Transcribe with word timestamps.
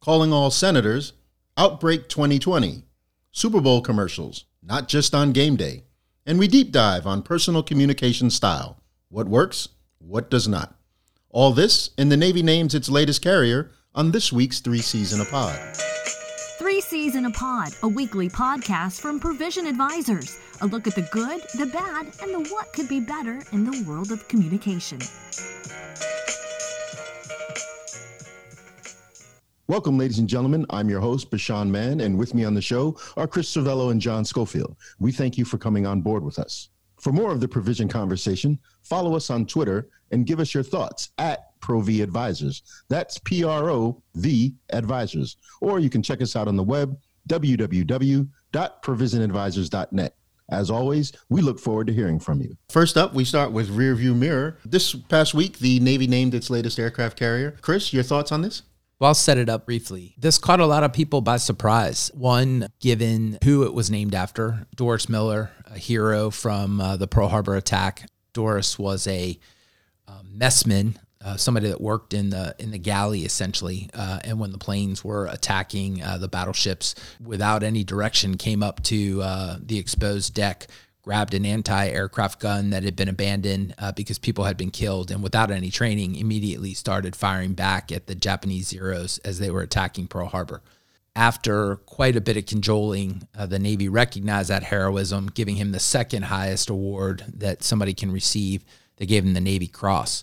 calling 0.00 0.32
all 0.32 0.50
senators, 0.50 1.12
Outbreak 1.56 2.08
2020, 2.08 2.84
Super 3.32 3.60
Bowl 3.60 3.82
commercials, 3.82 4.46
not 4.62 4.88
just 4.88 5.14
on 5.14 5.32
game 5.32 5.56
day, 5.56 5.84
and 6.26 6.38
we 6.38 6.48
deep 6.48 6.72
dive 6.72 7.06
on 7.06 7.22
personal 7.22 7.62
communication 7.62 8.30
style. 8.30 8.80
What 9.08 9.28
works, 9.28 9.68
what 9.98 10.30
does 10.30 10.48
not. 10.48 10.74
All 11.28 11.52
this 11.52 11.90
and 11.98 12.10
the 12.10 12.16
Navy 12.16 12.42
names 12.42 12.74
its 12.74 12.88
latest 12.88 13.22
carrier 13.22 13.70
on 13.94 14.10
this 14.10 14.32
week's 14.32 14.60
Three 14.60 14.78
Season 14.78 15.20
a 15.20 15.24
Pod. 15.24 15.58
Three 16.58 16.82
in 17.14 17.26
a 17.26 17.30
Pod, 17.30 17.72
a 17.82 17.88
weekly 17.88 18.28
podcast 18.28 19.00
from 19.00 19.20
Provision 19.20 19.66
Advisors. 19.66 20.38
A 20.60 20.66
look 20.66 20.86
at 20.86 20.94
the 20.94 21.08
good, 21.12 21.40
the 21.54 21.66
bad, 21.66 22.06
and 22.22 22.34
the 22.34 22.48
what 22.50 22.72
could 22.72 22.88
be 22.88 23.00
better 23.00 23.42
in 23.52 23.64
the 23.64 23.84
world 23.88 24.12
of 24.12 24.26
communication. 24.28 24.98
Welcome, 29.70 29.98
ladies 29.98 30.18
and 30.18 30.28
gentlemen. 30.28 30.66
I'm 30.70 30.90
your 30.90 30.98
host, 30.98 31.30
Bashon 31.30 31.70
Mann, 31.70 32.00
and 32.00 32.18
with 32.18 32.34
me 32.34 32.44
on 32.44 32.54
the 32.54 32.60
show 32.60 32.98
are 33.16 33.28
Chris 33.28 33.54
Servello 33.54 33.92
and 33.92 34.00
John 34.00 34.24
Schofield. 34.24 34.74
We 34.98 35.12
thank 35.12 35.38
you 35.38 35.44
for 35.44 35.58
coming 35.58 35.86
on 35.86 36.00
board 36.00 36.24
with 36.24 36.40
us. 36.40 36.70
For 36.98 37.12
more 37.12 37.30
of 37.30 37.38
the 37.38 37.46
provision 37.46 37.86
conversation, 37.86 38.58
follow 38.82 39.14
us 39.14 39.30
on 39.30 39.46
Twitter 39.46 39.88
and 40.10 40.26
give 40.26 40.40
us 40.40 40.52
your 40.52 40.64
thoughts 40.64 41.10
at 41.18 41.56
ProV 41.60 42.02
Advisors. 42.02 42.64
That's 42.88 43.18
P 43.18 43.44
R 43.44 43.70
O 43.70 44.02
V 44.16 44.56
Advisors. 44.70 45.36
Or 45.60 45.78
you 45.78 45.88
can 45.88 46.02
check 46.02 46.20
us 46.20 46.34
out 46.34 46.48
on 46.48 46.56
the 46.56 46.64
web, 46.64 46.98
www.provisionadvisors.net. 47.28 50.14
As 50.50 50.68
always, 50.68 51.12
we 51.28 51.42
look 51.42 51.60
forward 51.60 51.86
to 51.86 51.92
hearing 51.92 52.18
from 52.18 52.40
you. 52.40 52.56
First 52.70 52.96
up, 52.96 53.14
we 53.14 53.24
start 53.24 53.52
with 53.52 53.70
Rearview 53.70 54.16
Mirror. 54.16 54.58
This 54.64 54.96
past 54.96 55.32
week, 55.32 55.60
the 55.60 55.78
Navy 55.78 56.08
named 56.08 56.34
its 56.34 56.50
latest 56.50 56.80
aircraft 56.80 57.16
carrier. 57.16 57.56
Chris, 57.60 57.92
your 57.92 58.02
thoughts 58.02 58.32
on 58.32 58.42
this? 58.42 58.62
Well, 59.00 59.08
I'll 59.08 59.14
set 59.14 59.38
it 59.38 59.48
up 59.48 59.64
briefly. 59.64 60.14
This 60.18 60.36
caught 60.36 60.60
a 60.60 60.66
lot 60.66 60.84
of 60.84 60.92
people 60.92 61.22
by 61.22 61.38
surprise. 61.38 62.10
One, 62.12 62.68
given 62.80 63.38
who 63.42 63.64
it 63.64 63.72
was 63.72 63.90
named 63.90 64.14
after 64.14 64.66
Doris 64.76 65.08
Miller, 65.08 65.52
a 65.64 65.78
hero 65.78 66.28
from 66.28 66.82
uh, 66.82 66.98
the 66.98 67.08
Pearl 67.08 67.28
Harbor 67.28 67.56
attack. 67.56 68.06
Doris 68.34 68.78
was 68.78 69.06
a 69.06 69.38
uh, 70.06 70.20
messman, 70.30 70.96
uh, 71.24 71.38
somebody 71.38 71.68
that 71.68 71.80
worked 71.80 72.12
in 72.12 72.28
the 72.28 72.54
in 72.58 72.72
the 72.72 72.78
galley 72.78 73.24
essentially, 73.24 73.88
uh, 73.94 74.18
and 74.22 74.38
when 74.38 74.52
the 74.52 74.58
planes 74.58 75.02
were 75.02 75.26
attacking 75.26 76.02
uh, 76.02 76.18
the 76.18 76.28
battleships 76.28 76.94
without 77.24 77.62
any 77.62 77.82
direction, 77.82 78.36
came 78.36 78.62
up 78.62 78.82
to 78.82 79.22
uh, 79.22 79.56
the 79.62 79.78
exposed 79.78 80.34
deck, 80.34 80.66
grabbed 81.02 81.34
an 81.34 81.46
anti-aircraft 81.46 82.40
gun 82.40 82.70
that 82.70 82.82
had 82.82 82.96
been 82.96 83.08
abandoned 83.08 83.74
uh, 83.78 83.92
because 83.92 84.18
people 84.18 84.44
had 84.44 84.56
been 84.56 84.70
killed, 84.70 85.10
and 85.10 85.22
without 85.22 85.50
any 85.50 85.70
training, 85.70 86.16
immediately 86.16 86.74
started 86.74 87.16
firing 87.16 87.54
back 87.54 87.90
at 87.90 88.06
the 88.06 88.14
Japanese 88.14 88.68
Zeros 88.68 89.18
as 89.18 89.38
they 89.38 89.50
were 89.50 89.62
attacking 89.62 90.06
Pearl 90.06 90.26
Harbor. 90.26 90.62
After 91.16 91.76
quite 91.76 92.16
a 92.16 92.20
bit 92.20 92.36
of 92.36 92.46
cajoling, 92.46 93.26
uh, 93.36 93.46
the 93.46 93.58
Navy 93.58 93.88
recognized 93.88 94.50
that 94.50 94.64
heroism, 94.64 95.28
giving 95.32 95.56
him 95.56 95.72
the 95.72 95.80
second 95.80 96.24
highest 96.24 96.70
award 96.70 97.24
that 97.26 97.62
somebody 97.62 97.94
can 97.94 98.12
receive. 98.12 98.64
They 98.96 99.06
gave 99.06 99.24
him 99.24 99.34
the 99.34 99.40
Navy 99.40 99.66
Cross. 99.66 100.22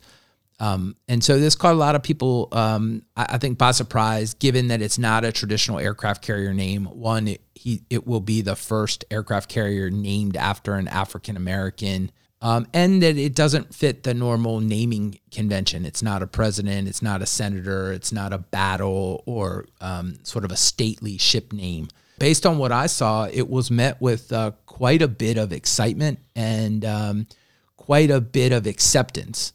Um, 0.59 0.95
and 1.07 1.23
so 1.23 1.39
this 1.39 1.55
caught 1.55 1.73
a 1.73 1.77
lot 1.77 1.95
of 1.95 2.01
people, 2.01 2.47
um, 2.51 3.03
I, 3.15 3.27
I, 3.31 3.37
think, 3.37 3.57
by 3.57 3.71
surprise, 3.71 4.33
given 4.33 4.69
that 4.69 4.81
it's 4.81 4.97
not 4.97 5.23
a 5.23 5.31
traditional 5.31 5.77
aircraft 5.77 6.23
carrier 6.23 6.53
name. 6.53 6.85
One, 6.85 7.27
it, 7.27 7.41
he, 7.53 7.83
it 7.89 8.07
will 8.07 8.21
be 8.21 8.41
the 8.41 8.55
first 8.55 9.05
aircraft 9.11 9.49
carrier 9.49 9.89
named 9.89 10.35
after 10.35 10.73
an 10.73 10.87
African 10.87 11.37
American, 11.37 12.11
um, 12.41 12.67
and 12.73 13.03
that 13.03 13.17
it 13.17 13.35
doesn't 13.35 13.73
fit 13.75 14.01
the 14.01 14.15
normal 14.15 14.59
naming 14.59 15.19
convention. 15.31 15.85
It's 15.85 16.01
not 16.01 16.23
a 16.23 16.27
president, 16.27 16.87
it's 16.87 17.03
not 17.03 17.21
a 17.21 17.27
senator, 17.27 17.91
it's 17.91 18.11
not 18.11 18.33
a 18.33 18.39
battle 18.39 19.23
or 19.27 19.65
um, 19.79 20.17
sort 20.23 20.43
of 20.43 20.51
a 20.51 20.57
stately 20.57 21.19
ship 21.19 21.53
name. 21.53 21.89
Based 22.17 22.47
on 22.47 22.57
what 22.57 22.71
I 22.71 22.87
saw, 22.87 23.27
it 23.31 23.47
was 23.47 23.69
met 23.69 24.01
with 24.01 24.33
uh, 24.33 24.51
quite 24.65 25.03
a 25.03 25.07
bit 25.07 25.37
of 25.37 25.51
excitement 25.51 26.17
and 26.35 26.83
um, 26.83 27.27
quite 27.75 28.09
a 28.09 28.19
bit 28.19 28.51
of 28.51 28.65
acceptance 28.65 29.53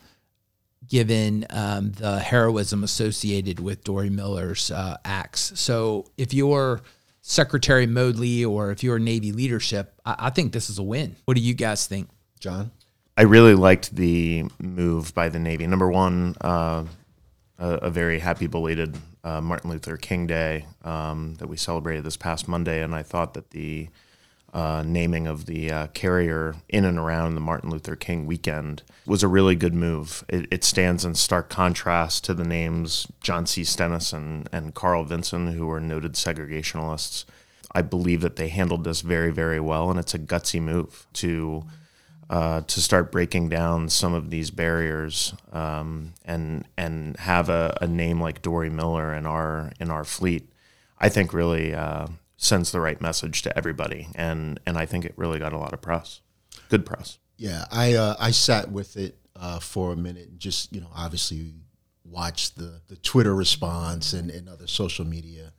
given 0.92 1.46
um, 1.48 1.90
the 1.92 2.18
heroism 2.20 2.84
associated 2.84 3.58
with 3.58 3.82
Dorie 3.82 4.10
Miller's 4.10 4.70
uh, 4.70 4.98
acts. 5.06 5.58
So 5.58 6.04
if 6.18 6.34
you're 6.34 6.82
Secretary 7.22 7.86
Modly 7.86 8.44
or 8.44 8.70
if 8.70 8.84
you're 8.84 8.98
Navy 8.98 9.32
leadership, 9.32 9.98
I-, 10.04 10.16
I 10.18 10.30
think 10.30 10.52
this 10.52 10.68
is 10.68 10.78
a 10.78 10.82
win. 10.82 11.16
What 11.24 11.34
do 11.34 11.40
you 11.40 11.54
guys 11.54 11.86
think? 11.86 12.10
John? 12.40 12.72
I 13.16 13.22
really 13.22 13.54
liked 13.54 13.96
the 13.96 14.44
move 14.58 15.14
by 15.14 15.30
the 15.30 15.38
Navy. 15.38 15.66
Number 15.66 15.90
one, 15.90 16.34
uh, 16.42 16.84
a, 17.58 17.68
a, 17.68 17.90
very 17.90 18.18
happy 18.18 18.46
belated 18.46 18.94
uh, 19.24 19.40
Martin 19.40 19.70
Luther 19.70 19.96
King 19.96 20.26
Day 20.26 20.66
um, 20.84 21.36
that 21.36 21.46
we 21.46 21.56
celebrated 21.56 22.04
this 22.04 22.18
past 22.18 22.48
Monday, 22.48 22.82
and 22.82 22.94
I 22.94 23.02
thought 23.02 23.32
that 23.32 23.50
the 23.52 23.88
uh, 24.52 24.82
naming 24.86 25.26
of 25.26 25.46
the 25.46 25.70
uh, 25.70 25.86
carrier 25.88 26.54
in 26.68 26.84
and 26.84 26.98
around 26.98 27.34
the 27.34 27.40
Martin 27.40 27.70
Luther 27.70 27.96
King 27.96 28.26
weekend 28.26 28.82
was 29.06 29.22
a 29.22 29.28
really 29.28 29.56
good 29.56 29.74
move. 29.74 30.24
It, 30.28 30.46
it, 30.50 30.62
stands 30.62 31.06
in 31.06 31.14
stark 31.14 31.48
contrast 31.48 32.24
to 32.24 32.34
the 32.34 32.44
names 32.44 33.08
John 33.22 33.46
C. 33.46 33.64
Stennis 33.64 34.12
and, 34.12 34.74
Carl 34.74 35.04
Vinson, 35.04 35.48
who 35.48 35.66
were 35.66 35.80
noted 35.80 36.12
segregationalists. 36.14 37.24
I 37.74 37.80
believe 37.80 38.20
that 38.20 38.36
they 38.36 38.48
handled 38.48 38.84
this 38.84 39.00
very, 39.00 39.32
very 39.32 39.58
well, 39.58 39.88
and 39.88 39.98
it's 39.98 40.14
a 40.14 40.18
gutsy 40.18 40.60
move 40.60 41.06
to 41.14 41.64
uh, 42.28 42.62
to 42.62 42.80
start 42.80 43.12
breaking 43.12 43.48
down 43.48 43.88
some 43.88 44.14
of 44.14 44.30
these 44.30 44.50
barriers 44.50 45.34
um, 45.52 46.12
and 46.24 46.66
and 46.76 47.16
have 47.18 47.48
a, 47.48 47.76
a, 47.80 47.86
name 47.86 48.20
like 48.20 48.40
Dorie 48.40 48.70
Miller 48.70 49.14
in 49.14 49.26
our 49.26 49.72
in 49.80 49.90
our 49.90 50.04
fleet. 50.04 50.48
I 50.98 51.08
think 51.08 51.32
really 51.34 51.74
uh, 51.74 52.06
sends 52.42 52.72
the 52.72 52.80
right 52.80 53.00
message 53.00 53.42
to 53.42 53.56
everybody, 53.56 54.08
and 54.14 54.58
and 54.66 54.76
I 54.76 54.84
think 54.84 55.04
it 55.04 55.14
really 55.16 55.38
got 55.38 55.52
a 55.52 55.58
lot 55.58 55.72
of 55.72 55.80
press, 55.80 56.20
good 56.68 56.84
press. 56.84 57.18
Yeah, 57.36 57.64
I 57.70 57.94
uh, 57.94 58.16
I 58.18 58.32
sat 58.32 58.70
with 58.70 58.96
it 58.96 59.16
uh, 59.36 59.60
for 59.60 59.92
a 59.92 59.96
minute 59.96 60.28
and 60.28 60.40
just 60.40 60.72
you 60.72 60.80
know 60.80 60.90
obviously 60.94 61.54
watched 62.04 62.56
the 62.56 62.80
the 62.88 62.96
Twitter 62.96 63.34
response 63.34 64.12
and, 64.12 64.30
and 64.30 64.48
other 64.48 64.66
social 64.66 65.06
media 65.06 65.52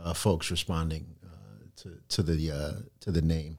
uh, 0.00 0.14
folks 0.14 0.50
responding 0.50 1.16
uh, 1.24 1.64
to 1.76 1.98
to 2.08 2.22
the 2.22 2.50
uh, 2.50 2.72
to 3.00 3.10
the 3.10 3.22
name 3.22 3.58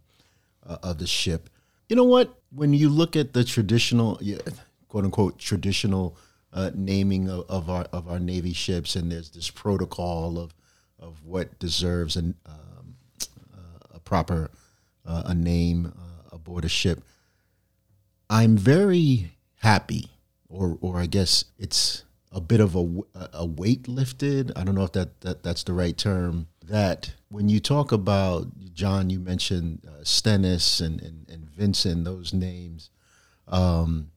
uh, 0.65 0.77
of 0.81 0.97
the 0.97 1.07
ship. 1.07 1.49
You 1.89 1.95
know 1.95 2.05
what? 2.05 2.33
When 2.51 2.73
you 2.73 2.89
look 2.89 3.15
at 3.15 3.33
the 3.33 3.43
traditional, 3.43 4.19
quote 4.87 5.03
unquote 5.03 5.37
traditional 5.37 6.17
naming 6.73 7.29
of, 7.29 7.45
of, 7.49 7.69
our 7.69 7.83
of 7.91 8.07
our 8.07 8.19
Navy 8.19 8.53
ships, 8.53 8.95
and 8.95 9.11
there's 9.11 9.31
this 9.31 9.49
protocol 9.49 10.39
of 10.39 10.53
of 10.99 11.25
what 11.25 11.57
deserves 11.59 12.15
an 12.15 12.35
proper 14.09 14.49
uh, 15.05 15.21
a 15.27 15.35
name 15.35 15.93
uh, 15.95 16.35
aboard 16.35 16.65
a 16.65 16.69
ship. 16.69 17.03
I'm 18.27 18.57
very 18.57 19.31
happy, 19.57 20.09
or 20.49 20.77
or 20.81 20.97
I 20.97 21.05
guess 21.05 21.45
it's 21.59 22.03
a 22.31 22.41
bit 22.41 22.59
of 22.59 22.75
a, 22.75 22.85
a 23.33 23.45
weight 23.45 23.87
lifted. 23.87 24.51
I 24.55 24.63
don't 24.63 24.75
know 24.75 24.83
if 24.83 24.93
that, 24.93 25.21
that 25.21 25.43
that's 25.43 25.63
the 25.63 25.73
right 25.73 25.97
term. 25.97 26.47
That 26.65 27.13
when 27.29 27.49
you 27.49 27.59
talk 27.59 27.91
about 27.91 28.47
John, 28.73 29.09
you 29.09 29.19
mentioned 29.19 29.81
uh, 29.87 30.03
Stennis 30.03 30.79
and, 30.79 31.01
and, 31.01 31.29
and 31.29 31.49
Vinson, 31.49 32.03
those 32.03 32.33
names. 32.33 32.89
Um, 33.47 34.11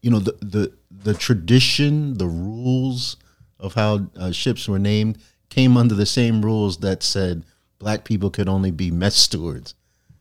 you 0.00 0.10
know 0.10 0.20
the, 0.20 0.36
the 0.40 0.72
the 0.90 1.14
tradition, 1.14 2.14
the 2.14 2.26
rules 2.26 3.16
of 3.60 3.74
how 3.74 4.08
uh, 4.16 4.32
ships 4.32 4.68
were 4.68 4.78
named 4.78 5.18
came 5.48 5.76
under 5.76 5.94
the 5.94 6.06
same 6.06 6.42
rules 6.42 6.78
that 6.78 7.02
said 7.02 7.44
black 7.78 8.04
people 8.04 8.30
could 8.30 8.48
only 8.48 8.70
be 8.70 8.90
mess 8.90 9.16
stewards. 9.16 9.74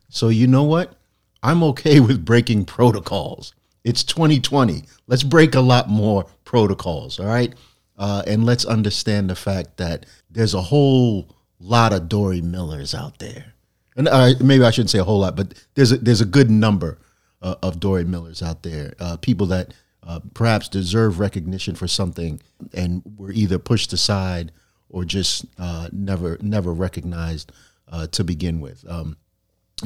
So 0.10 0.30
you 0.30 0.48
know 0.48 0.64
what? 0.64 0.96
I'm 1.44 1.64
okay 1.64 2.00
with 2.00 2.26
breaking 2.26 2.66
protocols. 2.66 3.54
It's 3.84 4.04
2020. 4.04 4.84
Let's 5.08 5.24
break 5.24 5.56
a 5.56 5.62
lot 5.62 5.90
more 5.90 6.26
protocols, 6.44 7.20
all 7.20 7.28
right? 7.28 7.54
Uh, 7.98 8.24
and 8.26 8.46
let's 8.46 8.66
understand 8.66 9.30
the 9.30 9.36
fact 9.36 9.78
that 9.78 10.06
there's 10.30 10.54
a 10.54 10.62
whole 10.62 11.36
lot 11.60 11.94
of 11.94 12.10
Dorie 12.10 12.42
Millers 12.42 12.94
out 12.94 13.20
there. 13.20 13.54
And 13.96 14.08
uh, 14.08 14.32
maybe 14.42 14.64
I 14.64 14.72
shouldn't 14.72 14.90
say 14.90 15.00
a 15.00 15.04
whole 15.04 15.20
lot, 15.20 15.36
but 15.36 15.54
there's 15.76 15.92
a, 15.92 15.98
there's 15.98 16.22
a 16.22 16.26
good 16.26 16.50
number 16.50 16.98
uh, 17.42 17.56
of 17.62 17.80
Dorie 17.80 18.04
Millers 18.04 18.42
out 18.42 18.64
there. 18.64 18.94
Uh, 19.00 19.18
people 19.18 19.48
that 19.48 19.74
uh, 20.04 20.20
perhaps 20.34 20.68
deserve 20.68 21.20
recognition 21.20 21.76
for 21.76 21.88
something 21.88 22.42
and 22.74 23.02
were 23.18 23.32
either 23.32 23.58
pushed 23.58 23.94
aside 23.94 24.52
or 24.96 25.04
just 25.04 25.46
uh, 25.60 25.90
never 25.92 26.38
never 26.42 26.74
recognized 26.74 27.52
uh, 27.92 28.08
to 28.08 28.24
begin 28.24 28.62
with. 28.62 28.86
Um, 28.88 29.18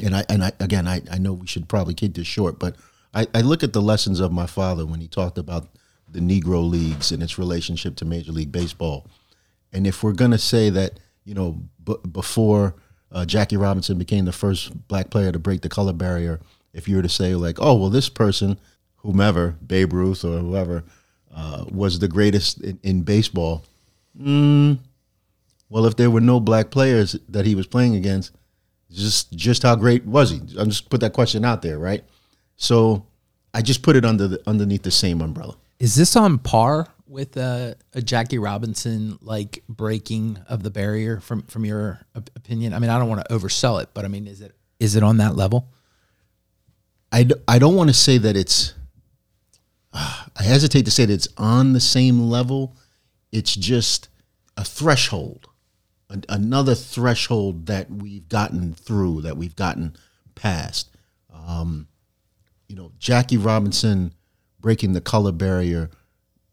and 0.02 0.14
I 0.14 0.24
and 0.28 0.44
I 0.44 0.52
again 0.60 0.86
I, 0.86 1.02
I 1.10 1.18
know 1.18 1.32
we 1.32 1.48
should 1.48 1.68
probably 1.68 1.94
keep 1.94 2.14
this 2.14 2.28
short, 2.28 2.60
but 2.60 2.76
I, 3.12 3.26
I 3.34 3.40
look 3.40 3.64
at 3.64 3.72
the 3.72 3.82
lessons 3.82 4.20
of 4.20 4.30
my 4.30 4.46
father 4.46 4.86
when 4.86 5.00
he 5.00 5.08
talked 5.08 5.36
about 5.36 5.66
the 6.08 6.20
Negro 6.20 6.68
leagues 6.68 7.10
and 7.10 7.24
its 7.24 7.38
relationship 7.38 7.96
to 7.96 8.04
Major 8.04 8.30
League 8.30 8.52
Baseball. 8.52 9.04
And 9.72 9.84
if 9.84 10.04
we're 10.04 10.12
gonna 10.12 10.38
say 10.38 10.70
that 10.70 11.00
you 11.24 11.34
know 11.34 11.60
b- 11.82 11.96
before 12.12 12.76
uh, 13.10 13.26
Jackie 13.26 13.56
Robinson 13.56 13.98
became 13.98 14.26
the 14.26 14.32
first 14.32 14.86
black 14.86 15.10
player 15.10 15.32
to 15.32 15.40
break 15.40 15.62
the 15.62 15.68
color 15.68 15.92
barrier, 15.92 16.38
if 16.72 16.86
you 16.86 16.94
were 16.94 17.02
to 17.02 17.08
say 17.08 17.34
like, 17.34 17.56
oh 17.60 17.74
well, 17.74 17.90
this 17.90 18.08
person, 18.08 18.60
whomever, 18.98 19.56
Babe 19.66 19.92
Ruth 19.92 20.24
or 20.24 20.38
whoever, 20.38 20.84
uh, 21.34 21.64
was 21.68 21.98
the 21.98 22.06
greatest 22.06 22.60
in, 22.60 22.78
in 22.84 23.02
baseball. 23.02 23.64
Mm, 24.16 24.78
Well, 25.70 25.86
if 25.86 25.96
there 25.96 26.10
were 26.10 26.20
no 26.20 26.40
black 26.40 26.70
players 26.70 27.16
that 27.28 27.46
he 27.46 27.54
was 27.54 27.66
playing 27.66 27.94
against, 27.94 28.32
just 28.90 29.32
just 29.32 29.62
how 29.62 29.76
great 29.76 30.04
was 30.04 30.30
he? 30.30 30.40
I'm 30.58 30.68
just 30.68 30.90
put 30.90 31.00
that 31.00 31.12
question 31.12 31.44
out 31.44 31.62
there, 31.62 31.78
right? 31.78 32.04
So 32.56 33.06
I 33.54 33.62
just 33.62 33.82
put 33.82 33.96
it 33.96 34.04
under 34.04 34.28
the, 34.28 34.42
underneath 34.46 34.82
the 34.82 34.90
same 34.90 35.20
umbrella. 35.20 35.56
Is 35.78 35.94
this 35.94 36.16
on 36.16 36.38
par 36.38 36.88
with 37.06 37.36
a, 37.36 37.76
a 37.94 38.02
Jackie 38.02 38.38
Robinson 38.38 39.18
like 39.22 39.62
breaking 39.68 40.38
of 40.48 40.62
the 40.62 40.70
barrier 40.70 41.20
from 41.20 41.42
from 41.44 41.64
your 41.64 42.00
opinion? 42.14 42.74
I 42.74 42.80
mean, 42.80 42.90
I 42.90 42.98
don't 42.98 43.08
want 43.08 43.24
to 43.26 43.32
oversell 43.34 43.80
it, 43.80 43.90
but 43.94 44.04
I 44.04 44.08
mean, 44.08 44.26
is 44.26 44.40
it 44.40 44.54
is 44.80 44.96
it 44.96 45.02
on 45.02 45.18
that 45.18 45.36
level? 45.36 45.68
I, 47.12 47.24
d- 47.24 47.34
I 47.48 47.58
don't 47.58 47.74
want 47.74 47.90
to 47.90 47.94
say 47.94 48.18
that 48.18 48.36
it's 48.36 48.74
uh, 49.92 50.24
I 50.36 50.42
hesitate 50.42 50.84
to 50.86 50.90
say 50.90 51.04
that 51.04 51.12
it's 51.12 51.28
on 51.36 51.74
the 51.74 51.80
same 51.80 52.20
level. 52.28 52.74
It's 53.30 53.54
just 53.54 54.08
a 54.56 54.64
threshold, 54.64 55.48
a, 56.10 56.20
another 56.28 56.74
threshold 56.74 57.66
that 57.66 57.90
we've 57.90 58.28
gotten 58.28 58.74
through, 58.74 59.22
that 59.22 59.36
we've 59.36 59.56
gotten 59.56 59.96
past. 60.34 60.90
Um, 61.32 61.88
you 62.68 62.76
know, 62.76 62.92
Jackie 62.98 63.36
Robinson 63.36 64.12
breaking 64.60 64.92
the 64.92 65.00
color 65.00 65.32
barrier 65.32 65.90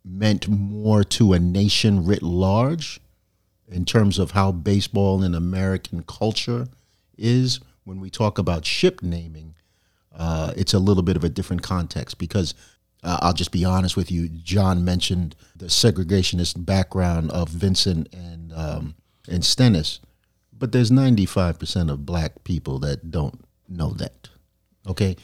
meant 0.04 0.48
more 0.48 1.04
to 1.04 1.33
a 1.33 1.39
nation 1.39 2.06
writ 2.06 2.24
large 2.24 3.00
in 3.68 3.83
terms 3.83 4.18
of 4.18 4.31
how 4.31 4.51
baseball 4.51 5.21
and 5.24 5.36
American 5.36 6.03
culture 6.03 6.68
is. 7.18 7.60
When 7.83 8.00
we 8.00 8.10
talk 8.10 8.38
about 8.38 8.65
ship 8.65 9.01
naming, 9.01 9.56
uh, 10.15 10.53
it's 10.57 10.74
a 10.74 10.80
little 10.80 11.03
bit 11.03 11.15
of 11.15 11.24
a 11.24 11.30
different 11.30 11.62
context 11.62 12.18
because 12.18 12.53
uh, 13.03 13.19
I'll 13.21 13.33
just 13.33 13.51
be 13.51 13.63
honest 13.63 13.95
with 13.95 14.12
you. 14.12 14.27
John 14.27 14.83
mentioned 14.83 15.36
the 15.56 15.68
segregationist 15.68 16.65
background 16.65 17.31
of 17.31 17.50
Vinson 17.50 18.07
and 18.12 18.51
um, 18.53 18.95
and 19.27 19.44
Stennis, 19.44 20.00
but 20.57 20.71
there's 20.71 20.91
95% 20.91 21.91
of 21.91 22.06
black 22.06 22.44
people 22.44 22.79
that 22.79 23.12
don't 23.12 23.44
know 23.68 23.91
that. 23.91 24.29
Okay, 24.88 25.18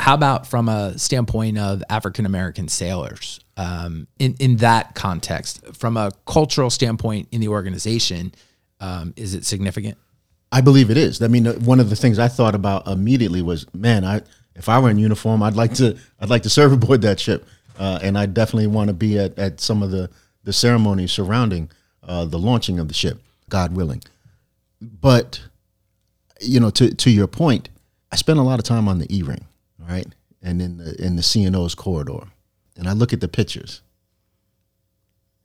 how 0.00 0.14
about 0.14 0.46
from 0.46 0.68
a 0.68 0.98
standpoint 0.98 1.58
of 1.58 1.82
African 1.88 2.26
American 2.26 2.68
sailors? 2.68 3.40
Um, 3.56 4.06
in 4.18 4.36
in 4.38 4.56
that 4.58 4.94
context, 4.94 5.64
from 5.74 5.96
a 5.96 6.12
cultural 6.26 6.70
standpoint 6.70 7.28
in 7.32 7.40
the 7.40 7.48
organization, 7.48 8.32
um, 8.80 9.12
is 9.16 9.34
it 9.34 9.44
significant? 9.44 9.98
I 10.50 10.60
believe 10.60 10.90
it 10.90 10.96
is. 10.96 11.20
I 11.20 11.28
mean, 11.28 11.46
uh, 11.46 11.54
one 11.54 11.80
of 11.80 11.90
the 11.90 11.96
things 11.96 12.18
I 12.18 12.28
thought 12.28 12.54
about 12.54 12.86
immediately 12.86 13.42
was, 13.42 13.66
man, 13.74 14.04
I 14.04 14.22
if 14.54 14.68
I 14.68 14.78
were 14.78 14.90
in 14.90 14.98
uniform, 14.98 15.42
I'd 15.42 15.56
like 15.56 15.74
to 15.74 15.96
I'd 16.20 16.30
like 16.30 16.42
to 16.44 16.50
serve 16.50 16.72
aboard 16.72 17.02
that 17.02 17.18
ship, 17.18 17.46
uh, 17.78 17.98
and 18.02 18.16
I 18.16 18.26
definitely 18.26 18.68
want 18.68 18.88
to 18.88 18.94
be 18.94 19.18
at, 19.18 19.38
at 19.38 19.60
some 19.60 19.82
of 19.82 19.90
the 19.90 20.10
the 20.44 20.52
ceremonies 20.52 21.12
surrounding 21.12 21.70
uh, 22.02 22.24
the 22.24 22.38
launching 22.38 22.78
of 22.78 22.88
the 22.88 22.94
ship, 22.94 23.20
God 23.48 23.74
willing. 23.74 24.02
But 24.80 25.42
you 26.40 26.60
know, 26.60 26.70
to 26.70 26.94
to 26.94 27.10
your 27.10 27.26
point, 27.26 27.68
I 28.12 28.16
spent 28.16 28.38
a 28.38 28.42
lot 28.42 28.58
of 28.58 28.64
time 28.64 28.88
on 28.88 28.98
the 28.98 29.14
E 29.14 29.22
ring 29.22 29.44
right? 29.88 30.06
And 30.42 30.60
in 30.62 30.76
the 30.76 30.94
in 31.02 31.16
the 31.16 31.22
CNO's 31.22 31.74
corridor, 31.74 32.28
and 32.76 32.88
I 32.88 32.92
look 32.92 33.12
at 33.12 33.20
the 33.20 33.28
pictures. 33.28 33.82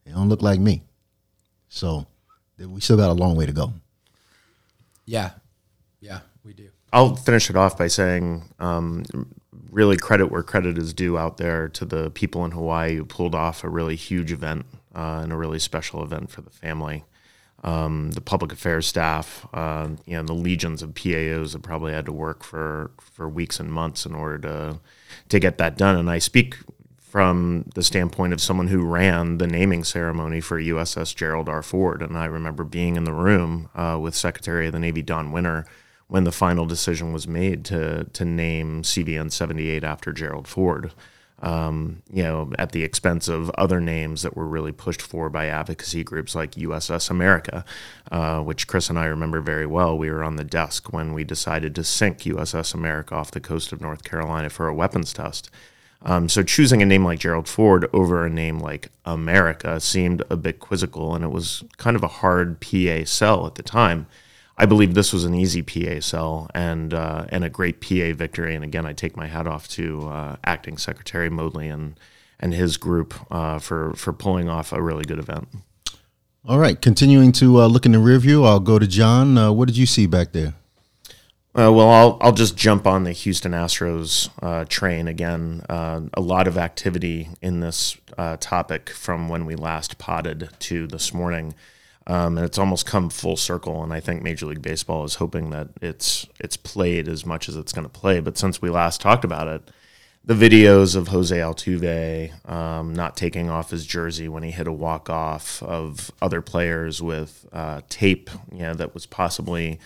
They 0.04 0.12
don't 0.12 0.28
look 0.28 0.42
like 0.42 0.60
me, 0.60 0.82
so 1.68 2.06
we 2.58 2.80
still 2.80 2.96
got 2.96 3.10
a 3.10 3.14
long 3.14 3.36
way 3.36 3.46
to 3.46 3.52
go. 3.52 3.72
Yeah, 5.06 5.30
yeah, 6.00 6.20
we 6.44 6.52
do. 6.52 6.68
I'll 6.92 7.16
finish 7.16 7.50
it 7.50 7.56
off 7.56 7.76
by 7.76 7.88
saying, 7.88 8.44
um, 8.60 9.02
really 9.70 9.96
credit 9.96 10.26
where 10.26 10.42
credit 10.42 10.78
is 10.78 10.94
due 10.94 11.18
out 11.18 11.38
there 11.38 11.68
to 11.70 11.84
the 11.84 12.10
people 12.10 12.44
in 12.44 12.52
Hawaii 12.52 12.96
who 12.96 13.04
pulled 13.04 13.34
off 13.34 13.64
a 13.64 13.68
really 13.68 13.96
huge 13.96 14.30
event 14.30 14.66
uh, 14.94 15.20
and 15.22 15.32
a 15.32 15.36
really 15.36 15.58
special 15.58 16.04
event 16.04 16.30
for 16.30 16.42
the 16.42 16.50
family 16.50 17.02
um, 17.64 18.10
the 18.12 18.20
public 18.20 18.52
affairs 18.52 18.86
staff, 18.86 19.46
uh, 19.54 19.88
you 20.04 20.16
know, 20.16 20.22
the 20.22 20.34
legions 20.34 20.82
of 20.82 20.90
PAOs 20.90 21.52
that 21.52 21.62
probably 21.62 21.92
had 21.92 22.04
to 22.06 22.12
work 22.12 22.44
for 22.44 22.90
for 23.00 23.28
weeks 23.28 23.58
and 23.58 23.72
months 23.72 24.04
in 24.04 24.14
order 24.14 24.38
to 24.38 24.78
to 25.30 25.40
get 25.40 25.56
that 25.58 25.76
done. 25.76 25.96
And 25.96 26.10
I 26.10 26.18
speak 26.18 26.58
from 26.98 27.64
the 27.74 27.82
standpoint 27.82 28.32
of 28.32 28.40
someone 28.40 28.66
who 28.66 28.84
ran 28.84 29.38
the 29.38 29.46
naming 29.46 29.82
ceremony 29.82 30.40
for 30.40 30.60
USS 30.60 31.14
Gerald 31.14 31.48
R. 31.48 31.62
Ford, 31.62 32.02
and 32.02 32.18
I 32.18 32.26
remember 32.26 32.64
being 32.64 32.96
in 32.96 33.04
the 33.04 33.12
room 33.12 33.70
uh, 33.74 33.98
with 34.00 34.14
Secretary 34.14 34.66
of 34.66 34.72
the 34.72 34.80
Navy 34.80 35.00
Don 35.00 35.32
Winter 35.32 35.64
when 36.08 36.24
the 36.24 36.32
final 36.32 36.66
decision 36.66 37.14
was 37.14 37.26
made 37.26 37.64
to 37.64 38.04
to 38.04 38.24
name 38.26 38.82
CVN 38.82 39.32
78 39.32 39.82
after 39.82 40.12
Gerald 40.12 40.46
Ford 40.46 40.92
um, 41.44 42.02
you 42.10 42.22
know, 42.22 42.50
at 42.58 42.72
the 42.72 42.82
expense 42.82 43.28
of 43.28 43.50
other 43.50 43.78
names 43.78 44.22
that 44.22 44.34
were 44.34 44.46
really 44.46 44.72
pushed 44.72 45.02
for 45.02 45.28
by 45.28 45.46
advocacy 45.46 46.02
groups 46.02 46.34
like 46.34 46.52
USS 46.52 47.10
America, 47.10 47.66
uh, 48.10 48.40
which 48.40 48.66
Chris 48.66 48.88
and 48.88 48.98
I 48.98 49.04
remember 49.04 49.42
very 49.42 49.66
well. 49.66 49.96
We 49.96 50.10
were 50.10 50.24
on 50.24 50.36
the 50.36 50.44
desk 50.44 50.90
when 50.90 51.12
we 51.12 51.22
decided 51.22 51.74
to 51.74 51.84
sink 51.84 52.20
USS 52.20 52.72
America 52.72 53.14
off 53.14 53.30
the 53.30 53.40
coast 53.40 53.72
of 53.72 53.82
North 53.82 54.04
Carolina 54.04 54.48
for 54.48 54.68
a 54.68 54.74
weapons 54.74 55.12
test. 55.12 55.50
Um, 56.00 56.30
so 56.30 56.42
choosing 56.42 56.80
a 56.80 56.86
name 56.86 57.04
like 57.04 57.18
Gerald 57.18 57.48
Ford 57.48 57.90
over 57.92 58.24
a 58.24 58.30
name 58.30 58.58
like 58.58 58.90
America 59.04 59.80
seemed 59.80 60.22
a 60.30 60.38
bit 60.38 60.60
quizzical, 60.60 61.14
and 61.14 61.22
it 61.24 61.30
was 61.30 61.62
kind 61.76 61.94
of 61.94 62.02
a 62.02 62.08
hard 62.08 62.58
PA 62.60 63.04
sell 63.04 63.46
at 63.46 63.56
the 63.56 63.62
time. 63.62 64.06
I 64.56 64.66
believe 64.66 64.94
this 64.94 65.12
was 65.12 65.24
an 65.24 65.34
easy 65.34 65.62
PA 65.62 66.00
sell 66.00 66.48
and 66.54 66.94
uh, 66.94 67.26
and 67.28 67.44
a 67.44 67.50
great 67.50 67.80
PA 67.80 68.12
victory. 68.14 68.54
And 68.54 68.62
again, 68.62 68.86
I 68.86 68.92
take 68.92 69.16
my 69.16 69.26
hat 69.26 69.46
off 69.46 69.66
to 69.68 70.08
uh, 70.08 70.36
Acting 70.44 70.78
Secretary 70.78 71.28
Modly 71.28 71.68
and 71.68 71.98
and 72.38 72.54
his 72.54 72.76
group 72.76 73.14
uh, 73.32 73.58
for 73.58 73.92
for 73.94 74.12
pulling 74.12 74.48
off 74.48 74.72
a 74.72 74.80
really 74.80 75.04
good 75.04 75.18
event. 75.18 75.48
All 76.46 76.58
right, 76.58 76.80
continuing 76.80 77.32
to 77.32 77.62
uh, 77.62 77.66
look 77.66 77.86
in 77.86 77.92
the 77.92 77.98
rear 77.98 78.18
view, 78.18 78.44
I'll 78.44 78.60
go 78.60 78.78
to 78.78 78.86
John. 78.86 79.38
Uh, 79.38 79.50
what 79.50 79.66
did 79.66 79.78
you 79.78 79.86
see 79.86 80.06
back 80.06 80.32
there? 80.32 80.54
Uh, 81.56 81.72
well, 81.72 81.88
I'll 81.88 82.18
I'll 82.20 82.32
just 82.32 82.56
jump 82.56 82.86
on 82.86 83.02
the 83.04 83.12
Houston 83.12 83.52
Astros 83.52 84.28
train 84.68 85.08
again. 85.08 85.64
a 85.68 86.20
lot 86.20 86.46
of 86.46 86.56
activity 86.58 87.30
in 87.42 87.58
this 87.58 87.96
topic 88.38 88.90
from 88.90 89.28
when 89.28 89.46
we 89.46 89.56
last 89.56 89.98
potted 89.98 90.50
to 90.60 90.86
this 90.86 91.12
morning. 91.12 91.54
Um, 92.06 92.36
and 92.36 92.44
it's 92.44 92.58
almost 92.58 92.84
come 92.84 93.08
full 93.08 93.36
circle. 93.36 93.82
And 93.82 93.92
I 93.92 94.00
think 94.00 94.22
Major 94.22 94.46
League 94.46 94.60
Baseball 94.62 95.04
is 95.04 95.16
hoping 95.16 95.50
that 95.50 95.68
it's 95.80 96.26
it's 96.38 96.56
played 96.56 97.08
as 97.08 97.24
much 97.24 97.48
as 97.48 97.56
it's 97.56 97.72
going 97.72 97.86
to 97.86 97.88
play. 97.88 98.20
But 98.20 98.36
since 98.36 98.60
we 98.60 98.68
last 98.68 99.00
talked 99.00 99.24
about 99.24 99.48
it, 99.48 99.70
the 100.24 100.34
videos 100.34 100.96
of 100.96 101.08
Jose 101.08 101.36
Altuve 101.36 102.48
um, 102.50 102.94
not 102.94 103.16
taking 103.16 103.50
off 103.50 103.70
his 103.70 103.86
jersey 103.86 104.28
when 104.28 104.42
he 104.42 104.50
hit 104.50 104.66
a 104.66 104.72
walk 104.72 105.10
off, 105.10 105.62
of 105.62 106.10
other 106.22 106.40
players 106.40 107.02
with 107.02 107.46
uh, 107.52 107.82
tape, 107.88 108.30
you 108.50 108.60
know, 108.60 108.74
that 108.74 108.94
was 108.94 109.06
possibly 109.06 109.78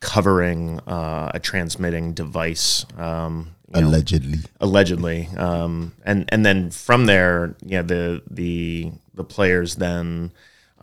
covering 0.00 0.80
uh, 0.80 1.30
a 1.34 1.38
transmitting 1.38 2.12
device. 2.14 2.86
Um, 2.96 3.54
allegedly, 3.74 4.38
know, 4.38 4.44
allegedly, 4.60 5.28
um, 5.36 5.92
and 6.04 6.26
and 6.28 6.44
then 6.44 6.70
from 6.70 7.06
there, 7.06 7.54
yeah, 7.64 7.82
the 7.82 8.22
the 8.30 8.92
the 9.14 9.24
players 9.24 9.76
then 9.76 10.32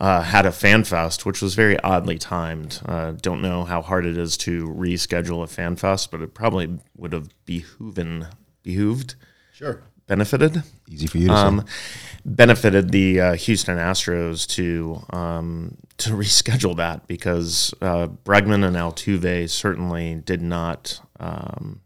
uh, 0.00 0.22
had 0.22 0.46
a 0.46 0.52
fan 0.52 0.82
fest, 0.82 1.26
which 1.26 1.42
was 1.42 1.54
very 1.54 1.78
oddly 1.80 2.18
timed. 2.18 2.80
Uh, 2.86 3.12
don't 3.12 3.42
know 3.42 3.64
how 3.64 3.82
hard 3.82 4.06
it 4.06 4.16
is 4.16 4.38
to 4.38 4.66
reschedule 4.68 5.42
a 5.42 5.46
fan 5.46 5.76
fest, 5.76 6.10
but 6.10 6.22
it 6.22 6.32
probably 6.32 6.78
would 6.96 7.12
have 7.12 7.28
behooven, 7.46 8.26
behooved, 8.64 9.14
sure, 9.52 9.82
benefited. 10.06 10.62
Easy 10.88 11.06
for 11.06 11.18
you 11.18 11.28
to 11.28 11.34
um, 11.34 11.60
say. 11.60 12.20
Benefited 12.24 12.90
the 12.90 13.20
uh, 13.20 13.34
Houston 13.34 13.76
Astros 13.76 14.46
to 14.54 15.04
um, 15.14 15.76
to 15.98 16.10
reschedule 16.14 16.76
that 16.76 17.06
because 17.06 17.74
uh, 17.82 18.06
Bregman 18.24 18.66
and 18.66 18.76
Altuve 18.76 19.50
certainly 19.50 20.14
did 20.14 20.40
not. 20.40 21.00
Um, 21.18 21.82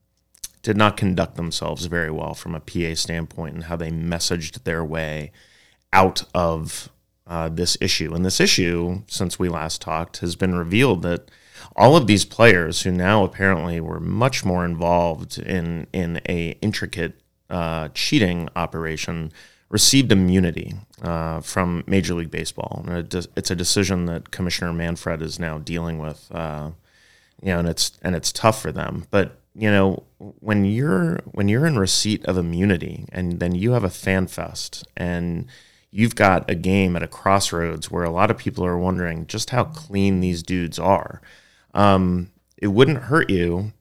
did 0.62 0.78
not 0.78 0.97
conduct 0.97 1.37
themselves 1.37 1.85
very 1.85 2.11
well 2.11 2.33
from 2.33 2.54
a 2.54 2.61
PA 2.61 2.94
standpoint 2.94 3.54
and 3.54 3.64
how 3.64 3.76
they 3.76 3.90
messaged 3.90 4.62
their 4.64 4.83
way 4.83 5.30
out 5.92 6.25
of 6.35 6.88
uh, 7.26 7.49
this 7.49 7.76
issue. 7.81 8.14
And 8.14 8.25
this 8.25 8.40
issue, 8.40 9.02
since 9.07 9.38
we 9.38 9.49
last 9.49 9.81
talked, 9.81 10.19
has 10.19 10.37
been 10.37 10.54
revealed 10.54 11.02
that 11.02 11.31
all 11.76 11.97
of 11.97 12.07
these 12.07 12.25
players 12.25 12.83
who 12.83 12.93
now 12.93 13.25
apparently 13.25 13.81
were 13.81 14.00
much 14.00 14.45
more 14.45 14.64
involved 14.64 15.38
in 15.38 15.87
in 15.93 16.21
a 16.28 16.50
intricate 16.61 17.21
uh, 17.50 17.88
cheating 17.95 18.49
operation 18.54 19.33
received 19.71 20.12
immunity 20.12 20.75
uh, 21.02 21.40
from 21.40 21.83
Major 21.87 22.14
League 22.14 22.31
Baseball. 22.31 22.85
It's 22.88 23.50
a 23.50 23.57
decision 23.57 24.04
that 24.07 24.31
Commissioner 24.31 24.73
Manfred 24.73 25.23
is 25.23 25.38
now 25.38 25.59
dealing 25.59 25.99
with. 25.99 26.28
Uh, 26.31 26.71
you 27.43 27.49
know, 27.49 27.59
and 27.59 27.69
it's 27.69 27.93
and 28.02 28.14
it's 28.14 28.33
tough 28.33 28.61
for 28.61 28.73
them. 28.73 29.07
But 29.11 29.38
you 29.54 29.71
know, 29.71 30.04
when 30.19 30.64
you're 30.64 31.21
when 31.33 31.49
you're 31.49 31.66
in 31.66 31.78
receipt 31.78 32.25
of 32.26 32.38
immunity, 32.38 33.07
and 33.12 33.38
then 33.40 33.54
you 33.54 33.73
have 33.73 33.85
a 33.85 33.90
fan 33.90 34.26
fest, 34.26 34.87
and 34.97 35.47
you've 35.96 36.16
got 36.16 36.50
a 36.50 36.56
game 36.56 36.96
at 36.96 37.04
a 37.04 37.06
crossroads 37.06 37.88
where 37.88 38.02
a 38.02 38.10
lot 38.10 38.28
of 38.28 38.36
people 38.36 38.66
are 38.66 38.76
wondering 38.76 39.28
just 39.28 39.50
how 39.50 39.62
clean 39.62 40.18
these 40.18 40.42
dudes 40.42 40.76
are. 40.76 41.22
Um, 41.72 42.32
it 42.56 42.66
wouldn't 42.66 43.04
hurt 43.04 43.30
you 43.30 43.72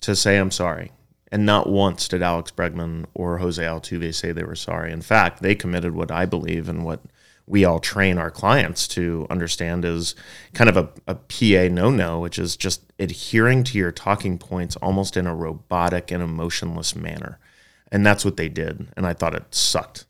to 0.00 0.16
say 0.16 0.36
I'm 0.36 0.50
sorry. 0.50 0.90
And 1.30 1.46
not 1.46 1.68
once 1.68 2.08
did 2.08 2.22
Alex 2.22 2.50
Bregman 2.50 3.04
or 3.14 3.38
Jose 3.38 3.62
Altuve 3.62 4.12
say 4.16 4.32
they 4.32 4.42
were 4.42 4.56
sorry. 4.56 4.90
In 4.90 5.00
fact, 5.00 5.40
they 5.40 5.54
committed 5.54 5.94
what 5.94 6.10
I 6.10 6.26
believe 6.26 6.68
and 6.68 6.84
what 6.84 7.02
we 7.46 7.64
all 7.64 7.78
train 7.78 8.18
our 8.18 8.32
clients 8.32 8.88
to 8.88 9.24
understand 9.30 9.84
is 9.84 10.16
kind 10.54 10.68
of 10.68 10.76
a, 10.76 10.88
a 11.06 11.14
PA 11.14 11.72
no 11.72 11.88
no, 11.88 12.18
which 12.18 12.40
is 12.40 12.56
just 12.56 12.82
adhering 12.98 13.62
to 13.62 13.78
your 13.78 13.92
talking 13.92 14.38
points 14.38 14.74
almost 14.76 15.16
in 15.16 15.28
a 15.28 15.36
robotic 15.36 16.10
and 16.10 16.20
emotionless 16.20 16.96
manner. 16.96 17.38
And 17.92 18.04
that's 18.04 18.24
what 18.24 18.36
they 18.36 18.48
did. 18.48 18.88
And 18.96 19.06
I 19.06 19.12
thought 19.12 19.36
it 19.36 19.54
sucked. 19.54 20.04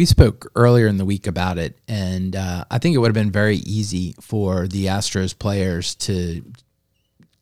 We 0.00 0.06
spoke 0.06 0.50
earlier 0.56 0.86
in 0.86 0.96
the 0.96 1.04
week 1.04 1.26
about 1.26 1.58
it, 1.58 1.78
and 1.86 2.34
uh, 2.34 2.64
I 2.70 2.78
think 2.78 2.94
it 2.94 2.98
would 3.00 3.08
have 3.08 3.14
been 3.14 3.30
very 3.30 3.56
easy 3.56 4.14
for 4.18 4.66
the 4.66 4.86
Astros 4.86 5.38
players 5.38 5.94
to 5.96 6.42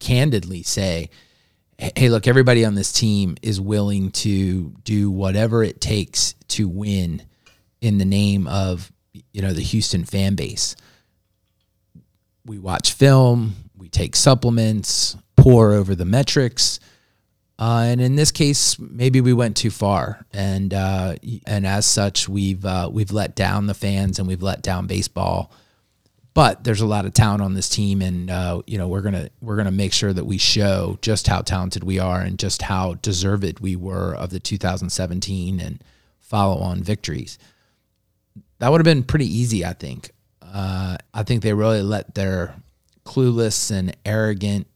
candidly 0.01 0.65
say, 0.65 1.11
hey, 1.79 2.09
look, 2.09 2.27
everybody 2.27 2.65
on 2.65 2.75
this 2.75 2.93
team 2.93 3.37
is 3.43 3.61
willing 3.61 4.11
to 4.11 4.75
do 4.83 5.09
whatever 5.09 5.63
it 5.63 5.81
takes 5.81 6.35
to 6.49 6.69
win 6.69 7.23
in 7.81 7.99
the 7.99 8.05
name 8.05 8.49
of, 8.49 8.91
you 9.33 9.41
know, 9.41 9.53
the 9.53 9.63
Houston 9.63 10.03
fan 10.03 10.35
base. 10.35 10.75
We 12.45 12.59
watch 12.59 12.93
film, 12.93 13.55
we 13.77 13.89
take 13.89 14.17
supplements, 14.17 15.17
pour 15.37 15.75
over 15.75 15.95
the 15.95 16.05
metrics. 16.05 16.81
Uh, 17.59 17.85
and 17.87 18.01
in 18.01 18.15
this 18.15 18.31
case, 18.31 18.79
maybe 18.79 19.21
we 19.21 19.33
went 19.33 19.57
too 19.57 19.71
far, 19.71 20.25
and 20.33 20.73
uh, 20.73 21.17
and 21.45 21.67
as 21.67 21.87
such, 21.87 22.29
we've 22.29 22.65
uh, 22.65 22.89
we've 22.93 23.11
let 23.11 23.35
down 23.35 23.67
the 23.67 23.75
fans 23.75 24.19
and 24.19 24.29
we've 24.29 24.43
let 24.43 24.63
down 24.63 24.87
baseball 24.87 25.51
but 26.39 26.63
there's 26.63 26.81
a 26.81 26.87
lot 26.87 27.05
of 27.05 27.13
talent 27.13 27.43
on 27.43 27.55
this 27.55 27.69
team, 27.69 28.01
and 28.01 28.31
uh, 28.31 28.63
you 28.65 28.79
know 28.79 28.87
we're 28.87 29.01
gonna 29.01 29.29
we're 29.41 29.57
gonna 29.57 29.73
make 29.73 29.93
sure 29.93 30.13
that 30.13 30.25
we 30.25 30.39
show 30.39 30.97
just 31.03 31.27
how 31.27 31.41
talented 31.41 31.83
we 31.83 31.99
are 31.99 32.21
and 32.21 32.39
just 32.39 32.63
how 32.63 32.95
deserved 32.95 33.59
we 33.59 33.75
were 33.75 34.15
of 34.15 34.31
the 34.31 34.39
2017 34.39 35.59
and 35.59 35.83
follow 36.21 36.63
on 36.63 36.81
victories. 36.81 37.41
That 38.61 38.71
would 38.71 38.79
have 38.79 38.85
been 38.85 39.03
pretty 39.03 39.27
easy, 39.27 39.65
I 39.65 39.73
think. 39.73 40.13
Uh, 40.41 40.99
I 41.13 41.25
think 41.25 41.43
they 41.43 41.55
really 41.55 41.83
let 41.83 42.15
their 42.15 42.55
clueless 43.05 43.73
and 43.73 43.97
arrogant 44.05 44.69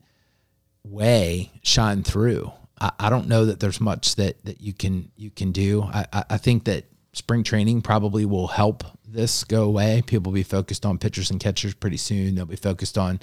way 0.83 1.53
shine 1.63 2.03
through. 2.03 2.51
I, 2.83 2.91
I 2.99 3.11
don't 3.11 3.29
know 3.29 3.47
that 3.47 3.61
there's 3.61 3.81
much 3.81 4.17
that 4.17 4.45
that 4.45 4.61
you 4.61 4.73
can 4.73 5.11
you 5.17 5.31
can 5.31 5.53
do. 5.53 5.83
I, 5.83 6.25
I, 6.29 6.37
think 6.37 6.65
that 6.65 6.85
spring 7.13 7.45
training 7.45 7.81
probably 7.83 8.27
will 8.27 8.49
help 8.49 8.83
this 9.07 9.45
go 9.45 9.63
away. 9.63 10.03
People 10.05 10.33
will 10.33 10.37
be 10.37 10.43
focused 10.43 10.85
on 10.85 10.99
pitchers 10.99 11.31
and 11.31 11.39
catchers 11.39 11.75
pretty 11.75 11.97
soon. 11.97 12.35
They'll 12.35 12.45
be 12.45 12.57
focused 12.57 12.99
on 12.99 13.21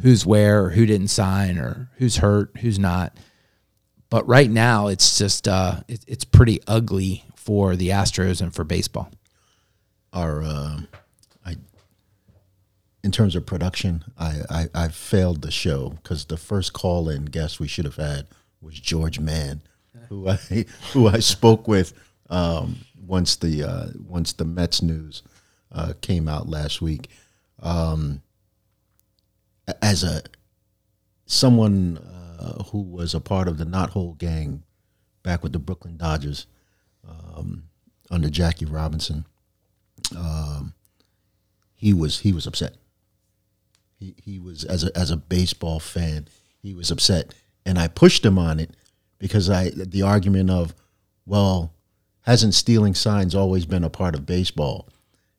who's 0.00 0.26
where 0.26 0.64
or 0.64 0.70
who 0.70 0.84
didn't 0.84 1.08
sign 1.08 1.58
or 1.58 1.90
who's 1.96 2.18
hurt, 2.18 2.58
who's 2.58 2.78
not. 2.78 3.16
But 4.10 4.28
right 4.28 4.50
now, 4.50 4.88
it's 4.88 5.18
just 5.18 5.48
uh, 5.48 5.80
it, 5.88 6.04
it's 6.06 6.24
pretty 6.24 6.60
ugly 6.66 7.24
for 7.34 7.76
the 7.76 7.88
Astros 7.88 8.42
and 8.42 8.54
for 8.54 8.62
baseball. 8.62 9.10
Our, 10.12 10.42
uh, 10.42 10.80
I, 11.44 11.56
in 13.02 13.10
terms 13.10 13.34
of 13.36 13.46
production, 13.46 14.04
I 14.18 14.40
I, 14.50 14.68
I 14.74 14.88
failed 14.88 15.40
the 15.40 15.50
show 15.50 15.94
because 16.02 16.26
the 16.26 16.36
first 16.36 16.74
call 16.74 17.08
in 17.08 17.24
guest 17.24 17.58
we 17.58 17.68
should 17.68 17.86
have 17.86 17.96
had 17.96 18.26
was 18.66 18.78
George 18.78 19.20
Mann, 19.20 19.62
who 20.08 20.28
I 20.28 20.34
who 20.92 21.06
I 21.06 21.20
spoke 21.20 21.68
with 21.68 21.92
um, 22.28 22.78
once 23.06 23.36
the 23.36 23.62
uh, 23.62 23.86
once 24.06 24.32
the 24.32 24.44
Mets 24.44 24.82
news 24.82 25.22
uh, 25.72 25.94
came 26.00 26.28
out 26.28 26.48
last 26.48 26.82
week. 26.82 27.08
Um, 27.62 28.22
as 29.80 30.04
a 30.04 30.22
someone 31.26 31.98
uh, 31.98 32.64
who 32.64 32.82
was 32.82 33.14
a 33.14 33.20
part 33.20 33.48
of 33.48 33.58
the 33.58 33.64
Not 33.64 33.92
Knothole 33.92 34.18
gang 34.18 34.62
back 35.22 35.42
with 35.42 35.52
the 35.52 35.58
Brooklyn 35.58 35.96
Dodgers 35.96 36.46
um, 37.08 37.64
under 38.10 38.28
Jackie 38.28 38.64
Robinson, 38.64 39.26
um, 40.16 40.74
he 41.74 41.94
was 41.94 42.20
he 42.20 42.32
was 42.32 42.46
upset. 42.46 42.74
He 43.98 44.14
he 44.22 44.38
was 44.38 44.64
as 44.64 44.84
a 44.84 44.96
as 44.96 45.10
a 45.10 45.16
baseball 45.16 45.80
fan, 45.80 46.28
he 46.62 46.74
was 46.74 46.90
upset, 46.90 47.32
and 47.66 47.78
I 47.78 47.88
pushed 47.88 48.24
him 48.24 48.38
on 48.38 48.58
it 48.58 48.70
because 49.18 49.50
I 49.50 49.70
the 49.74 50.02
argument 50.02 50.50
of 50.50 50.74
well 51.26 51.74
hasn't 52.26 52.54
stealing 52.54 52.94
signs 52.94 53.34
always 53.34 53.64
been 53.66 53.84
a 53.84 53.90
part 53.90 54.14
of 54.14 54.26
baseball? 54.26 54.88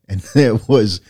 And 0.08 0.24
it 0.36 0.68
was, 0.68 1.02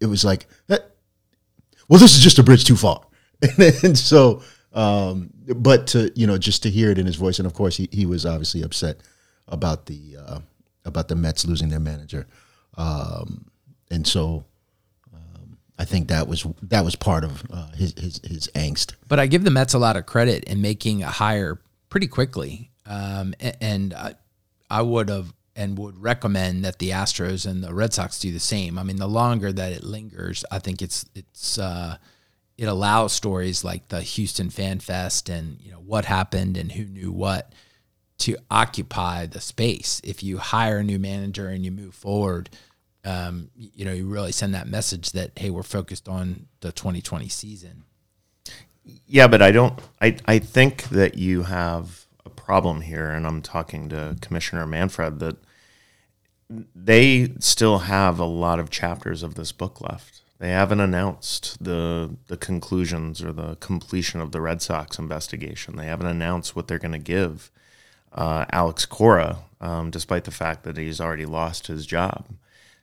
it 0.00 0.06
was 0.06 0.24
like, 0.24 0.46
well, 0.68 2.00
this 2.00 2.16
is 2.16 2.22
just 2.22 2.38
a 2.38 2.42
bridge 2.42 2.64
too 2.64 2.76
far. 2.76 3.02
and, 3.82 3.96
so, 3.96 4.42
um, 4.72 5.30
but 5.56 5.86
to 5.88 6.12
you 6.14 6.26
know, 6.26 6.38
just 6.38 6.62
to 6.62 6.70
hear 6.70 6.90
it 6.90 6.98
in 6.98 7.06
his 7.06 7.16
voice, 7.16 7.38
and 7.38 7.46
of 7.46 7.54
course, 7.54 7.76
he, 7.76 7.88
he 7.92 8.06
was 8.06 8.26
obviously 8.26 8.62
upset 8.62 8.98
about 9.48 9.86
the 9.86 10.16
uh, 10.18 10.40
about 10.84 11.08
the 11.08 11.14
Mets 11.14 11.46
losing 11.46 11.68
their 11.68 11.80
manager, 11.80 12.26
um, 12.76 13.46
and 13.90 14.06
so 14.06 14.44
I 15.78 15.84
think 15.84 16.08
that 16.08 16.26
was 16.26 16.46
that 16.62 16.84
was 16.84 16.96
part 16.96 17.24
of 17.24 17.42
uh, 17.50 17.70
his, 17.72 17.92
his 17.98 18.20
his 18.24 18.48
angst. 18.54 18.94
But 19.08 19.20
I 19.20 19.26
give 19.26 19.44
the 19.44 19.50
Mets 19.50 19.74
a 19.74 19.78
lot 19.78 19.96
of 19.96 20.06
credit 20.06 20.44
in 20.44 20.60
making 20.60 21.02
a 21.02 21.08
hire 21.08 21.58
pretty 21.90 22.06
quickly, 22.06 22.70
um, 22.86 23.34
and, 23.40 23.56
and 23.60 23.94
uh, 23.94 24.12
I 24.70 24.82
would 24.82 25.08
have 25.08 25.32
and 25.54 25.78
would 25.78 26.00
recommend 26.02 26.64
that 26.64 26.78
the 26.78 26.90
Astros 26.90 27.46
and 27.46 27.64
the 27.64 27.72
Red 27.72 27.94
Sox 27.94 28.20
do 28.20 28.30
the 28.30 28.38
same. 28.38 28.78
I 28.78 28.82
mean, 28.82 28.96
the 28.96 29.08
longer 29.08 29.52
that 29.52 29.72
it 29.72 29.82
lingers, 29.82 30.44
I 30.50 30.58
think 30.58 30.82
it's 30.82 31.04
it's 31.14 31.58
uh, 31.58 31.96
it 32.56 32.66
allows 32.66 33.12
stories 33.12 33.64
like 33.64 33.88
the 33.88 34.02
Houston 34.02 34.50
Fan 34.50 34.80
Fest 34.80 35.28
and 35.28 35.58
you 35.60 35.72
know 35.72 35.78
what 35.78 36.04
happened 36.04 36.56
and 36.56 36.72
who 36.72 36.84
knew 36.84 37.12
what 37.12 37.52
to 38.18 38.36
occupy 38.50 39.26
the 39.26 39.40
space. 39.40 40.00
If 40.02 40.22
you 40.22 40.38
hire 40.38 40.78
a 40.78 40.84
new 40.84 40.98
manager 40.98 41.48
and 41.48 41.64
you 41.64 41.70
move 41.70 41.94
forward, 41.94 42.48
um, 43.06 43.50
you 43.54 43.84
know 43.84 43.92
you 43.92 44.06
really 44.06 44.32
send 44.32 44.54
that 44.54 44.66
message 44.66 45.12
that 45.12 45.30
hey, 45.36 45.50
we're 45.50 45.62
focused 45.62 46.08
on 46.08 46.46
the 46.60 46.72
2020 46.72 47.28
season. 47.28 47.84
Yeah, 49.06 49.28
but 49.28 49.40
I 49.40 49.52
don't. 49.52 49.78
I 50.00 50.16
I 50.26 50.38
think 50.38 50.88
that 50.90 51.16
you 51.16 51.44
have 51.44 52.06
a 52.24 52.30
problem 52.30 52.82
here, 52.82 53.08
and 53.10 53.26
I'm 53.26 53.42
talking 53.42 53.88
to 53.90 54.16
Commissioner 54.20 54.66
Manfred, 54.66 55.20
that 55.20 55.36
they 56.74 57.32
still 57.38 57.78
have 57.78 58.18
a 58.18 58.24
lot 58.24 58.58
of 58.58 58.70
chapters 58.70 59.22
of 59.22 59.36
this 59.36 59.52
book 59.52 59.80
left. 59.80 60.22
They 60.38 60.50
haven't 60.50 60.80
announced 60.80 61.62
the 61.62 62.16
the 62.26 62.36
conclusions 62.36 63.22
or 63.22 63.32
the 63.32 63.54
completion 63.56 64.20
of 64.20 64.32
the 64.32 64.40
Red 64.40 64.62
Sox 64.62 64.98
investigation. 64.98 65.76
They 65.76 65.86
haven't 65.86 66.08
announced 66.08 66.56
what 66.56 66.66
they're 66.66 66.78
going 66.78 66.92
to 66.92 66.98
give 66.98 67.50
uh, 68.12 68.46
Alex 68.50 68.84
Cora, 68.84 69.38
um, 69.60 69.90
despite 69.90 70.24
the 70.24 70.30
fact 70.30 70.64
that 70.64 70.76
he's 70.76 71.00
already 71.00 71.26
lost 71.26 71.68
his 71.68 71.86
job. 71.86 72.26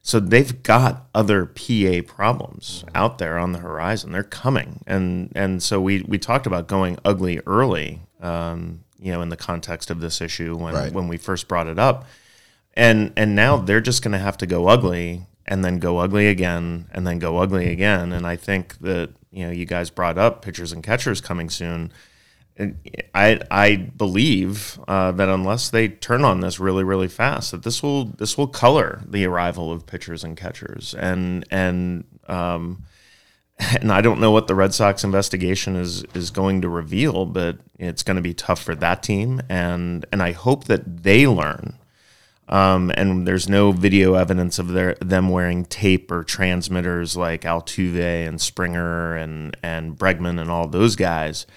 So 0.06 0.20
they've 0.20 0.62
got 0.64 1.08
other 1.16 1.46
PA 1.46 2.02
problems 2.06 2.84
out 2.94 3.20
there 3.20 3.38
on 3.38 3.54
the 3.54 3.60
horizon. 3.60 4.12
They're 4.12 4.24
coming, 4.24 4.84
and 4.86 5.32
and 5.34 5.64
so 5.64 5.80
we 5.80 6.02
we 6.02 6.20
talked 6.20 6.46
about 6.46 6.68
going 6.68 7.00
ugly 7.06 7.40
early. 7.46 8.02
Um, 8.22 8.84
you 9.00 9.12
know, 9.12 9.22
in 9.22 9.30
the 9.30 9.38
context 9.38 9.90
of 9.90 10.02
this 10.02 10.22
issue 10.22 10.56
when 10.56 10.74
right. 10.74 10.94
when 10.94 11.08
we 11.08 11.18
first 11.18 11.48
brought 11.48 11.68
it 11.68 11.80
up. 11.80 12.06
And 12.74 13.14
and 13.16 13.36
now 13.36 13.58
they're 13.58 13.82
just 13.82 14.02
going 14.02 14.14
to 14.14 14.18
have 14.18 14.38
to 14.38 14.46
go 14.46 14.68
ugly 14.68 15.28
and 15.46 15.64
then 15.64 15.80
go 15.80 16.00
ugly 16.00 16.28
again 16.28 16.88
and 16.92 17.06
then 17.06 17.20
go 17.20 17.38
ugly 17.38 17.70
again. 17.70 18.12
And 18.12 18.26
I 18.26 18.36
think 18.36 18.78
that 18.80 19.10
you 19.32 19.46
know 19.46 19.52
you 19.52 19.66
guys 19.66 19.90
brought 19.90 20.18
up 20.18 20.42
pitchers 20.42 20.72
and 20.72 20.84
catchers 20.84 21.22
coming 21.22 21.50
soon. 21.50 21.92
I 22.60 23.40
I 23.50 23.76
believe 23.76 24.80
uh, 24.88 25.12
that 25.14 25.30
unless 25.30 25.70
they 25.70 25.88
turn 25.88 26.24
on 26.24 26.42
this 26.42 26.60
really 26.60 26.84
really 26.84 27.08
fast, 27.08 27.52
that 27.52 27.64
this 27.64 27.82
will 27.82 28.06
this 28.06 28.38
will 28.38 28.48
color 28.48 29.02
the 29.08 29.26
arrival 29.26 29.72
of 29.72 29.86
pitchers 29.86 30.24
and 30.24 30.38
catchers 30.38 30.94
and 30.94 31.46
and 31.50 32.04
um, 32.28 32.84
and 33.60 33.92
I 33.92 34.02
don't 34.02 34.20
know 34.20 34.32
what 34.32 34.48
the 34.48 34.56
Red 34.56 34.74
Sox 34.74 35.04
investigation 35.04 35.76
is 35.76 36.04
is 36.14 36.32
going 36.32 36.62
to 36.62 36.70
reveal, 36.70 37.26
but 37.26 37.58
it's 37.80 38.04
going 38.04 38.18
to 38.18 38.22
be 38.22 38.34
tough 38.34 38.62
for 38.62 38.76
that 38.76 39.04
team, 39.04 39.42
and 39.50 40.06
and 40.12 40.22
I 40.22 40.32
hope 40.32 40.66
that 40.66 41.04
they 41.04 41.28
learn. 41.28 41.78
Um, 42.50 42.92
and 42.96 43.26
there's 43.26 43.48
no 43.48 43.72
video 43.72 44.16
evidence 44.16 44.60
of 44.60 44.70
their 44.70 44.96
them 44.96 45.30
wearing 45.30 45.66
tape 45.66 46.12
or 46.12 46.24
transmitters 46.24 47.16
like 47.16 47.42
Altuve 47.44 48.28
and 48.28 48.40
Springer 48.40 49.16
and 49.16 49.56
and 49.64 49.98
Bregman 49.98 50.40
and 50.40 50.52
all 50.52 50.68
those 50.68 50.96
guys. 50.96 51.48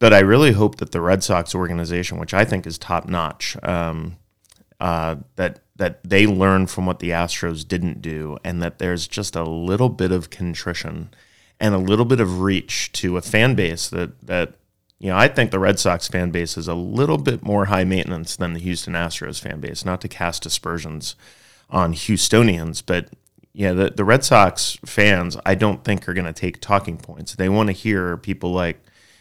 But 0.00 0.14
I 0.14 0.20
really 0.20 0.52
hope 0.52 0.76
that 0.76 0.92
the 0.92 1.00
Red 1.00 1.22
Sox 1.22 1.54
organization, 1.54 2.18
which 2.18 2.34
I 2.34 2.44
think 2.44 2.66
is 2.66 2.78
top 2.78 3.06
notch, 3.06 3.56
um, 3.62 4.16
uh, 4.80 5.16
that 5.36 5.60
that 5.76 6.02
they 6.02 6.26
learn 6.26 6.66
from 6.66 6.86
what 6.86 6.98
the 6.98 7.10
Astros 7.10 7.68
didn't 7.68 8.02
do, 8.02 8.38
and 8.42 8.62
that 8.62 8.78
there's 8.78 9.06
just 9.06 9.36
a 9.36 9.44
little 9.44 9.90
bit 9.90 10.10
of 10.10 10.30
contrition 10.30 11.10
and 11.60 11.74
a 11.74 11.78
little 11.78 12.06
bit 12.06 12.18
of 12.18 12.40
reach 12.40 12.90
to 12.92 13.18
a 13.18 13.22
fan 13.22 13.54
base 13.54 13.88
that 13.90 14.26
that 14.26 14.54
you 14.98 15.10
know 15.10 15.18
I 15.18 15.28
think 15.28 15.50
the 15.50 15.58
Red 15.58 15.78
Sox 15.78 16.08
fan 16.08 16.30
base 16.30 16.56
is 16.56 16.66
a 16.66 16.74
little 16.74 17.18
bit 17.18 17.42
more 17.42 17.66
high 17.66 17.84
maintenance 17.84 18.36
than 18.36 18.54
the 18.54 18.60
Houston 18.60 18.94
Astros 18.94 19.38
fan 19.38 19.60
base. 19.60 19.84
Not 19.84 20.00
to 20.00 20.08
cast 20.08 20.46
aspersions 20.46 21.14
on 21.68 21.92
Houstonians, 21.92 22.82
but 22.84 23.10
yeah, 23.52 23.74
the, 23.74 23.90
the 23.90 24.04
Red 24.04 24.24
Sox 24.24 24.78
fans 24.86 25.36
I 25.44 25.56
don't 25.56 25.84
think 25.84 26.08
are 26.08 26.14
going 26.14 26.24
to 26.24 26.32
take 26.32 26.60
talking 26.60 26.96
points. 26.96 27.34
They 27.34 27.50
want 27.50 27.66
to 27.66 27.74
hear 27.74 28.16
people 28.16 28.52
like 28.52 28.80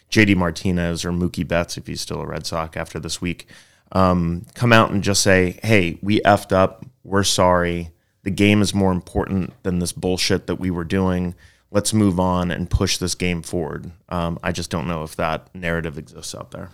JD 0.10 0.36
Martinez 0.36 1.06
or 1.06 1.12
Mookie 1.12 1.48
Betts, 1.48 1.78
if 1.78 1.88
he's 1.88 2.02
still 2.02 2.22
a 2.22 2.26
Red 2.26 2.46
Sox 2.46 2.76
after 2.76 3.00
this 3.00 3.22
week, 3.22 3.48
um, 3.92 4.46
come 4.54 4.74
out 4.74 4.92
and 4.92 5.04
just 5.04 5.22
say, 5.22 5.60
"Hey, 5.64 5.98
we 6.02 6.20
effed 6.22 6.52
up. 6.52 6.86
We're 7.04 7.24
sorry. 7.24 7.92
the 8.24 8.30
game 8.32 8.62
is 8.62 8.74
more 8.74 8.92
important 8.92 9.54
than 9.64 9.80
this 9.80 9.94
bullshit 9.94 10.46
that 10.48 10.58
we 10.58 10.70
were 10.70 10.84
doing. 10.84 11.34
Let's 11.72 11.94
move 11.94 12.20
on 12.20 12.52
and 12.52 12.70
push 12.70 12.98
this 12.98 13.16
game 13.16 13.42
forward. 13.42 13.92
Um, 14.10 14.38
I 14.44 14.52
just 14.52 14.70
don't 14.70 14.88
know 14.88 15.04
if 15.04 15.16
that 15.16 15.48
narrative 15.56 15.98
exists 15.98 16.36
out 16.36 16.52
there. 16.52 16.72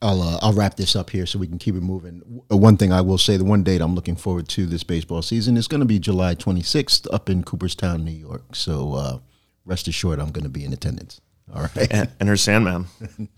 I'll 0.00 0.22
uh, 0.22 0.38
I'll 0.40 0.52
wrap 0.52 0.76
this 0.76 0.94
up 0.94 1.10
here 1.10 1.26
so 1.26 1.38
we 1.38 1.48
can 1.48 1.58
keep 1.58 1.74
it 1.74 1.82
moving. 1.82 2.42
One 2.48 2.76
thing 2.76 2.92
I 2.92 3.00
will 3.00 3.18
say, 3.18 3.36
the 3.36 3.44
one 3.44 3.64
date 3.64 3.80
I'm 3.80 3.94
looking 3.94 4.16
forward 4.16 4.48
to 4.50 4.66
this 4.66 4.84
baseball 4.84 5.22
season 5.22 5.56
is 5.56 5.66
going 5.66 5.80
to 5.80 5.86
be 5.86 5.98
July 5.98 6.34
26th 6.36 7.12
up 7.12 7.28
in 7.28 7.42
Cooperstown, 7.42 8.04
New 8.04 8.12
York. 8.12 8.54
So 8.54 8.94
uh, 8.94 9.18
rest 9.64 9.88
assured, 9.88 10.20
I'm 10.20 10.30
going 10.30 10.44
to 10.44 10.50
be 10.50 10.64
in 10.64 10.72
attendance. 10.72 11.20
All 11.54 11.62
right. 11.62 11.88
And, 11.90 12.10
and 12.20 12.28
her 12.28 12.36
Sandman. 12.36 12.86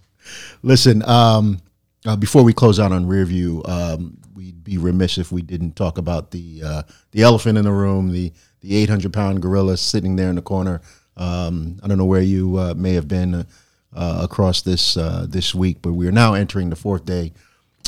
Listen, 0.62 1.02
um, 1.08 1.60
uh, 2.06 2.16
before 2.16 2.42
we 2.42 2.52
close 2.52 2.80
out 2.80 2.92
on 2.92 3.06
Rearview, 3.06 3.68
um, 3.68 4.18
we'd 4.34 4.64
be 4.64 4.78
remiss 4.78 5.18
if 5.18 5.32
we 5.32 5.42
didn't 5.42 5.76
talk 5.76 5.98
about 5.98 6.30
the 6.30 6.62
uh, 6.64 6.82
the 7.12 7.22
elephant 7.22 7.58
in 7.58 7.64
the 7.64 7.72
room, 7.72 8.12
the 8.12 8.32
the 8.60 8.76
800 8.76 9.12
pound 9.12 9.42
gorilla 9.42 9.76
sitting 9.76 10.16
there 10.16 10.28
in 10.28 10.36
the 10.36 10.42
corner. 10.42 10.80
Um, 11.16 11.78
I 11.82 11.88
don't 11.88 11.98
know 11.98 12.04
where 12.06 12.22
you 12.22 12.58
uh, 12.58 12.74
may 12.76 12.94
have 12.94 13.08
been 13.08 13.46
uh, 13.94 14.20
across 14.22 14.62
this 14.62 14.96
uh, 14.96 15.26
this 15.28 15.54
week, 15.54 15.78
but 15.82 15.92
we 15.92 16.06
are 16.06 16.12
now 16.12 16.34
entering 16.34 16.70
the 16.70 16.76
fourth 16.76 17.04
day 17.04 17.32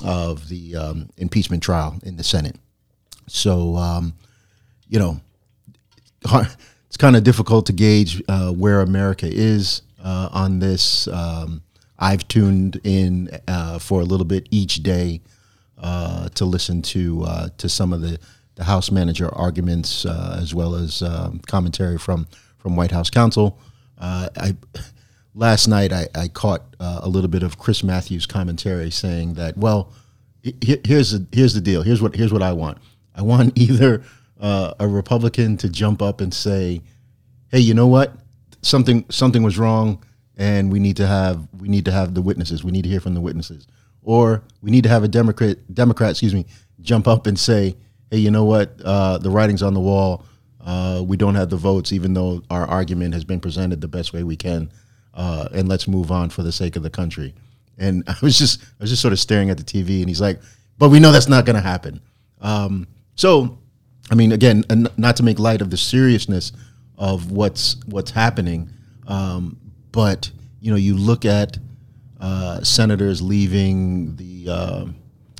of 0.04 0.48
the 0.48 0.76
um, 0.76 1.08
impeachment 1.16 1.62
trial 1.62 1.98
in 2.02 2.16
the 2.16 2.24
Senate. 2.24 2.56
So, 3.28 3.76
um, 3.76 4.14
you 4.88 4.98
know, 4.98 5.20
it's 6.86 6.96
kind 6.96 7.16
of 7.16 7.24
difficult 7.24 7.66
to 7.66 7.72
gauge 7.72 8.22
uh, 8.28 8.50
where 8.50 8.80
America 8.80 9.26
is 9.30 9.82
on 10.02 10.58
this. 10.58 11.08
Um, 11.08 11.62
I've 12.02 12.26
tuned 12.26 12.80
in 12.82 13.30
uh, 13.46 13.78
for 13.78 14.00
a 14.00 14.04
little 14.04 14.26
bit 14.26 14.48
each 14.50 14.82
day 14.82 15.20
uh, 15.78 16.28
to 16.30 16.44
listen 16.44 16.82
to 16.82 17.22
uh, 17.24 17.48
to 17.58 17.68
some 17.68 17.92
of 17.92 18.00
the, 18.00 18.18
the 18.56 18.64
House 18.64 18.90
manager 18.90 19.32
arguments 19.32 20.04
uh, 20.04 20.36
as 20.40 20.52
well 20.52 20.74
as 20.74 21.02
um, 21.02 21.40
commentary 21.46 21.98
from 21.98 22.26
from 22.58 22.74
White 22.74 22.90
House 22.90 23.08
counsel. 23.08 23.56
Uh, 23.98 24.28
I 24.36 24.56
last 25.34 25.68
night 25.68 25.92
I, 25.92 26.08
I 26.14 26.26
caught 26.26 26.62
uh, 26.80 27.00
a 27.02 27.08
little 27.08 27.30
bit 27.30 27.44
of 27.44 27.58
Chris 27.58 27.84
Matthews 27.84 28.26
commentary 28.26 28.90
saying 28.90 29.34
that 29.34 29.56
well 29.56 29.92
here's 30.60 31.12
the 31.12 31.24
here's 31.30 31.54
the 31.54 31.60
deal 31.60 31.82
here's 31.82 32.02
what 32.02 32.16
here's 32.16 32.32
what 32.32 32.42
I 32.42 32.52
want 32.52 32.78
I 33.14 33.22
want 33.22 33.56
either 33.58 34.02
a 34.40 34.88
Republican 34.88 35.56
to 35.58 35.68
jump 35.68 36.02
up 36.02 36.20
and 36.20 36.34
say 36.34 36.82
hey 37.52 37.60
you 37.60 37.74
know 37.74 37.86
what 37.86 38.12
something 38.62 39.04
something 39.10 39.42
was 39.42 39.58
wrong 39.58 40.02
and 40.36 40.72
we 40.72 40.78
need 40.78 40.96
to 40.96 41.06
have 41.06 41.46
we 41.58 41.68
need 41.68 41.84
to 41.84 41.92
have 41.92 42.14
the 42.14 42.22
witnesses. 42.22 42.64
We 42.64 42.72
need 42.72 42.82
to 42.82 42.88
hear 42.88 43.00
from 43.00 43.14
the 43.14 43.20
witnesses, 43.20 43.66
or 44.02 44.42
we 44.62 44.70
need 44.70 44.84
to 44.84 44.88
have 44.88 45.04
a 45.04 45.08
Democrat 45.08 45.58
Democrat, 45.74 46.12
excuse 46.12 46.34
me, 46.34 46.46
jump 46.80 47.06
up 47.06 47.26
and 47.26 47.38
say, 47.38 47.76
"Hey, 48.10 48.18
you 48.18 48.30
know 48.30 48.44
what? 48.44 48.80
Uh, 48.82 49.18
the 49.18 49.30
writing's 49.30 49.62
on 49.62 49.74
the 49.74 49.80
wall. 49.80 50.24
Uh, 50.60 51.02
we 51.04 51.16
don't 51.16 51.34
have 51.34 51.50
the 51.50 51.56
votes, 51.56 51.92
even 51.92 52.14
though 52.14 52.42
our 52.48 52.66
argument 52.66 53.14
has 53.14 53.24
been 53.24 53.40
presented 53.40 53.80
the 53.80 53.88
best 53.88 54.12
way 54.12 54.22
we 54.22 54.36
can, 54.36 54.70
uh, 55.14 55.48
and 55.52 55.68
let's 55.68 55.88
move 55.88 56.10
on 56.10 56.30
for 56.30 56.42
the 56.42 56.52
sake 56.52 56.76
of 56.76 56.82
the 56.82 56.90
country." 56.90 57.34
And 57.78 58.04
I 58.08 58.16
was 58.22 58.38
just 58.38 58.62
I 58.62 58.84
was 58.84 58.90
just 58.90 59.02
sort 59.02 59.12
of 59.12 59.20
staring 59.20 59.50
at 59.50 59.58
the 59.58 59.64
TV, 59.64 60.00
and 60.00 60.08
he's 60.08 60.20
like, 60.20 60.40
"But 60.78 60.88
we 60.88 60.98
know 60.98 61.12
that's 61.12 61.28
not 61.28 61.44
going 61.44 61.56
to 61.56 61.62
happen." 61.62 62.00
Um, 62.40 62.88
so, 63.14 63.58
I 64.10 64.14
mean, 64.14 64.32
again, 64.32 64.64
not 64.96 65.16
to 65.16 65.22
make 65.22 65.38
light 65.38 65.60
of 65.60 65.70
the 65.70 65.76
seriousness 65.76 66.52
of 67.02 67.32
what's 67.32 67.76
what's 67.86 68.12
happening. 68.12 68.70
Um, 69.08 69.58
but 69.90 70.30
you 70.60 70.70
know, 70.70 70.76
you 70.76 70.96
look 70.96 71.24
at 71.24 71.58
uh, 72.20 72.62
senators 72.62 73.20
leaving 73.20 74.14
the 74.14 74.48
uh, 74.48 74.84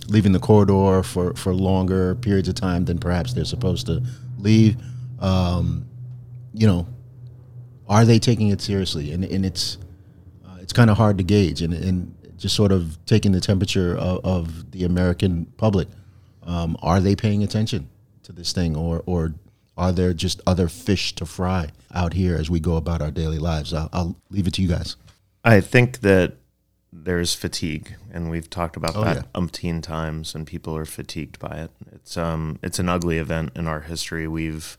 leaving 0.09 0.33
the 0.33 0.41
corridor 0.41 1.05
for, 1.05 1.35
for 1.35 1.55
longer 1.55 2.17
periods 2.17 2.49
of 2.49 2.57
time 2.57 2.85
than 2.85 2.99
perhaps 2.99 3.33
they're 3.33 3.45
supposed 3.45 3.87
to 3.87 4.03
leave. 4.39 4.77
Um, 5.21 5.87
you 6.53 6.67
know, 6.67 6.89
are 7.89 8.05
they 8.05 8.19
taking 8.19 8.49
it 8.49 8.61
seriously? 8.61 9.13
And, 9.13 9.25
and 9.25 9.47
it's 9.47 9.79
uh, 10.45 10.57
it's 10.61 10.73
kind 10.73 10.91
of 10.91 10.97
hard 10.97 11.17
to 11.19 11.25
gauge, 11.25 11.63
and, 11.63 11.73
and 11.73 12.13
just 12.37 12.57
sort 12.57 12.73
of 12.73 12.99
taking 13.07 13.31
the 13.31 13.41
temperature 13.41 13.97
of, 13.97 14.25
of 14.25 14.73
the 14.73 14.83
American 14.83 15.47
public. 15.57 15.87
Um, 16.43 16.77
are 16.83 16.99
they 16.99 17.15
paying 17.15 17.45
attention 17.45 17.89
to 18.25 18.33
this 18.33 18.53
thing, 18.53 18.75
or 18.75 19.05
or 19.07 19.35
are 19.83 19.93
there 19.93 20.15
just 20.15 20.41
other 20.47 20.69
fish 20.69 21.13
to 21.17 21.27
fry 21.27 21.71
out 21.93 22.15
here 22.15 22.37
as 22.37 22.49
we 22.49 22.61
go 22.61 22.77
about 22.77 23.03
our 23.03 23.11
daily 23.11 23.39
lives? 23.39 23.75
I'll, 23.75 23.89
I'll 23.93 24.17
leave 24.31 24.47
it 24.47 24.55
to 24.55 24.63
you 24.63 24.69
guys. 24.69 24.97
I 25.45 25.61
think 25.61 26.01
that 26.01 26.35
there's 26.93 27.35
fatigue, 27.35 27.97
and 28.13 28.31
we've 28.31 28.49
talked 28.49 28.77
about 28.77 28.95
oh, 28.95 29.03
that 29.03 29.17
yeah. 29.17 29.23
umpteen 29.35 29.83
times, 29.83 30.37
and 30.37 30.47
people 30.47 30.77
are 30.77 30.85
fatigued 30.85 31.41
by 31.41 31.57
it. 31.57 31.71
It's 31.93 32.17
um, 32.17 32.61
it's 32.63 32.79
an 32.79 32.89
ugly 32.89 33.19
event 33.19 33.51
in 33.57 33.67
our 33.67 33.81
history. 33.81 34.29
We've, 34.29 34.79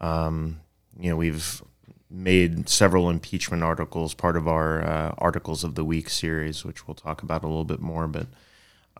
um, 0.00 0.60
you 1.00 1.10
know, 1.10 1.16
we've 1.16 1.60
made 2.08 2.68
several 2.68 3.10
impeachment 3.10 3.64
articles 3.64 4.14
part 4.14 4.36
of 4.36 4.46
our 4.46 4.86
uh, 4.86 5.14
articles 5.18 5.64
of 5.64 5.74
the 5.74 5.84
week 5.84 6.08
series, 6.08 6.64
which 6.64 6.86
we'll 6.86 6.94
talk 6.94 7.22
about 7.22 7.42
a 7.42 7.48
little 7.48 7.64
bit 7.64 7.80
more, 7.80 8.06
but 8.06 8.28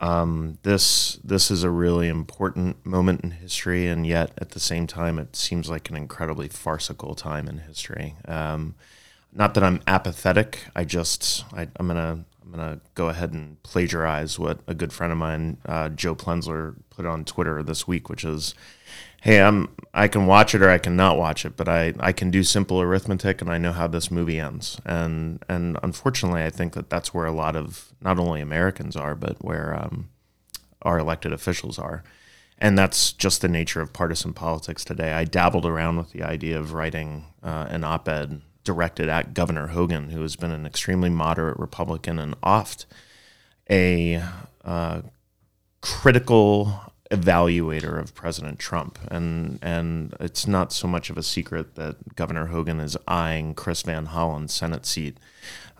um, 0.00 0.58
this 0.62 1.18
this 1.24 1.50
is 1.50 1.62
a 1.62 1.70
really 1.70 2.08
important 2.08 2.84
moment 2.84 3.22
in 3.22 3.30
history, 3.32 3.86
and 3.86 4.06
yet 4.06 4.32
at 4.38 4.50
the 4.50 4.60
same 4.60 4.86
time, 4.86 5.18
it 5.18 5.34
seems 5.34 5.70
like 5.70 5.88
an 5.88 5.96
incredibly 5.96 6.48
farcical 6.48 7.14
time 7.14 7.48
in 7.48 7.58
history. 7.58 8.14
Um, 8.26 8.74
not 9.32 9.54
that 9.54 9.64
I'm 9.64 9.80
apathetic. 9.86 10.66
I 10.74 10.84
just 10.84 11.44
I, 11.52 11.62
am 11.78 11.86
gonna 11.86 12.24
I'm 12.42 12.50
gonna 12.50 12.80
go 12.94 13.08
ahead 13.08 13.32
and 13.32 13.62
plagiarize 13.62 14.38
what 14.38 14.60
a 14.66 14.74
good 14.74 14.92
friend 14.92 15.12
of 15.12 15.18
mine, 15.18 15.58
uh, 15.66 15.88
Joe 15.88 16.14
Plensler, 16.14 16.76
put 16.90 17.06
on 17.06 17.24
Twitter 17.24 17.62
this 17.62 17.88
week, 17.88 18.08
which 18.08 18.24
is 18.24 18.54
hey, 19.22 19.40
I'm 19.42 19.68
I 19.92 20.08
can 20.08 20.26
watch 20.26 20.54
it 20.54 20.62
or 20.62 20.68
I 20.68 20.78
can 20.78 20.94
not 20.94 21.16
watch 21.16 21.44
it, 21.44 21.56
but 21.56 21.68
I, 21.68 21.94
I 21.98 22.12
can 22.12 22.30
do 22.30 22.42
simple 22.42 22.80
arithmetic 22.80 23.40
and 23.40 23.50
I 23.50 23.56
know 23.56 23.72
how 23.72 23.86
this 23.86 24.10
movie 24.10 24.38
ends. 24.38 24.80
And 24.84 25.42
and 25.48 25.78
unfortunately, 25.82 26.42
I 26.42 26.50
think 26.50 26.74
that 26.74 26.90
that's 26.90 27.12
where 27.14 27.26
a 27.26 27.32
lot 27.32 27.56
of 27.56 27.92
not 28.00 28.18
only 28.18 28.40
Americans 28.40 28.94
are, 28.96 29.14
but 29.14 29.42
where 29.44 29.74
um, 29.74 30.10
our 30.82 30.98
elected 30.98 31.32
officials 31.32 31.78
are. 31.78 32.04
And 32.58 32.78
that's 32.78 33.12
just 33.12 33.42
the 33.42 33.48
nature 33.48 33.80
of 33.80 33.92
partisan 33.92 34.32
politics 34.32 34.84
today. 34.84 35.12
I 35.12 35.24
dabbled 35.24 35.66
around 35.66 35.96
with 35.98 36.12
the 36.12 36.22
idea 36.22 36.58
of 36.58 36.72
writing 36.72 37.26
uh, 37.42 37.66
an 37.68 37.84
op-ed 37.84 38.40
directed 38.64 39.08
at 39.08 39.34
Governor 39.34 39.68
Hogan, 39.68 40.10
who 40.10 40.22
has 40.22 40.36
been 40.36 40.50
an 40.50 40.66
extremely 40.66 41.10
moderate 41.10 41.58
Republican 41.58 42.18
and 42.18 42.34
oft 42.42 42.86
a 43.70 44.22
uh, 44.64 45.02
critical 45.80 46.85
evaluator 47.10 48.00
of 48.00 48.14
President 48.14 48.58
Trump, 48.58 48.98
and 49.10 49.58
and 49.62 50.14
it's 50.20 50.46
not 50.46 50.72
so 50.72 50.88
much 50.88 51.10
of 51.10 51.16
a 51.16 51.22
secret 51.22 51.74
that 51.76 52.16
Governor 52.16 52.46
Hogan 52.46 52.80
is 52.80 52.96
eyeing 53.06 53.54
Chris 53.54 53.82
Van 53.82 54.06
Hollen's 54.06 54.52
Senate 54.52 54.86
seat 54.86 55.18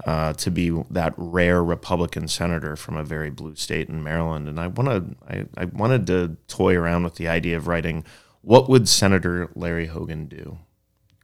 uh, 0.05 0.33
to 0.35 0.51
be 0.51 0.71
that 0.91 1.15
rare 1.17 1.63
Republican 1.65 2.29
senator 2.29 2.77
from 2.77 2.97
a 2.97 3.05
very 3.05 3.31
blue 3.31 3.57
state 3.57 3.89
in 3.89 4.03
Maryland. 4.03 4.49
And 4.49 4.61
I 4.61 4.69
wanted 4.69 5.17
I, 5.29 5.47
I 5.57 5.65
wanted 5.67 6.07
to 6.09 6.37
toy 6.49 6.77
around 6.77 7.05
with 7.05 7.17
the 7.17 7.29
idea 7.29 7.57
of 7.57 7.67
writing 7.67 8.05
what 8.43 8.69
would 8.69 8.89
Senator 8.89 9.51
Larry 9.57 9.87
Hogan 9.87 10.27
do? 10.27 10.59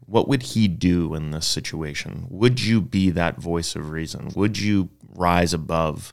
What 0.06 0.26
would 0.26 0.42
he 0.42 0.66
do 0.66 1.14
in 1.14 1.30
this 1.30 1.46
situation? 1.46 2.26
Would 2.28 2.60
you 2.60 2.80
be 2.80 3.10
that 3.10 3.38
voice 3.38 3.76
of 3.76 3.90
reason? 3.90 4.32
Would 4.34 4.58
you 4.58 4.88
rise 5.14 5.54
above 5.54 6.12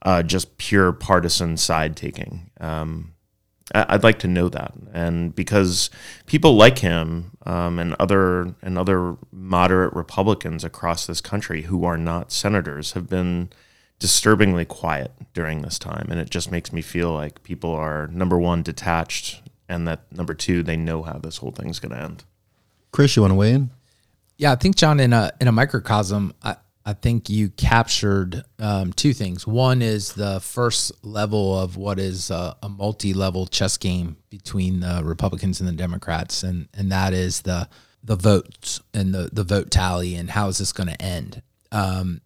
uh, 0.00 0.22
just 0.22 0.56
pure 0.56 0.92
partisan 0.92 1.58
side 1.58 1.96
taking? 1.96 2.50
Um, 2.60 3.12
I'd 3.74 4.02
like 4.02 4.18
to 4.20 4.28
know 4.28 4.48
that, 4.48 4.72
and 4.92 5.34
because 5.34 5.90
people 6.26 6.56
like 6.56 6.78
him 6.78 7.32
um, 7.44 7.78
and 7.78 7.94
other 7.98 8.54
and 8.62 8.78
other 8.78 9.16
moderate 9.30 9.92
Republicans 9.92 10.64
across 10.64 11.06
this 11.06 11.20
country 11.20 11.62
who 11.62 11.84
are 11.84 11.98
not 11.98 12.32
senators 12.32 12.92
have 12.92 13.08
been 13.08 13.50
disturbingly 13.98 14.64
quiet 14.64 15.12
during 15.34 15.62
this 15.62 15.78
time, 15.78 16.08
and 16.10 16.20
it 16.20 16.30
just 16.30 16.50
makes 16.50 16.72
me 16.72 16.80
feel 16.80 17.12
like 17.12 17.42
people 17.42 17.70
are 17.70 18.06
number 18.08 18.38
one 18.38 18.62
detached, 18.62 19.42
and 19.68 19.86
that 19.86 20.10
number 20.12 20.34
two 20.34 20.62
they 20.62 20.76
know 20.76 21.02
how 21.02 21.18
this 21.18 21.38
whole 21.38 21.50
thing's 21.50 21.78
going 21.78 21.92
to 21.92 22.02
end. 22.02 22.24
Chris, 22.90 23.16
you 23.16 23.22
want 23.22 23.32
to 23.32 23.36
weigh 23.36 23.52
in? 23.52 23.70
Yeah, 24.38 24.52
I 24.52 24.56
think 24.56 24.76
John, 24.76 25.00
in 25.00 25.12
a 25.12 25.32
in 25.40 25.48
a 25.48 25.52
microcosm, 25.52 26.32
I, 26.42 26.56
I 26.88 26.94
think 26.94 27.28
you 27.28 27.50
captured 27.50 28.44
um, 28.58 28.94
two 28.94 29.12
things. 29.12 29.46
One 29.46 29.82
is 29.82 30.14
the 30.14 30.40
first 30.40 30.90
level 31.04 31.60
of 31.60 31.76
what 31.76 31.98
is 31.98 32.30
a, 32.30 32.56
a 32.62 32.70
multi-level 32.70 33.46
chess 33.48 33.76
game 33.76 34.16
between 34.30 34.80
the 34.80 35.02
Republicans 35.04 35.60
and 35.60 35.68
the 35.68 35.74
Democrats, 35.74 36.42
and 36.42 36.66
and 36.72 36.90
that 36.90 37.12
is 37.12 37.42
the 37.42 37.68
the 38.02 38.16
votes 38.16 38.80
and 38.94 39.12
the 39.12 39.28
the 39.30 39.44
vote 39.44 39.70
tally 39.70 40.14
and 40.14 40.30
how 40.30 40.48
is 40.48 40.56
this 40.56 40.72
going 40.72 40.88
to 40.88 41.02
end. 41.02 41.42
Um, 41.70 42.22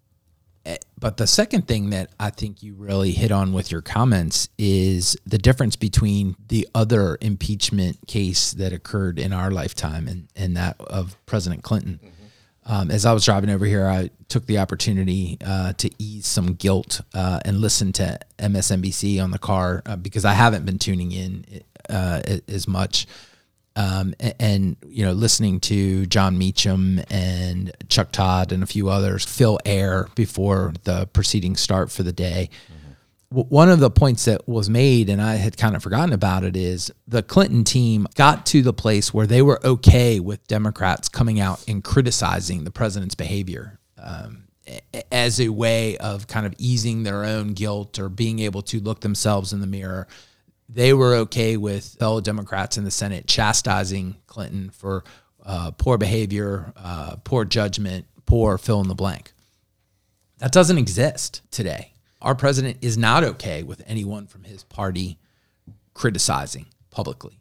eh, 0.65 0.77
but 0.97 1.17
the 1.17 1.27
second 1.27 1.67
thing 1.67 1.91
that 1.91 2.11
I 2.21 2.31
think 2.31 2.63
you 2.63 2.75
really 2.75 3.11
hit 3.11 3.33
on 3.33 3.53
with 3.53 3.73
your 3.73 3.83
comments 3.83 4.49
is 4.59 5.17
the 5.27 5.39
difference 5.39 5.75
between 5.75 6.37
the 6.47 6.69
other 6.73 7.19
impeachment 7.21 8.07
case 8.07 8.53
that 8.53 8.73
occurred 8.73 9.19
in 9.19 9.33
our 9.33 9.51
lifetime 9.51 10.07
and, 10.07 10.29
and 10.37 10.57
that 10.57 10.81
of 10.81 11.17
President 11.27 11.65
Clinton. 11.65 11.99
Mm-hmm 12.01 12.22
um, 12.65 12.91
as 12.91 13.05
I 13.05 13.13
was 13.13 13.25
driving 13.25 13.51
over 13.51 13.67
here, 13.67 13.87
I 13.87 14.11
took 14.29 14.47
the 14.47 14.59
opportunity 14.59 15.37
uh, 15.45 15.73
to 15.75 15.91
ease 15.99 16.27
some 16.27 16.55
guilt 16.55 17.01
uh, 17.13 17.41
and 17.45 17.61
listen 17.61 17.93
to 17.95 18.19
MSNBC 18.39 19.23
on 19.23 19.33
the 19.33 19.39
car 19.39 19.83
uh, 19.85 19.97
because 19.97 20.25
I 20.25 20.33
haven't 20.35 20.65
been 20.65 20.79
tuning 20.79 21.13
in 21.13 21.45
uh, 21.91 22.23
as 22.47 22.69
much. 22.69 23.07
Um, 23.75 24.15
and, 24.21 24.35
and, 24.39 24.77
you 24.87 25.05
know, 25.05 25.13
listening 25.13 25.59
to 25.61 26.07
Jon 26.07 26.39
Meacham 26.39 27.01
and 27.11 27.73
Chuck 27.89 28.13
Todd 28.13 28.53
and 28.53 28.63
a 28.63 28.67
few 28.67 28.89
others 28.91 29.25
fill 29.25 29.59
air 29.65 30.09
before 30.15 30.75
the 30.85 31.07
proceedings 31.07 31.61
start 31.61 31.91
for 31.91 32.03
the 32.03 32.13
day. 32.13 32.51
Mm-hmm. 32.53 32.82
One 33.33 33.71
of 33.71 33.81
the 33.81 33.91
points 33.91 34.27
that 34.27 34.47
was 34.47 34.69
made, 34.69 35.09
and 35.09 35.21
I 35.21 35.37
had 35.37 35.57
kind 35.57 35.75
of 35.75 35.83
forgotten 35.83 36.13
about 36.13 36.45
it, 36.45 36.57
is 36.57 36.93
the 37.09 37.23
Clinton 37.23 37.65
team 37.65 38.07
got 38.15 38.45
to 38.47 38.63
the 38.63 38.75
place 38.75 39.15
where 39.15 39.27
they 39.27 39.41
were 39.41 39.65
okay 39.65 40.21
with 40.21 40.47
Democrats 40.47 41.09
coming 41.09 41.41
out 41.41 41.65
and 41.67 41.83
criticizing 41.83 42.65
the 42.65 42.71
president's 42.71 43.15
behavior. 43.15 43.79
Um, 43.97 44.49
as 45.11 45.41
a 45.41 45.49
way 45.49 45.97
of 45.99 46.27
kind 46.27 46.47
of 46.47 46.55
easing 46.59 47.03
their 47.03 47.25
own 47.25 47.53
guilt 47.53 47.99
or 47.99 48.09
being 48.09 48.39
able 48.39 48.63
to 48.63 48.81
look 48.81 49.01
themselves 49.01 49.53
in 49.53 49.61
the 49.61 49.67
mirror. 49.67 50.07
They 50.69 50.93
were 50.93 51.15
okay 51.17 51.57
with 51.57 51.97
fellow 51.99 52.21
Democrats 52.21 52.77
in 52.77 52.85
the 52.85 52.91
Senate 52.91 53.27
chastising 53.27 54.17
Clinton 54.27 54.71
for 54.71 55.05
uh, 55.45 55.73
poor 55.73 55.99
behavior, 55.99 56.73
uh, 56.77 57.17
poor 57.25 57.45
judgment, 57.45 58.07
poor 58.27 58.57
fill 58.57 58.81
in 58.81 58.89
the 58.89 58.95
blank. 58.95 59.33
That 60.39 60.53
doesn't 60.53 60.79
exist 60.79 61.43
today. 61.51 61.92
Our 62.23 62.35
president 62.35 62.79
is 62.81 62.97
not 62.97 63.25
okay 63.25 63.63
with 63.63 63.83
anyone 63.87 64.27
from 64.27 64.45
his 64.45 64.65
party 64.65 65.19
criticizing 65.93 66.67
publicly. 66.91 67.39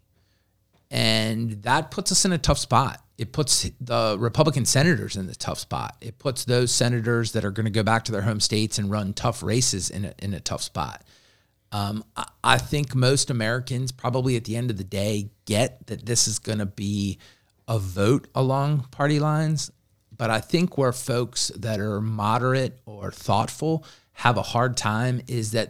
And 0.90 1.64
that 1.64 1.92
puts 1.92 2.12
us 2.12 2.26
in 2.26 2.34
a 2.34 2.38
tough 2.38 2.58
spot 2.58 3.02
it 3.22 3.34
puts 3.34 3.70
the 3.80 4.18
Republican 4.20 4.66
senators 4.66 5.16
in 5.16 5.28
the 5.28 5.36
tough 5.36 5.60
spot. 5.60 5.96
It 6.02 6.18
puts 6.18 6.44
those 6.44 6.72
senators 6.72 7.34
that 7.34 7.46
are 7.46 7.52
going 7.52 7.66
to 7.66 7.72
go 7.72 7.84
back 7.84 8.04
to 8.06 8.12
their 8.12 8.24
home 8.24 8.40
states 8.40 8.80
and 8.80 8.90
run 8.90 9.14
tough 9.14 9.44
races 9.44 9.92
in 9.92 10.06
a, 10.06 10.14
in 10.18 10.34
a 10.34 10.40
tough 10.40 10.64
spot. 10.64 11.04
Um, 11.72 12.04
I, 12.18 12.26
I 12.44 12.58
think 12.58 12.96
most 12.96 13.30
Americans 13.30 13.92
probably 13.92 14.38
at 14.38 14.46
the 14.46 14.56
end 14.56 14.72
of 14.72 14.78
the 14.78 14.84
day 14.84 15.30
get 15.46 15.86
that 15.86 16.08
this 16.08 16.28
is 16.28 16.40
going 16.40 16.58
to 16.58 16.66
be 16.66 17.20
a 17.68 17.78
vote 17.78 18.28
along 18.34 18.88
party 18.90 19.20
lines. 19.20 19.72
But 20.18 20.32
I 20.32 20.40
think 20.40 20.76
where 20.76 20.92
folks 20.92 21.50
that 21.56 21.80
are 21.80 22.02
moderate 22.02 22.80
or 22.88 23.12
thoughtful 23.12 23.86
have 24.14 24.38
a 24.38 24.42
hard 24.42 24.78
time 24.78 25.22
is 25.28 25.52
that 25.52 25.70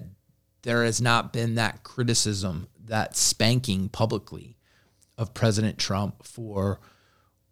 there 0.63 0.83
has 0.83 1.01
not 1.01 1.33
been 1.33 1.55
that 1.55 1.83
criticism, 1.83 2.67
that 2.85 3.15
spanking 3.15 3.89
publicly 3.89 4.57
of 5.17 5.33
President 5.33 5.77
Trump 5.77 6.23
for 6.25 6.79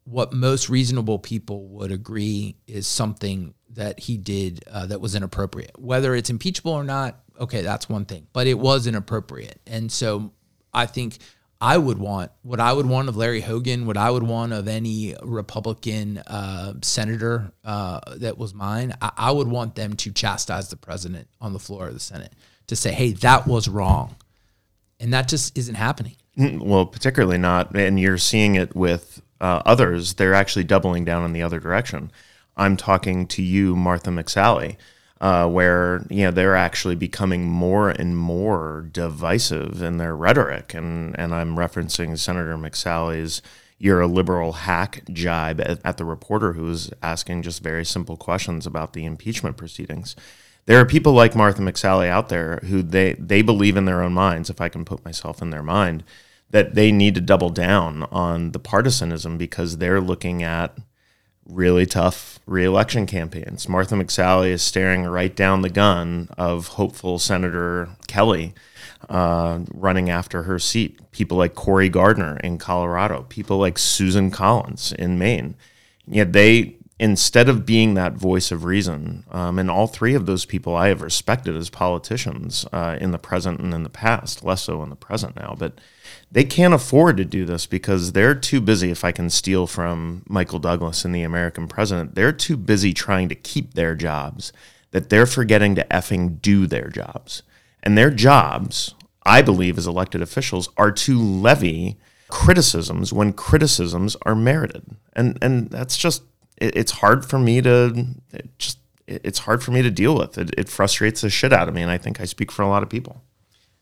what 0.03 0.33
most 0.33 0.69
reasonable 0.69 1.19
people 1.19 1.67
would 1.67 1.91
agree 1.91 2.55
is 2.67 2.87
something 2.87 3.53
that 3.69 3.99
he 3.99 4.17
did 4.17 4.63
uh, 4.71 4.85
that 4.87 4.99
was 4.99 5.13
inappropriate. 5.15 5.71
Whether 5.77 6.15
it's 6.15 6.29
impeachable 6.29 6.71
or 6.71 6.83
not, 6.83 7.19
okay, 7.39 7.61
that's 7.61 7.87
one 7.87 8.05
thing, 8.05 8.27
but 8.33 8.47
it 8.47 8.55
was 8.55 8.87
inappropriate. 8.87 9.59
And 9.67 9.91
so 9.91 10.31
I 10.73 10.87
think 10.87 11.19
I 11.61 11.77
would 11.77 11.97
want 11.97 12.31
what 12.41 12.59
I 12.59 12.71
would 12.71 12.85
want 12.85 13.09
of 13.09 13.17
Larry 13.17 13.41
Hogan, 13.41 13.85
what 13.85 13.97
I 13.97 14.09
would 14.09 14.23
want 14.23 14.53
of 14.53 14.67
any 14.67 15.15
Republican 15.21 16.19
uh, 16.19 16.75
senator 16.81 17.51
uh, 17.65 17.99
that 18.17 18.37
was 18.37 18.53
mine. 18.53 18.93
I, 19.01 19.11
I 19.17 19.31
would 19.31 19.47
want 19.47 19.75
them 19.75 19.95
to 19.97 20.11
chastise 20.11 20.69
the 20.69 20.77
president 20.77 21.27
on 21.41 21.51
the 21.51 21.59
floor 21.59 21.87
of 21.87 21.93
the 21.93 21.99
Senate 21.99 22.33
to 22.67 22.75
say, 22.75 22.91
hey, 22.91 23.11
that 23.11 23.45
was 23.45 23.67
wrong. 23.67 24.15
And 25.01 25.13
that 25.13 25.27
just 25.27 25.57
isn't 25.57 25.75
happening. 25.75 26.15
Mm, 26.37 26.61
well, 26.61 26.85
particularly 26.85 27.37
not. 27.37 27.75
And 27.75 27.99
you're 27.99 28.17
seeing 28.17 28.55
it 28.55 28.75
with 28.75 29.21
uh, 29.41 29.61
others, 29.65 30.13
they're 30.13 30.33
actually 30.33 30.63
doubling 30.63 31.03
down 31.03 31.25
in 31.25 31.33
the 31.33 31.41
other 31.41 31.59
direction. 31.59 32.11
I'm 32.55 32.77
talking 32.77 33.25
to 33.27 33.41
you, 33.41 33.75
Martha 33.75 34.11
McSally, 34.11 34.77
uh, 35.21 35.47
where 35.47 36.05
you 36.09 36.23
know 36.23 36.31
they're 36.31 36.55
actually 36.55 36.95
becoming 36.95 37.45
more 37.45 37.89
and 37.89 38.17
more 38.17 38.87
divisive 38.91 39.81
in 39.81 39.97
their 39.97 40.15
rhetoric, 40.15 40.73
and 40.73 41.17
and 41.19 41.33
I'm 41.33 41.57
referencing 41.57 42.17
Senator 42.17 42.57
McSally's 42.57 43.41
"you're 43.77 44.01
a 44.01 44.07
liberal 44.07 44.53
hack" 44.53 45.03
jibe 45.11 45.59
at, 45.61 45.79
at 45.83 45.97
the 45.97 46.05
reporter 46.05 46.53
who 46.53 46.63
was 46.63 46.91
asking 47.03 47.41
just 47.41 47.61
very 47.61 47.85
simple 47.85 48.17
questions 48.17 48.65
about 48.65 48.93
the 48.93 49.05
impeachment 49.05 49.57
proceedings. 49.57 50.15
There 50.65 50.79
are 50.79 50.85
people 50.85 51.13
like 51.13 51.35
Martha 51.35 51.61
McSally 51.61 52.07
out 52.07 52.29
there 52.29 52.59
who 52.65 52.81
they 52.81 53.13
they 53.13 53.41
believe 53.41 53.75
in 53.75 53.85
their 53.85 54.01
own 54.01 54.13
minds. 54.13 54.49
If 54.49 54.61
I 54.61 54.69
can 54.69 54.85
put 54.85 55.03
myself 55.03 55.41
in 55.41 55.49
their 55.49 55.63
mind 55.63 56.03
that 56.51 56.75
they 56.75 56.91
need 56.91 57.15
to 57.15 57.21
double 57.21 57.49
down 57.49 58.03
on 58.11 58.51
the 58.51 58.59
partisanism 58.59 59.37
because 59.37 59.77
they're 59.77 60.01
looking 60.01 60.41
at 60.43 60.75
really 61.49 61.85
tough 61.85 62.39
reelection 62.45 63.05
campaigns. 63.05 63.67
Martha 63.67 63.95
McSally 63.95 64.49
is 64.49 64.61
staring 64.61 65.03
right 65.03 65.35
down 65.35 65.61
the 65.61 65.69
gun 65.69 66.29
of 66.37 66.67
hopeful 66.67 67.19
Senator 67.19 67.89
Kelly 68.07 68.53
uh, 69.09 69.59
running 69.73 70.09
after 70.09 70.43
her 70.43 70.59
seat. 70.59 70.99
People 71.11 71.37
like 71.37 71.55
Cory 71.55 71.89
Gardner 71.89 72.37
in 72.37 72.57
Colorado, 72.57 73.25
people 73.29 73.57
like 73.57 73.77
Susan 73.77 74.31
Collins 74.31 74.93
in 74.93 75.17
Maine. 75.17 75.55
Yet 76.07 76.33
they, 76.33 76.77
instead 76.99 77.49
of 77.49 77.65
being 77.65 77.93
that 77.93 78.13
voice 78.13 78.51
of 78.51 78.63
reason, 78.63 79.25
um, 79.31 79.59
and 79.59 79.69
all 79.69 79.87
three 79.87 80.15
of 80.15 80.25
those 80.25 80.45
people 80.45 80.75
I 80.75 80.87
have 80.87 81.01
respected 81.01 81.55
as 81.55 81.69
politicians 81.69 82.65
uh, 82.71 82.97
in 82.99 83.11
the 83.11 83.19
present 83.19 83.59
and 83.59 83.73
in 83.73 83.83
the 83.83 83.89
past, 83.89 84.43
less 84.43 84.63
so 84.63 84.83
in 84.83 84.89
the 84.89 84.95
present 84.95 85.35
now, 85.35 85.55
but 85.57 85.79
they 86.31 86.43
can't 86.43 86.73
afford 86.73 87.17
to 87.17 87.25
do 87.25 87.45
this 87.45 87.65
because 87.65 88.11
they're 88.11 88.35
too 88.35 88.61
busy. 88.61 88.91
If 88.91 89.03
I 89.03 89.11
can 89.11 89.29
steal 89.29 89.67
from 89.67 90.23
Michael 90.27 90.59
Douglas 90.59 91.05
and 91.05 91.13
the 91.13 91.23
American 91.23 91.67
president, 91.67 92.15
they're 92.15 92.31
too 92.31 92.57
busy 92.57 92.93
trying 92.93 93.29
to 93.29 93.35
keep 93.35 93.73
their 93.73 93.95
jobs 93.95 94.53
that 94.91 95.09
they're 95.09 95.25
forgetting 95.25 95.75
to 95.75 95.83
effing 95.85 96.41
do 96.41 96.67
their 96.67 96.89
jobs. 96.89 97.43
And 97.83 97.97
their 97.97 98.09
jobs, 98.11 98.95
I 99.23 99.41
believe, 99.41 99.77
as 99.77 99.87
elected 99.87 100.21
officials, 100.21 100.69
are 100.77 100.91
to 100.91 101.19
levy 101.19 101.97
criticisms 102.27 103.11
when 103.11 103.33
criticisms 103.33 104.15
are 104.23 104.35
merited. 104.35 104.83
And 105.13 105.37
and 105.41 105.69
that's 105.69 105.97
just 105.97 106.23
it, 106.57 106.75
it's 106.75 106.93
hard 106.93 107.25
for 107.25 107.39
me 107.39 107.61
to 107.61 108.05
it 108.33 108.49
just 108.57 108.79
it's 109.07 109.39
hard 109.39 109.63
for 109.63 109.71
me 109.71 109.81
to 109.81 109.89
deal 109.89 110.15
with. 110.15 110.37
It, 110.37 110.53
it 110.57 110.69
frustrates 110.69 111.21
the 111.21 111.29
shit 111.29 111.51
out 111.51 111.67
of 111.67 111.73
me, 111.73 111.81
and 111.81 111.91
I 111.91 111.97
think 111.97 112.21
I 112.21 112.25
speak 112.25 112.51
for 112.51 112.61
a 112.61 112.69
lot 112.69 112.83
of 112.83 112.89
people. 112.89 113.23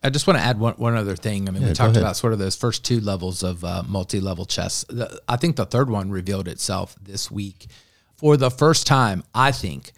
I 0.04 0.10
just 0.10 0.28
want 0.28 0.38
to 0.38 0.46
add 0.46 0.60
one, 0.60 0.76
one 0.76 0.96
other 0.96 1.16
thing. 1.16 1.48
I 1.48 1.52
mean, 1.52 1.64
yeah, 1.64 1.70
we 1.70 1.74
talked 1.74 1.98
about 1.98 2.16
sort 2.16 2.34
of 2.34 2.40
those 2.40 2.56
first 2.56 2.86
two 2.86 3.00
levels 3.00 3.42
of 3.44 3.64
uh, 3.64 3.84
multi 3.88 4.20
level 4.20 4.46
chess. 4.46 4.86
The, 4.90 5.20
I 5.28 5.38
think 5.38 5.56
the 5.56 5.66
third 5.66 5.90
one 5.90 6.12
revealed 6.12 6.48
itself 6.48 6.96
this 7.02 7.32
week. 7.32 7.68
For 8.16 8.38
the 8.38 8.52
first 8.52 8.86
time, 8.86 9.24
I 9.34 9.52
think 9.52 9.92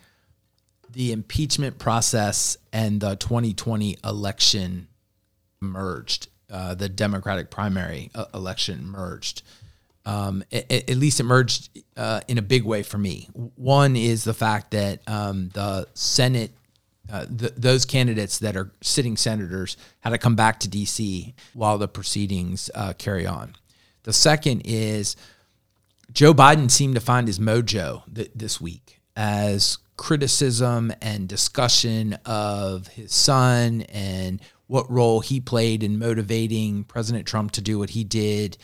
the 0.91 1.11
impeachment 1.11 1.79
process 1.79 2.57
and 2.71 2.99
the 3.01 3.15
2020 3.15 3.97
election 4.03 4.87
merged. 5.59 6.27
Uh, 6.49 6.73
the 6.73 6.89
Democratic 6.89 7.51
primary 7.51 8.09
uh, 8.15 8.25
election 8.33 8.87
merged. 8.87 9.43
Um, 10.05 10.43
at, 10.51 10.71
at, 10.71 10.95
least 10.95 11.19
it 11.19 11.23
merged 11.23 11.69
uh, 11.95 12.21
in 12.27 12.39
a 12.39 12.41
big 12.41 12.63
way 12.63 12.81
for 12.81 12.97
me. 12.97 13.29
One 13.55 13.95
is 13.95 14.23
the 14.23 14.33
fact 14.33 14.71
that 14.71 15.01
um, 15.07 15.49
the 15.53 15.87
Senate 15.93 16.51
uh, 17.09 17.25
th- 17.25 17.53
those 17.55 17.85
candidates 17.85 18.39
that 18.39 18.55
are 18.55 18.71
sitting 18.81 19.17
senators 19.17 19.77
had 20.01 20.11
to 20.11 20.17
come 20.17 20.35
back 20.35 20.59
to 20.59 20.67
D.C. 20.67 21.33
while 21.53 21.77
the 21.77 21.87
proceedings 21.87 22.69
uh, 22.75 22.93
carry 22.97 23.25
on. 23.25 23.55
The 24.03 24.13
second 24.13 24.61
is 24.65 25.15
Joe 26.11 26.33
Biden 26.33 26.71
seemed 26.71 26.95
to 26.95 27.01
find 27.01 27.27
his 27.27 27.39
mojo 27.39 28.03
th- 28.13 28.31
this 28.35 28.59
week 28.59 28.99
as 29.15 29.77
criticism 29.97 30.93
and 31.01 31.27
discussion 31.27 32.13
of 32.25 32.87
his 32.87 33.13
son 33.13 33.81
and 33.89 34.41
what 34.67 34.89
role 34.89 35.19
he 35.19 35.39
played 35.39 35.83
in 35.83 35.99
motivating 35.99 36.83
President 36.83 37.25
Trump 37.27 37.51
to 37.51 37.61
do 37.61 37.77
what 37.79 37.89
he 37.91 38.03
did. 38.03 38.57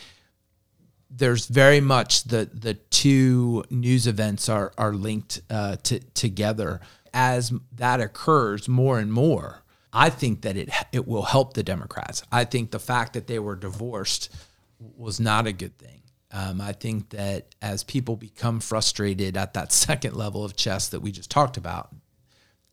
There's 1.10 1.47
very 1.47 1.81
much 1.81 2.23
the 2.25 2.49
the 2.53 2.75
two 2.75 3.63
news 3.69 4.08
events 4.08 4.49
are 4.49 4.71
are 4.77 4.93
linked 4.93 5.41
uh, 5.49 5.77
to, 5.84 5.99
together 6.13 6.79
as 7.15 7.54
that 7.71 8.01
occurs 8.01 8.67
more 8.67 8.99
and 8.99 9.12
more, 9.12 9.63
I 9.91 10.10
think 10.10 10.41
that 10.41 10.58
it 10.58 10.69
it 10.91 11.08
will 11.08 11.23
help 11.23 11.54
the 11.54 11.63
Democrats. 11.63 12.21
I 12.32 12.43
think 12.43 12.69
the 12.69 12.80
fact 12.80 13.13
that 13.13 13.25
they 13.25 13.39
were 13.39 13.56
divorced 13.56 14.30
was 14.78 15.19
not 15.19 15.47
a 15.47 15.54
good 15.54 15.78
thing. 15.80 16.01
Um, 16.32 16.60
I 16.60 16.73
think 16.73 17.10
that 17.12 17.56
as 17.62 17.86
people 17.86 18.17
become 18.17 18.60
frustrated 18.60 19.38
at 19.38 19.54
that 19.54 19.71
second 19.88 20.15
level 20.15 20.43
of 20.43 20.58
chess 20.58 20.89
that 20.89 20.99
we 20.99 21.12
just 21.12 21.32
talked 21.32 21.56
about, 21.56 21.95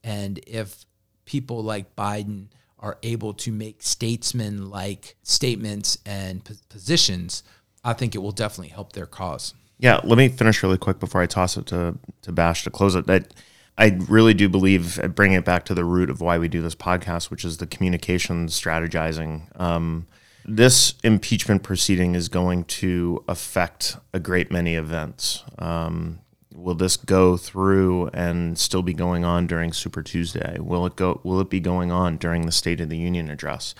and 0.03 0.41
if 0.47 0.85
people 1.25 1.63
like 1.63 1.95
Biden 1.95 2.49
are 2.81 2.99
able 3.05 3.33
to 3.33 3.53
make 3.53 3.81
statesman 3.81 4.69
like 4.69 5.15
statements 5.23 5.97
and 6.05 6.43
positions, 6.69 7.45
I 7.85 7.93
think 7.93 8.17
it 8.17 8.19
will 8.19 8.33
definitely 8.33 8.73
help 8.73 8.93
their 8.93 9.07
cause. 9.07 9.55
Yeah, 9.79 10.01
let 10.03 10.19
me 10.19 10.29
finish 10.29 10.65
really 10.65 10.79
quick 10.79 10.99
before 10.99 11.23
I 11.23 11.27
toss 11.27 11.57
it 11.57 11.67
to 11.67 11.97
to 12.23 12.33
Bash 12.33 12.65
to 12.65 12.71
close 12.71 12.97
it. 12.97 13.07
That 13.07 13.33
I 13.79 13.99
really 14.09 14.35
do 14.35 14.49
believe, 14.49 14.99
uh, 14.99 15.09
bringing 15.09 15.39
it 15.39 15.45
back 15.45 15.65
to 15.67 15.75
the 15.75 15.85
root 15.85 16.11
of 16.11 16.21
why 16.21 16.39
we 16.39 16.49
do 16.49 16.63
this 16.63 16.75
podcast, 16.75 17.31
which 17.31 17.45
is 17.45 17.57
the 17.57 17.67
communication 17.67 18.47
strategizing. 18.49 19.59
Um, 19.59 20.07
this 20.45 20.95
impeachment 21.03 21.63
proceeding 21.63 22.15
is 22.15 22.29
going 22.29 22.65
to 22.65 23.25
affect 23.29 23.97
a 24.13 24.21
great 24.21 24.51
many 24.51 24.75
events. 24.75 25.45
Um, 25.59 26.21
will 26.55 26.75
this 26.75 26.97
go 26.97 27.37
through 27.37 28.09
and 28.09 28.59
still 28.59 28.83
be 28.83 28.93
going 28.93 29.25
on 29.25 29.47
during 29.47 29.73
Super 29.73 30.03
Tuesday? 30.03 30.59
Will 30.59 30.85
it 30.85 30.97
go? 30.97 31.21
Will 31.25 31.41
it 31.41 31.49
be 31.49 31.61
going 31.61 31.91
on 31.91 32.17
during 32.17 32.45
the 32.47 32.53
State 32.53 32.81
of 32.81 32.89
the 32.89 32.99
Union 32.99 33.31
address? 33.31 33.75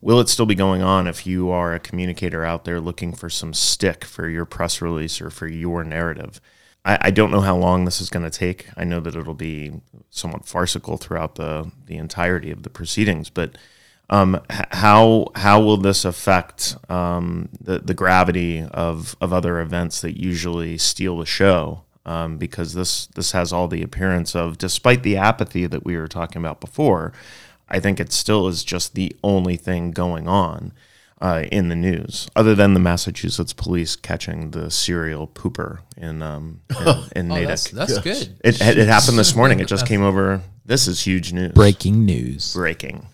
Will 0.00 0.20
it 0.20 0.28
still 0.28 0.46
be 0.46 0.54
going 0.54 0.82
on 0.82 1.06
if 1.06 1.26
you 1.26 1.50
are 1.50 1.74
a 1.74 1.80
communicator 1.80 2.44
out 2.44 2.64
there 2.64 2.80
looking 2.80 3.12
for 3.12 3.30
some 3.30 3.54
stick 3.54 4.04
for 4.04 4.28
your 4.28 4.44
press 4.44 4.80
release 4.82 5.20
or 5.20 5.30
for 5.30 5.46
your 5.46 5.84
narrative? 5.84 6.40
I, 6.86 6.98
I 7.02 7.10
don't 7.10 7.30
know 7.30 7.40
how 7.40 7.56
long 7.56 7.84
this 7.84 8.00
is 8.00 8.08
going 8.08 8.24
to 8.24 8.38
take. 8.38 8.68
I 8.76 8.84
know 8.84 9.00
that 9.00 9.16
it'll 9.16 9.34
be 9.34 9.72
somewhat 10.08 10.46
farcical 10.46 10.96
throughout 10.96 11.34
the 11.34 11.70
the 11.86 11.96
entirety 11.96 12.50
of 12.50 12.62
the 12.62 12.70
proceedings, 12.70 13.28
but 13.28 13.58
um, 14.08 14.40
how 14.48 15.26
how 15.34 15.60
will 15.60 15.76
this 15.76 16.04
affect 16.04 16.76
um, 16.88 17.50
the 17.60 17.80
the 17.80 17.94
gravity 17.94 18.62
of 18.62 19.16
of 19.20 19.32
other 19.32 19.60
events 19.60 20.00
that 20.00 20.18
usually 20.18 20.78
steal 20.78 21.18
the 21.18 21.26
show? 21.26 21.82
Um, 22.06 22.38
because 22.38 22.74
this 22.74 23.06
this 23.06 23.32
has 23.32 23.52
all 23.52 23.66
the 23.66 23.82
appearance 23.82 24.36
of, 24.36 24.58
despite 24.58 25.02
the 25.02 25.16
apathy 25.16 25.66
that 25.66 25.84
we 25.84 25.96
were 25.96 26.06
talking 26.06 26.40
about 26.40 26.60
before, 26.60 27.12
I 27.68 27.80
think 27.80 27.98
it 27.98 28.12
still 28.12 28.46
is 28.46 28.62
just 28.62 28.94
the 28.94 29.16
only 29.24 29.56
thing 29.56 29.90
going 29.90 30.28
on 30.28 30.72
uh, 31.20 31.44
in 31.50 31.68
the 31.68 31.76
news, 31.76 32.28
other 32.36 32.54
than 32.54 32.74
the 32.74 32.80
Massachusetts 32.80 33.52
police 33.52 33.96
catching 33.96 34.50
the 34.50 34.70
serial 34.70 35.26
pooper 35.26 35.80
in 35.96 36.22
um, 36.22 36.60
in, 36.80 36.86
in 37.26 37.32
Oh, 37.32 37.34
Natick. 37.36 37.48
that's 37.48 37.70
that's 37.70 37.98
good. 37.98 38.38
It, 38.44 38.60
it 38.60 38.86
happened 38.88 39.18
this 39.18 39.34
morning. 39.34 39.60
It 39.60 39.66
just 39.68 39.86
came 39.86 40.02
over. 40.02 40.42
This 40.64 40.86
is 40.88 41.00
huge 41.06 41.32
news. 41.32 41.52
Breaking 41.52 42.04
news. 42.04 42.52
Breaking. 42.54 43.06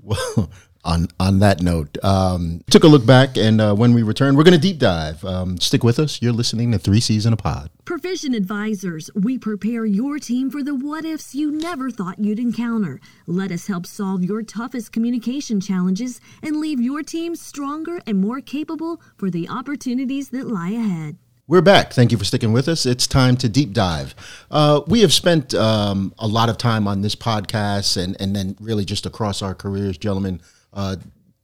Well, 0.00 0.50
on 0.84 1.08
on 1.18 1.40
that 1.40 1.62
note, 1.62 1.96
um, 2.04 2.62
took 2.70 2.84
a 2.84 2.88
look 2.88 3.04
back, 3.04 3.36
and 3.36 3.60
uh, 3.60 3.74
when 3.74 3.94
we 3.94 4.02
return, 4.02 4.36
we're 4.36 4.44
going 4.44 4.54
to 4.54 4.60
deep 4.60 4.78
dive. 4.78 5.24
Um, 5.24 5.58
stick 5.60 5.84
with 5.84 5.98
us. 5.98 6.22
You're 6.22 6.32
listening 6.32 6.72
to 6.72 6.78
Three 6.78 7.00
Season 7.00 7.32
a 7.32 7.36
Pod. 7.36 7.70
Provision 7.84 8.34
Advisors, 8.34 9.10
we 9.14 9.38
prepare 9.38 9.84
your 9.84 10.18
team 10.18 10.50
for 10.50 10.62
the 10.62 10.74
what 10.74 11.04
ifs 11.04 11.34
you 11.34 11.50
never 11.50 11.90
thought 11.90 12.18
you'd 12.18 12.38
encounter. 12.38 13.00
Let 13.26 13.50
us 13.50 13.66
help 13.66 13.86
solve 13.86 14.22
your 14.22 14.42
toughest 14.42 14.92
communication 14.92 15.60
challenges 15.60 16.20
and 16.42 16.56
leave 16.56 16.80
your 16.80 17.02
team 17.02 17.34
stronger 17.34 18.00
and 18.06 18.20
more 18.20 18.40
capable 18.40 19.00
for 19.16 19.30
the 19.30 19.48
opportunities 19.48 20.30
that 20.30 20.46
lie 20.46 20.70
ahead. 20.70 21.16
We're 21.46 21.62
back. 21.62 21.94
Thank 21.94 22.12
you 22.12 22.18
for 22.18 22.26
sticking 22.26 22.52
with 22.52 22.68
us. 22.68 22.84
It's 22.84 23.06
time 23.06 23.34
to 23.38 23.48
deep 23.48 23.72
dive. 23.72 24.14
Uh, 24.50 24.82
we 24.86 25.00
have 25.00 25.14
spent 25.14 25.54
um, 25.54 26.12
a 26.18 26.26
lot 26.26 26.50
of 26.50 26.58
time 26.58 26.86
on 26.86 27.00
this 27.00 27.14
podcast 27.14 27.96
and, 27.96 28.20
and 28.20 28.36
then 28.36 28.54
really 28.60 28.84
just 28.84 29.06
across 29.06 29.40
our 29.40 29.54
careers, 29.54 29.96
gentlemen, 29.96 30.42
uh, 30.72 30.96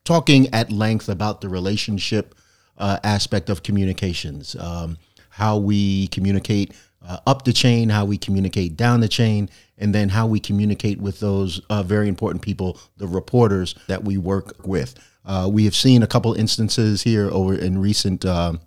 talking 0.05 0.53
at 0.55 0.71
length 0.71 1.09
about 1.09 1.41
the 1.41 1.49
relationship 1.49 2.35
uh, 2.79 2.99
aspect 3.05 3.51
of 3.51 3.63
communications, 3.63 4.57
um, 4.57 4.99
how 5.31 5.57
we 5.57 6.09
communicate 6.09 6.73
uh, 7.07 7.19
up 7.27 7.45
the 7.45 7.53
chain, 7.53 7.89
how 7.89 8.05
we 8.05 8.17
communicate 8.17 8.77
down 8.77 9.01
the 9.01 9.09
chain, 9.09 9.49
and 9.79 9.95
then 9.95 10.09
how 10.09 10.27
we 10.27 10.41
communicate 10.41 11.01
with 11.01 11.21
those 11.21 11.61
uh, 11.71 11.83
very 11.83 12.09
important 12.09 12.43
people, 12.43 12.79
the 12.97 13.07
reporters 13.07 13.75
that 13.89 14.03
we 14.05 14.17
work 14.17 14.67
with. 14.67 14.95
Uh, 15.25 15.49
we 15.51 15.65
have 15.65 15.75
seen 15.75 16.03
a 16.03 16.07
couple 16.07 16.33
instances 16.35 17.03
here 17.03 17.31
over 17.31 17.55
in 17.55 17.79
recent. 17.79 18.25
um 18.25 18.61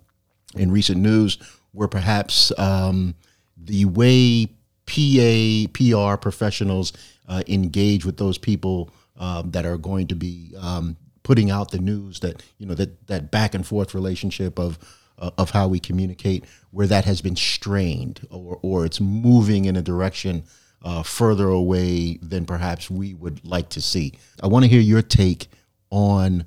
in 0.54 0.70
recent 0.70 1.00
news 1.00 1.38
where 1.72 1.88
perhaps 1.88 2.52
um, 2.58 3.14
the 3.56 3.84
way 3.84 4.46
PA 4.86 5.70
PR 5.72 6.16
professionals 6.16 6.92
uh, 7.28 7.42
engage 7.46 8.04
with 8.04 8.16
those 8.16 8.38
people 8.38 8.90
um, 9.18 9.50
that 9.50 9.66
are 9.66 9.76
going 9.76 10.06
to 10.08 10.14
be 10.14 10.54
um, 10.58 10.96
putting 11.22 11.50
out 11.50 11.70
the 11.70 11.78
news 11.78 12.20
that 12.20 12.42
you 12.58 12.66
know 12.66 12.74
that 12.74 13.06
that 13.08 13.30
back 13.30 13.54
and 13.54 13.66
forth 13.66 13.94
relationship 13.94 14.58
of 14.58 14.78
uh, 15.18 15.30
of 15.36 15.50
how 15.50 15.68
we 15.68 15.78
communicate 15.78 16.44
where 16.70 16.86
that 16.86 17.04
has 17.04 17.20
been 17.20 17.36
strained 17.36 18.26
or 18.30 18.58
or 18.62 18.86
it's 18.86 19.00
moving 19.00 19.64
in 19.64 19.76
a 19.76 19.82
direction 19.82 20.44
uh, 20.82 21.02
further 21.02 21.48
away 21.48 22.18
than 22.22 22.46
perhaps 22.46 22.90
we 22.90 23.12
would 23.14 23.44
like 23.44 23.68
to 23.70 23.80
see. 23.80 24.14
I 24.42 24.46
want 24.46 24.64
to 24.64 24.70
hear 24.70 24.80
your 24.80 25.02
take 25.02 25.48
on 25.90 26.44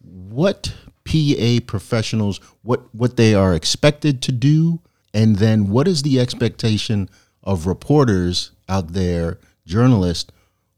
what 0.00 0.74
PA 1.04 1.58
professionals 1.66 2.40
what 2.62 2.92
what 2.94 3.16
they 3.16 3.34
are 3.34 3.54
expected 3.54 4.22
to 4.22 4.32
do 4.32 4.80
and 5.14 5.36
then 5.36 5.68
what 5.68 5.86
is 5.86 6.02
the 6.02 6.18
expectation 6.18 7.08
of 7.42 7.66
reporters 7.66 8.50
out 8.68 8.92
there 8.92 9.38
journalists 9.66 10.32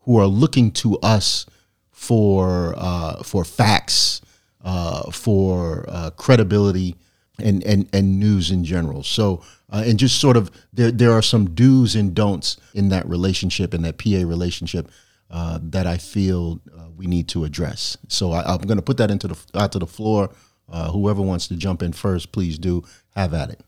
who 0.09 0.16
are 0.16 0.27
looking 0.27 0.71
to 0.71 0.99
us 1.01 1.44
for 1.90 2.73
uh, 2.79 3.23
for 3.23 3.44
facts 3.44 4.23
uh, 4.64 5.11
for 5.11 5.85
uh, 5.87 6.09
credibility 6.16 6.97
and, 7.38 7.62
and 7.64 7.90
and 7.92 8.18
news 8.18 8.51
in 8.51 8.64
general 8.64 9.03
so 9.03 9.44
uh, 9.71 9.83
and 9.85 9.99
just 9.99 10.18
sort 10.18 10.38
of 10.38 10.51
there 10.73 10.90
there 10.90 11.12
are 11.12 11.21
some 11.21 11.51
do's 11.55 11.94
and 11.94 12.14
don'ts 12.14 12.57
in 12.73 12.88
that 12.88 13.07
relationship 13.07 13.75
in 13.75 13.83
that 13.83 13.99
PA 13.99 14.27
relationship 14.27 14.90
uh, 15.31 15.59
that 15.61 15.87
I 15.87 15.99
feel 15.99 16.59
uh, 16.75 16.85
we 16.97 17.07
need 17.07 17.29
to 17.29 17.44
address. 17.44 17.99
So 18.09 18.33
I, 18.33 18.55
I'm 18.55 18.62
going 18.62 18.79
to 18.79 18.83
put 18.83 18.97
that 18.97 19.11
into 19.11 19.29
the 19.29 19.37
out 19.55 19.73
to 19.73 19.79
the 19.79 19.87
floor. 19.87 20.31
Whoever 20.71 21.21
wants 21.21 21.49
to 21.49 21.57
jump 21.57 21.83
in 21.83 21.92
first, 21.92 22.33
please 22.33 22.59
do. 22.59 22.83
Have 23.14 23.35
at 23.35 23.51
it. 23.51 23.61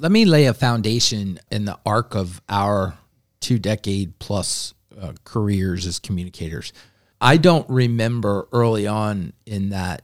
Let 0.00 0.10
me 0.10 0.24
lay 0.24 0.46
a 0.46 0.54
foundation 0.54 1.38
in 1.52 1.66
the 1.66 1.78
arc 1.86 2.16
of 2.16 2.42
our 2.48 2.98
two 3.38 3.60
decade 3.60 4.18
plus 4.18 4.74
uh, 5.00 5.12
careers 5.24 5.86
as 5.86 5.98
communicators. 5.98 6.72
I 7.20 7.36
don't 7.38 7.68
remember 7.68 8.48
early 8.52 8.86
on 8.86 9.32
in 9.46 9.70
that 9.70 10.02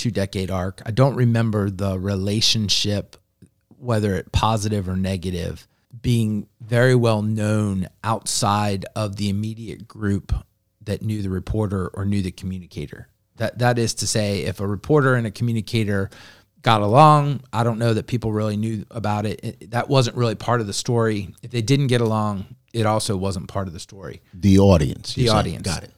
two 0.00 0.10
decade 0.10 0.50
arc, 0.50 0.80
I 0.86 0.92
don't 0.92 1.14
remember 1.14 1.68
the 1.68 1.98
relationship, 1.98 3.16
whether 3.78 4.14
it 4.14 4.32
positive 4.32 4.88
or 4.88 4.96
negative, 4.96 5.68
being 6.00 6.46
very 6.58 6.94
well 6.94 7.20
known 7.20 7.86
outside 8.02 8.86
of 8.96 9.16
the 9.16 9.28
immediate 9.28 9.86
group 9.86 10.32
that 10.82 11.02
knew 11.02 11.20
the 11.20 11.28
reporter 11.28 11.88
or 11.88 12.06
knew 12.06 12.22
the 12.22 12.30
communicator. 12.30 13.08
That 13.36 13.58
that 13.58 13.78
is 13.78 13.92
to 13.94 14.06
say, 14.06 14.42
if 14.44 14.60
a 14.60 14.66
reporter 14.66 15.14
and 15.14 15.26
a 15.26 15.30
communicator 15.30 16.08
got 16.62 16.80
along, 16.80 17.42
I 17.52 17.62
don't 17.62 17.78
know 17.78 17.92
that 17.92 18.06
people 18.06 18.32
really 18.32 18.56
knew 18.56 18.86
about 18.90 19.26
it. 19.26 19.40
it 19.44 19.70
that 19.72 19.88
wasn't 19.90 20.16
really 20.16 20.34
part 20.34 20.62
of 20.62 20.66
the 20.66 20.72
story. 20.72 21.34
If 21.42 21.50
they 21.50 21.62
didn't 21.62 21.88
get 21.88 22.00
along, 22.00 22.56
it 22.72 22.86
also 22.86 23.16
wasn't 23.16 23.48
part 23.48 23.66
of 23.66 23.72
the 23.72 23.80
story. 23.80 24.20
The 24.34 24.58
audience. 24.58 25.14
The 25.14 25.22
you're 25.22 25.28
saying. 25.28 25.38
audience. 25.38 25.62
Got 25.62 25.84
it. 25.84 25.92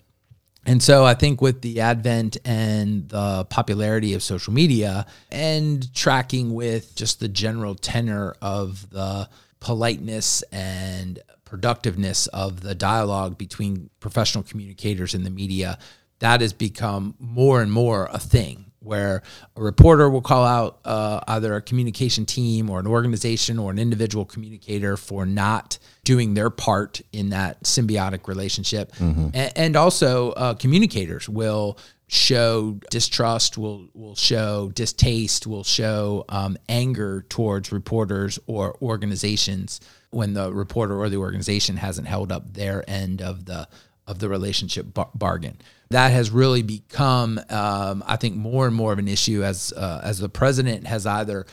And 0.64 0.82
so 0.82 1.04
I 1.04 1.14
think 1.14 1.42
with 1.42 1.60
the 1.62 1.80
advent 1.80 2.36
and 2.44 3.08
the 3.08 3.44
popularity 3.46 4.14
of 4.14 4.22
social 4.22 4.52
media 4.52 5.06
and 5.30 5.92
tracking 5.92 6.54
with 6.54 6.94
just 6.94 7.18
the 7.18 7.28
general 7.28 7.74
tenor 7.74 8.36
of 8.40 8.88
the 8.90 9.28
politeness 9.58 10.42
and 10.52 11.18
productiveness 11.44 12.28
of 12.28 12.60
the 12.60 12.74
dialogue 12.74 13.36
between 13.36 13.90
professional 13.98 14.44
communicators 14.44 15.14
and 15.14 15.26
the 15.26 15.30
media, 15.30 15.78
that 16.20 16.40
has 16.40 16.52
become 16.52 17.16
more 17.18 17.60
and 17.60 17.72
more 17.72 18.08
a 18.12 18.18
thing 18.18 18.71
where 18.84 19.22
a 19.56 19.62
reporter 19.62 20.08
will 20.10 20.22
call 20.22 20.44
out 20.44 20.80
uh, 20.84 21.20
either 21.28 21.54
a 21.54 21.62
communication 21.62 22.26
team 22.26 22.68
or 22.70 22.80
an 22.80 22.86
organization 22.86 23.58
or 23.58 23.70
an 23.70 23.78
individual 23.78 24.24
communicator 24.24 24.96
for 24.96 25.24
not 25.26 25.78
doing 26.04 26.34
their 26.34 26.50
part 26.50 27.00
in 27.12 27.30
that 27.30 27.62
symbiotic 27.64 28.26
relationship. 28.28 28.92
A- 29.00 29.58
And, 29.58 29.76
also, 29.76 30.32
uh, 30.32 30.54
communicators 30.54 31.28
will 31.28 31.78
show 32.08 32.78
distrust, 32.90 33.56
will 33.56 33.88
will 33.94 34.14
show 34.14 34.70
distaste, 34.74 35.46
will 35.46 35.64
show 35.64 36.24
um, 36.28 36.58
anger 36.68 37.24
towards 37.30 37.72
reporters 37.72 38.38
or 38.46 38.76
organizations 38.82 39.80
when 40.10 40.34
the 40.34 40.52
reporter 40.52 41.00
or 41.00 41.08
the 41.08 41.16
organization 41.16 41.76
hasn't 41.78 42.06
held 42.06 42.30
up 42.30 42.52
their 42.52 42.84
end 42.88 43.22
of 43.22 43.46
the 43.46 43.66
of 44.06 44.18
the 44.18 44.28
relationship 44.28 44.92
bar- 44.92 45.08
bargain. 45.14 45.56
That 45.92 46.12
has 46.12 46.30
really 46.30 46.62
become, 46.62 47.40
um, 47.48 48.02
I 48.06 48.16
think, 48.16 48.36
more 48.36 48.66
and 48.66 48.74
more 48.74 48.92
of 48.92 48.98
an 48.98 49.08
issue 49.08 49.42
as 49.42 49.72
uh, 49.76 50.00
as 50.02 50.18
the 50.18 50.28
president 50.28 50.86
has 50.86 51.06
either 51.06 51.46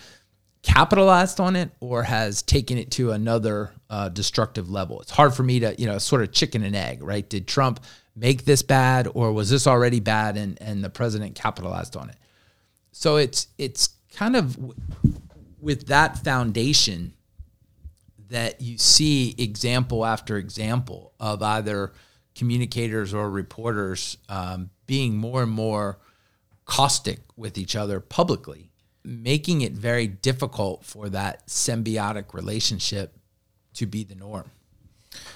capitalized 0.61 1.39
on 1.39 1.55
it 1.55 1.71
or 1.79 2.03
has 2.03 2.41
taken 2.41 2.77
it 2.77 2.91
to 2.91 3.11
another 3.11 3.71
uh, 3.89 4.09
destructive 4.09 4.69
level. 4.69 5.01
It's 5.01 5.11
hard 5.11 5.33
for 5.33 5.43
me 5.43 5.59
to, 5.61 5.75
you 5.77 5.85
know, 5.85 5.97
sort 5.97 6.21
of 6.21 6.31
chicken 6.31 6.63
and 6.63 6.75
egg, 6.75 7.01
right? 7.01 7.27
Did 7.27 7.47
Trump 7.47 7.79
make 8.15 8.45
this 8.45 8.61
bad 8.61 9.07
or 9.13 9.31
was 9.31 9.49
this 9.49 9.65
already 9.67 9.99
bad 9.99 10.35
and, 10.35 10.61
and 10.61 10.83
the 10.83 10.89
president 10.89 11.35
capitalized 11.35 11.95
on 11.95 12.09
it? 12.09 12.17
So 12.91 13.15
it's 13.15 13.47
it's 13.57 13.89
kind 14.13 14.35
of 14.35 14.57
with 15.61 15.87
that 15.87 16.17
foundation 16.17 17.13
that 18.29 18.61
you 18.61 18.77
see 18.77 19.35
example 19.37 20.05
after 20.05 20.37
example 20.37 21.13
of 21.19 21.41
either 21.41 21.93
communicators 22.39 23.13
or 23.13 23.29
reporters 23.29 24.17
um, 24.29 24.69
being 24.87 25.17
more 25.17 25.43
and 25.43 25.51
more 25.51 25.99
caustic 26.63 27.19
with 27.35 27.57
each 27.57 27.75
other 27.75 27.99
publicly, 27.99 28.71
making 29.03 29.59
it 29.59 29.73
very 29.73 30.07
difficult 30.07 30.85
for 30.85 31.09
that 31.09 31.45
symbiotic 31.47 32.33
relationship 32.33 33.13
to 33.73 33.85
be 33.85 34.05
the 34.05 34.15
norm. 34.15 34.49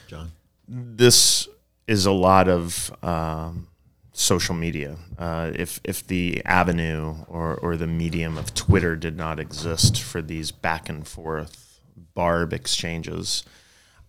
John. 0.08 0.32
this 0.66 1.50
is 1.88 2.06
a 2.06 2.12
lot 2.12 2.48
of 2.48 2.96
um, 3.04 3.68
social 4.13 4.56
media. 4.56 4.96
Uh, 5.18 5.52
if 5.54 5.82
if 5.84 6.08
the 6.08 6.42
avenue 6.46 7.16
or 7.28 7.56
or 7.56 7.76
the 7.76 7.88
medium 7.88 8.38
of 8.38 8.54
Twitter 8.54 8.96
did 8.96 9.18
not 9.18 9.42
exist 9.42 10.02
for 10.02 10.22
these 10.22 10.52
back 10.52 10.88
and 10.88 11.06
forth 11.06 11.82
Barb 12.13 12.54
exchanges, 12.54 13.44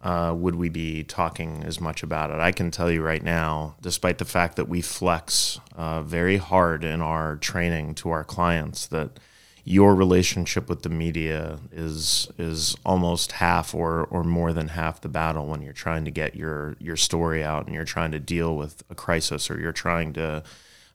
uh, 0.05 0.35
would 0.37 0.55
we 0.55 0.69
be 0.69 1.03
talking 1.03 1.65
as 1.65 1.81
much 1.81 2.03
about 2.03 2.31
it? 2.31 2.39
I 2.39 2.53
can 2.53 2.71
tell 2.71 2.91
you 2.91 3.03
right 3.03 3.23
now, 3.23 3.75
despite 3.81 4.19
the 4.19 4.27
fact 4.27 4.57
that 4.57 4.69
we 4.69 4.83
flex 4.83 5.59
uh, 5.75 6.03
very 6.03 6.37
hard 6.37 6.85
in 6.85 7.01
our 7.01 7.37
training 7.37 7.95
to 7.97 8.11
our 8.11 8.23
clients, 8.23 8.87
that 8.89 9.19
your 9.65 9.95
relationship 9.95 10.69
with 10.69 10.83
the 10.83 10.91
media 10.91 11.59
is 11.73 12.29
is 12.37 12.77
almost 12.85 13.33
half 13.33 13.75
or 13.75 14.05
or 14.05 14.23
more 14.23 14.53
than 14.53 14.69
half 14.69 15.01
the 15.01 15.09
battle 15.09 15.47
when 15.47 15.63
you're 15.63 15.73
trying 15.73 16.05
to 16.05 16.11
get 16.11 16.37
your 16.37 16.77
your 16.79 16.97
story 16.97 17.43
out 17.43 17.65
and 17.65 17.75
you're 17.75 17.87
trying 17.87 18.13
to 18.13 18.21
deal 18.21 18.55
with 18.55 18.85
a 18.91 18.95
crisis 18.95 19.51
or 19.51 19.59
you're 19.59 19.73
trying 19.73 20.13
to 20.13 20.43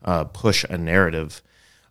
uh, 0.05 0.23
push 0.25 0.63
a 0.69 0.77
narrative. 0.77 1.41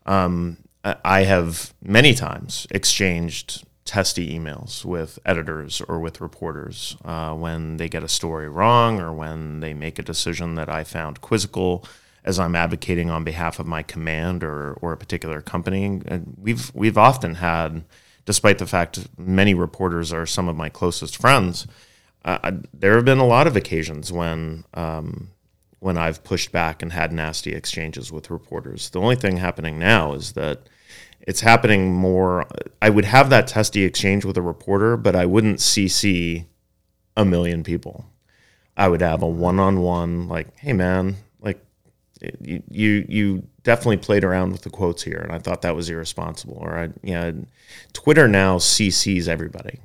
Um, 0.06 0.58
I 0.84 1.24
have 1.24 1.74
many 1.82 2.14
times 2.14 2.68
exchanged 2.70 3.64
testy 3.88 4.38
emails 4.38 4.84
with 4.84 5.18
editors 5.24 5.80
or 5.88 5.98
with 5.98 6.20
reporters 6.20 6.94
uh, 7.06 7.32
when 7.32 7.78
they 7.78 7.88
get 7.88 8.02
a 8.02 8.08
story 8.08 8.46
wrong 8.46 9.00
or 9.00 9.14
when 9.14 9.60
they 9.60 9.72
make 9.72 9.98
a 9.98 10.02
decision 10.02 10.56
that 10.56 10.68
I 10.68 10.84
found 10.84 11.22
quizzical 11.22 11.86
as 12.22 12.38
I'm 12.38 12.54
advocating 12.54 13.08
on 13.08 13.24
behalf 13.24 13.58
of 13.58 13.66
my 13.66 13.82
command 13.82 14.44
or, 14.44 14.74
or 14.82 14.92
a 14.92 14.98
particular 14.98 15.40
company. 15.40 16.02
And 16.04 16.36
we've 16.38 16.70
we've 16.74 16.98
often 16.98 17.36
had, 17.36 17.82
despite 18.26 18.58
the 18.58 18.66
fact 18.66 19.08
many 19.16 19.54
reporters 19.54 20.12
are 20.12 20.26
some 20.26 20.48
of 20.48 20.54
my 20.56 20.68
closest 20.68 21.16
friends, 21.16 21.66
uh, 22.26 22.52
there 22.74 22.94
have 22.94 23.06
been 23.06 23.18
a 23.20 23.26
lot 23.26 23.46
of 23.46 23.56
occasions 23.56 24.12
when 24.12 24.64
um, 24.74 25.30
when 25.78 25.96
I've 25.96 26.22
pushed 26.22 26.52
back 26.52 26.82
and 26.82 26.92
had 26.92 27.10
nasty 27.10 27.54
exchanges 27.54 28.12
with 28.12 28.28
reporters. 28.28 28.90
The 28.90 29.00
only 29.00 29.16
thing 29.16 29.38
happening 29.38 29.78
now 29.78 30.12
is 30.12 30.32
that 30.32 30.68
it's 31.28 31.42
happening 31.42 31.92
more. 31.92 32.46
I 32.80 32.88
would 32.88 33.04
have 33.04 33.28
that 33.28 33.46
testy 33.46 33.84
exchange 33.84 34.24
with 34.24 34.38
a 34.38 34.42
reporter, 34.42 34.96
but 34.96 35.14
I 35.14 35.26
wouldn't 35.26 35.58
CC 35.58 36.46
a 37.18 37.24
million 37.26 37.62
people. 37.62 38.06
I 38.78 38.88
would 38.88 39.02
have 39.02 39.20
a 39.22 39.28
one-on-one, 39.28 40.26
like, 40.26 40.58
"Hey, 40.58 40.72
man, 40.72 41.16
like, 41.38 41.62
you 42.40 42.62
you, 42.70 43.04
you 43.10 43.42
definitely 43.62 43.98
played 43.98 44.24
around 44.24 44.52
with 44.52 44.62
the 44.62 44.70
quotes 44.70 45.02
here, 45.02 45.18
and 45.18 45.30
I 45.30 45.38
thought 45.38 45.60
that 45.60 45.76
was 45.76 45.90
irresponsible." 45.90 46.56
Or, 46.58 46.78
I, 46.78 46.84
you 47.02 47.12
know, 47.12 47.44
Twitter 47.92 48.26
now 48.26 48.56
CCs 48.56 49.28
everybody, 49.28 49.80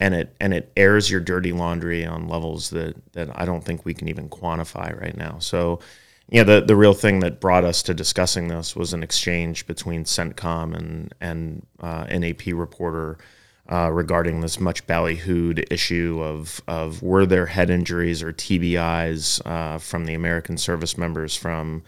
and 0.00 0.14
it 0.14 0.34
and 0.40 0.54
it 0.54 0.72
airs 0.74 1.10
your 1.10 1.20
dirty 1.20 1.52
laundry 1.52 2.06
on 2.06 2.28
levels 2.28 2.70
that 2.70 2.96
that 3.12 3.28
I 3.38 3.44
don't 3.44 3.62
think 3.62 3.84
we 3.84 3.92
can 3.92 4.08
even 4.08 4.30
quantify 4.30 4.98
right 4.98 5.18
now. 5.18 5.38
So 5.38 5.80
yeah, 6.30 6.44
the 6.44 6.60
the 6.60 6.76
real 6.76 6.94
thing 6.94 7.20
that 7.20 7.40
brought 7.40 7.64
us 7.64 7.82
to 7.84 7.94
discussing 7.94 8.48
this 8.48 8.76
was 8.76 8.92
an 8.92 9.02
exchange 9.02 9.66
between 9.66 10.04
CENTCOM 10.04 10.76
and 10.76 11.14
and 11.20 11.66
uh, 11.80 12.04
NAP 12.04 12.46
reporter 12.48 13.18
uh, 13.70 13.90
regarding 13.90 14.40
this 14.40 14.60
much 14.60 14.86
ballyhooed 14.86 15.64
issue 15.70 16.20
of 16.22 16.60
of 16.68 17.02
were 17.02 17.24
there 17.24 17.46
head 17.46 17.70
injuries 17.70 18.22
or 18.22 18.32
TBIs 18.32 19.40
uh, 19.46 19.78
from 19.78 20.04
the 20.04 20.14
American 20.14 20.58
service 20.58 20.98
members 20.98 21.34
from 21.34 21.82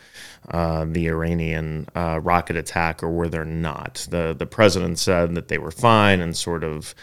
uh, 0.50 0.86
the 0.88 1.08
Iranian 1.08 1.86
uh, 1.94 2.20
rocket 2.22 2.56
attack, 2.56 3.02
or 3.02 3.10
were 3.10 3.28
there 3.28 3.44
not? 3.44 4.06
the 4.10 4.34
The 4.38 4.46
president 4.46 4.98
said 4.98 5.34
that 5.34 5.48
they 5.48 5.58
were 5.58 5.70
fine 5.70 6.20
and 6.20 6.34
sort 6.34 6.64
of 6.64 6.94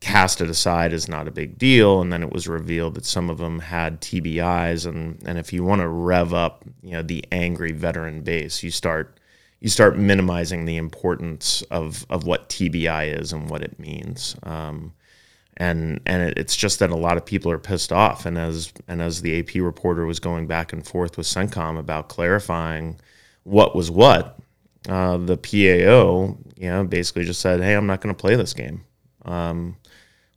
cast 0.00 0.40
it 0.40 0.50
aside 0.50 0.92
as 0.92 1.08
not 1.08 1.28
a 1.28 1.32
big 1.32 1.58
deal, 1.58 2.00
and 2.00 2.12
then 2.12 2.22
it 2.22 2.32
was 2.32 2.48
revealed 2.48 2.94
that 2.94 3.04
some 3.04 3.30
of 3.30 3.38
them 3.38 3.60
had 3.60 4.00
TBIs, 4.00 4.86
and 4.86 5.22
and 5.26 5.38
if 5.38 5.52
you 5.52 5.64
want 5.64 5.80
to 5.80 5.88
rev 5.88 6.34
up, 6.34 6.64
you 6.82 6.92
know, 6.92 7.02
the 7.02 7.24
angry 7.32 7.72
veteran 7.72 8.22
base, 8.22 8.62
you 8.62 8.70
start 8.70 9.18
you 9.60 9.68
start 9.68 9.98
minimizing 9.98 10.64
the 10.64 10.76
importance 10.76 11.62
of 11.70 12.06
of 12.10 12.26
what 12.26 12.48
TBI 12.48 13.20
is 13.20 13.32
and 13.32 13.48
what 13.50 13.62
it 13.62 13.78
means. 13.78 14.36
Um, 14.42 14.92
and 15.56 16.00
and 16.06 16.22
it, 16.22 16.38
it's 16.38 16.56
just 16.56 16.78
that 16.80 16.90
a 16.90 16.96
lot 16.96 17.16
of 17.16 17.24
people 17.24 17.50
are 17.50 17.58
pissed 17.58 17.92
off, 17.92 18.26
and 18.26 18.36
as 18.38 18.72
and 18.88 19.00
as 19.00 19.22
the 19.22 19.38
AP 19.38 19.54
reporter 19.56 20.04
was 20.04 20.20
going 20.20 20.46
back 20.46 20.72
and 20.72 20.86
forth 20.86 21.16
with 21.16 21.26
CENTCOM 21.26 21.78
about 21.78 22.08
clarifying 22.08 23.00
what 23.44 23.74
was 23.74 23.90
what, 23.90 24.38
uh, 24.88 25.16
the 25.16 25.36
PAO, 25.36 26.36
you 26.56 26.68
know, 26.68 26.84
basically 26.84 27.24
just 27.24 27.40
said, 27.40 27.60
"Hey, 27.60 27.74
I'm 27.74 27.86
not 27.86 28.00
going 28.00 28.14
to 28.14 28.20
play 28.20 28.36
this 28.36 28.52
game." 28.52 28.84
Um, 29.26 29.76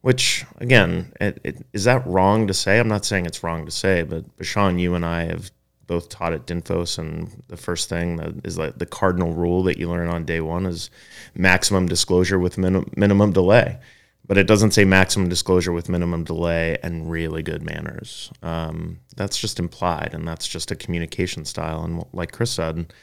which 0.01 0.45
again, 0.57 1.13
it, 1.19 1.39
it, 1.43 1.65
is 1.73 1.83
that 1.83 2.05
wrong 2.07 2.47
to 2.47 2.53
say? 2.53 2.79
I'm 2.79 2.87
not 2.87 3.05
saying 3.05 3.25
it's 3.25 3.43
wrong 3.43 3.65
to 3.65 3.71
say, 3.71 4.03
but 4.03 4.37
Bashon, 4.37 4.79
you 4.79 4.95
and 4.95 5.05
I 5.05 5.23
have 5.25 5.51
both 5.87 6.07
taught 6.07 6.33
at 6.33 6.45
Dinfos, 6.45 6.99
and 6.99 7.43
the 7.47 7.57
first 7.57 7.89
thing 7.89 8.17
that 8.17 8.45
is 8.45 8.57
like 8.57 8.77
the 8.77 8.85
cardinal 8.85 9.33
rule 9.33 9.63
that 9.63 9.77
you 9.77 9.89
learn 9.89 10.07
on 10.07 10.23
day 10.23 10.39
one 10.39 10.65
is 10.65 10.89
maximum 11.35 11.87
disclosure 11.87 12.39
with 12.39 12.57
min- 12.57 12.89
minimum 12.95 13.33
delay. 13.33 13.79
But 14.25 14.37
it 14.37 14.45
doesn't 14.45 14.71
say 14.71 14.85
maximum 14.85 15.27
disclosure 15.27 15.71
with 15.71 15.89
minimum 15.89 16.23
delay 16.23 16.77
and 16.83 17.09
really 17.09 17.41
good 17.41 17.63
manners. 17.63 18.31
Um, 18.43 18.99
that's 19.15 19.39
just 19.39 19.59
implied, 19.59 20.11
and 20.13 20.27
that's 20.27 20.47
just 20.47 20.69
a 20.69 20.75
communication 20.75 21.45
style. 21.45 21.83
And 21.83 22.05
like 22.13 22.31
Chris 22.31 22.51
said, 22.51 22.93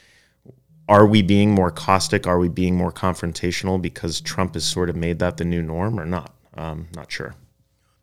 are 0.87 1.05
we 1.05 1.21
being 1.21 1.51
more 1.51 1.71
caustic? 1.71 2.25
Are 2.25 2.39
we 2.39 2.49
being 2.49 2.75
more 2.75 2.91
confrontational 2.91 3.81
because 3.81 4.21
Trump 4.21 4.53
has 4.53 4.65
sort 4.65 4.89
of 4.89 4.95
made 4.95 5.19
that 5.19 5.37
the 5.37 5.45
new 5.45 5.61
norm 5.61 5.99
or 5.99 6.05
not? 6.05 6.33
Um, 6.55 6.87
not 6.95 7.11
sure. 7.11 7.35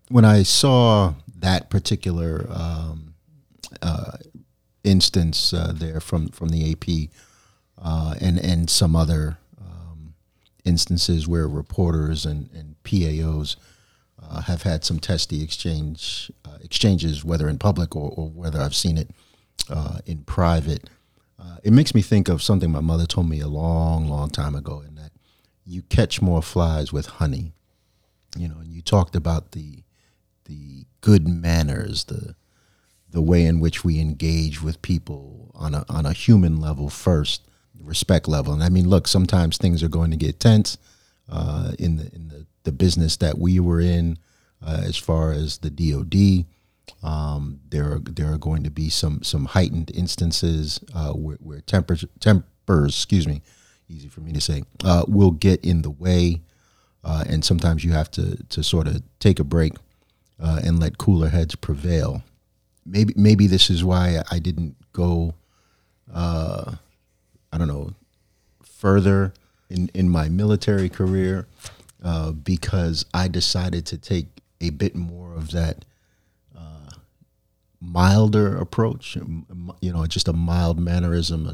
When 0.09 0.25
I 0.25 0.43
saw 0.43 1.15
that 1.39 1.71
particular 1.71 2.47
um, 2.51 3.15
uh, 3.81 4.19
instance 4.83 5.53
uh, 5.53 5.73
there 5.75 6.01
from, 6.01 6.29
from 6.29 6.51
the 6.51 6.73
AP 6.73 7.11
uh, 7.83 8.15
and 8.21 8.39
and 8.39 8.71
some 8.71 8.95
other 8.95 9.39
um, 9.61 10.15
instances 10.65 11.27
where 11.27 11.49
reporters 11.49 12.25
and, 12.25 12.51
and 12.55 12.77
PAOs 12.85 13.57
uh, 14.23 14.43
have 14.43 14.63
had 14.63 14.85
some 14.85 14.99
testy 14.99 15.43
exchange 15.43 16.31
uh, 16.45 16.59
exchanges, 16.63 17.25
whether 17.25 17.49
in 17.49 17.59
public 17.59 17.95
or, 17.97 18.13
or 18.17 18.29
whether 18.29 18.61
I've 18.61 18.75
seen 18.75 18.97
it 18.97 19.11
uh, 19.69 19.99
in 20.07 20.25
private. 20.25 20.89
It 21.63 21.73
makes 21.73 21.95
me 21.95 22.03
think 22.03 22.29
of 22.29 22.43
something 22.43 22.71
my 22.71 22.81
mother 22.81 23.07
told 23.07 23.29
me 23.29 23.41
a 23.41 23.49
long, 23.49 24.09
long 24.09 24.31
time 24.31 24.55
ago, 24.55 24.83
and 24.87 24.97
that 24.99 25.13
you 25.65 25.83
catch 25.83 26.21
more 26.21 26.43
flies 26.43 26.93
with 26.93 27.07
honey 27.07 27.55
you 28.37 28.49
know, 28.49 28.59
and 28.59 28.73
you 28.73 28.83
talked 28.83 29.17
about 29.17 29.53
the 29.53 29.83
the 30.45 30.85
good 31.01 31.27
manners, 31.27 32.05
the 32.05 32.35
the 33.11 33.23
way 33.23 33.45
in 33.45 33.61
which 33.61 33.85
we 33.85 34.01
engage 34.01 34.63
with 34.63 34.83
people 34.83 35.51
on 35.55 35.75
a 35.75 35.85
on 35.89 36.07
a 36.07 36.13
human 36.13 36.61
level 36.61 36.89
first, 36.89 37.43
respect 37.81 38.29
level. 38.29 38.53
And 38.53 38.63
I 38.63 38.69
mean, 38.69 38.89
look, 38.89 39.07
sometimes 39.07 39.57
things 39.57 39.83
are 39.83 39.89
going 39.89 40.11
to 40.11 40.17
get 40.17 40.41
tense 40.41 40.79
uh, 41.29 41.73
in 41.79 41.97
the 41.97 42.15
in 42.15 42.29
the, 42.29 42.47
the 42.65 42.73
business 42.73 43.17
that 43.19 43.39
we 43.39 43.61
were 43.61 43.81
in, 43.81 44.19
uh, 44.65 44.83
as 44.85 44.97
far 44.97 45.33
as 45.33 45.59
the 45.59 45.71
DoD. 45.71 46.47
Um, 47.03 47.61
there 47.69 47.93
are 47.93 47.99
there 47.99 48.33
are 48.33 48.39
going 48.39 48.63
to 48.65 48.71
be 48.71 48.89
some 48.89 49.23
some 49.23 49.47
heightened 49.47 49.91
instances 49.95 50.81
uh, 50.95 51.13
where, 51.13 51.37
where 51.41 51.61
tempers 51.61 52.05
tempers, 52.21 52.95
excuse 52.97 53.27
me, 53.27 53.43
easy 53.89 54.09
for 54.09 54.21
me 54.21 54.33
to 54.33 54.41
say, 54.41 54.65
uh, 54.85 55.05
will 55.07 55.31
get 55.31 55.65
in 55.65 55.83
the 55.83 55.91
way 55.91 56.41
uh, 57.05 57.25
and 57.29 57.45
sometimes 57.45 57.85
you 57.85 57.93
have 57.93 58.11
to 58.13 58.37
to 58.49 58.63
sort 58.63 58.87
of 58.87 59.03
take 59.19 59.39
a 59.39 59.45
break 59.45 59.75
uh, 60.41 60.61
and 60.65 60.81
let 60.81 60.99
cooler 60.99 61.29
heads 61.29 61.55
prevail. 61.55 62.23
Maybe 62.87 63.13
maybe 63.17 63.47
this 63.47 63.71
is 63.71 63.85
why 63.85 64.23
I 64.31 64.39
didn't 64.39 64.77
go. 64.93 65.35
Uh, 66.13 66.77
I 67.53 67.59
don't 67.59 67.69
know 67.69 67.95
further 68.63 69.35
in 69.69 69.91
in 69.95 70.09
my 70.09 70.29
military 70.29 70.89
career 70.89 71.47
uh, 72.03 72.33
because 72.33 73.05
I 73.13 73.29
decided 73.29 73.87
to 73.87 73.99
take 73.99 74.27
a 74.61 74.71
bit 74.71 74.97
more 74.97 75.35
of 75.35 75.51
that 75.51 75.85
milder 77.85 78.57
approach. 78.57 79.17
You 79.81 79.93
know, 79.93 80.07
just 80.07 80.29
a 80.29 80.33
mild 80.33 80.79
mannerism. 80.79 81.51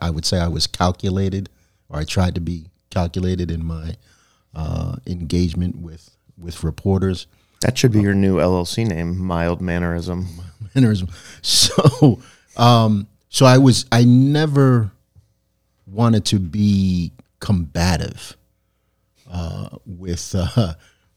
I 0.00 0.10
would 0.10 0.24
say 0.24 0.38
I 0.38 0.48
was 0.48 0.66
calculated, 0.66 1.48
or 1.88 1.98
I 1.98 2.04
tried 2.04 2.34
to 2.36 2.40
be 2.40 2.66
calculated 2.90 3.50
in 3.50 3.64
my 3.64 3.96
uh, 4.54 4.96
engagement 5.06 5.76
with 5.76 6.16
with 6.38 6.62
reporters. 6.62 7.26
That 7.60 7.78
should 7.78 7.92
be 7.92 8.02
your 8.02 8.14
new 8.14 8.36
LLC 8.36 8.86
name, 8.86 9.18
Mild 9.18 9.60
Mannerism. 9.60 10.26
Mannerism. 10.74 11.08
So, 11.40 12.20
um, 12.56 13.06
so 13.28 13.46
I 13.46 13.58
was 13.58 13.86
I 13.90 14.04
never 14.04 14.90
wanted 15.86 16.24
to 16.26 16.38
be 16.38 17.12
combative 17.40 18.36
uh, 19.30 19.70
with 19.86 20.34
uh, 20.36 20.74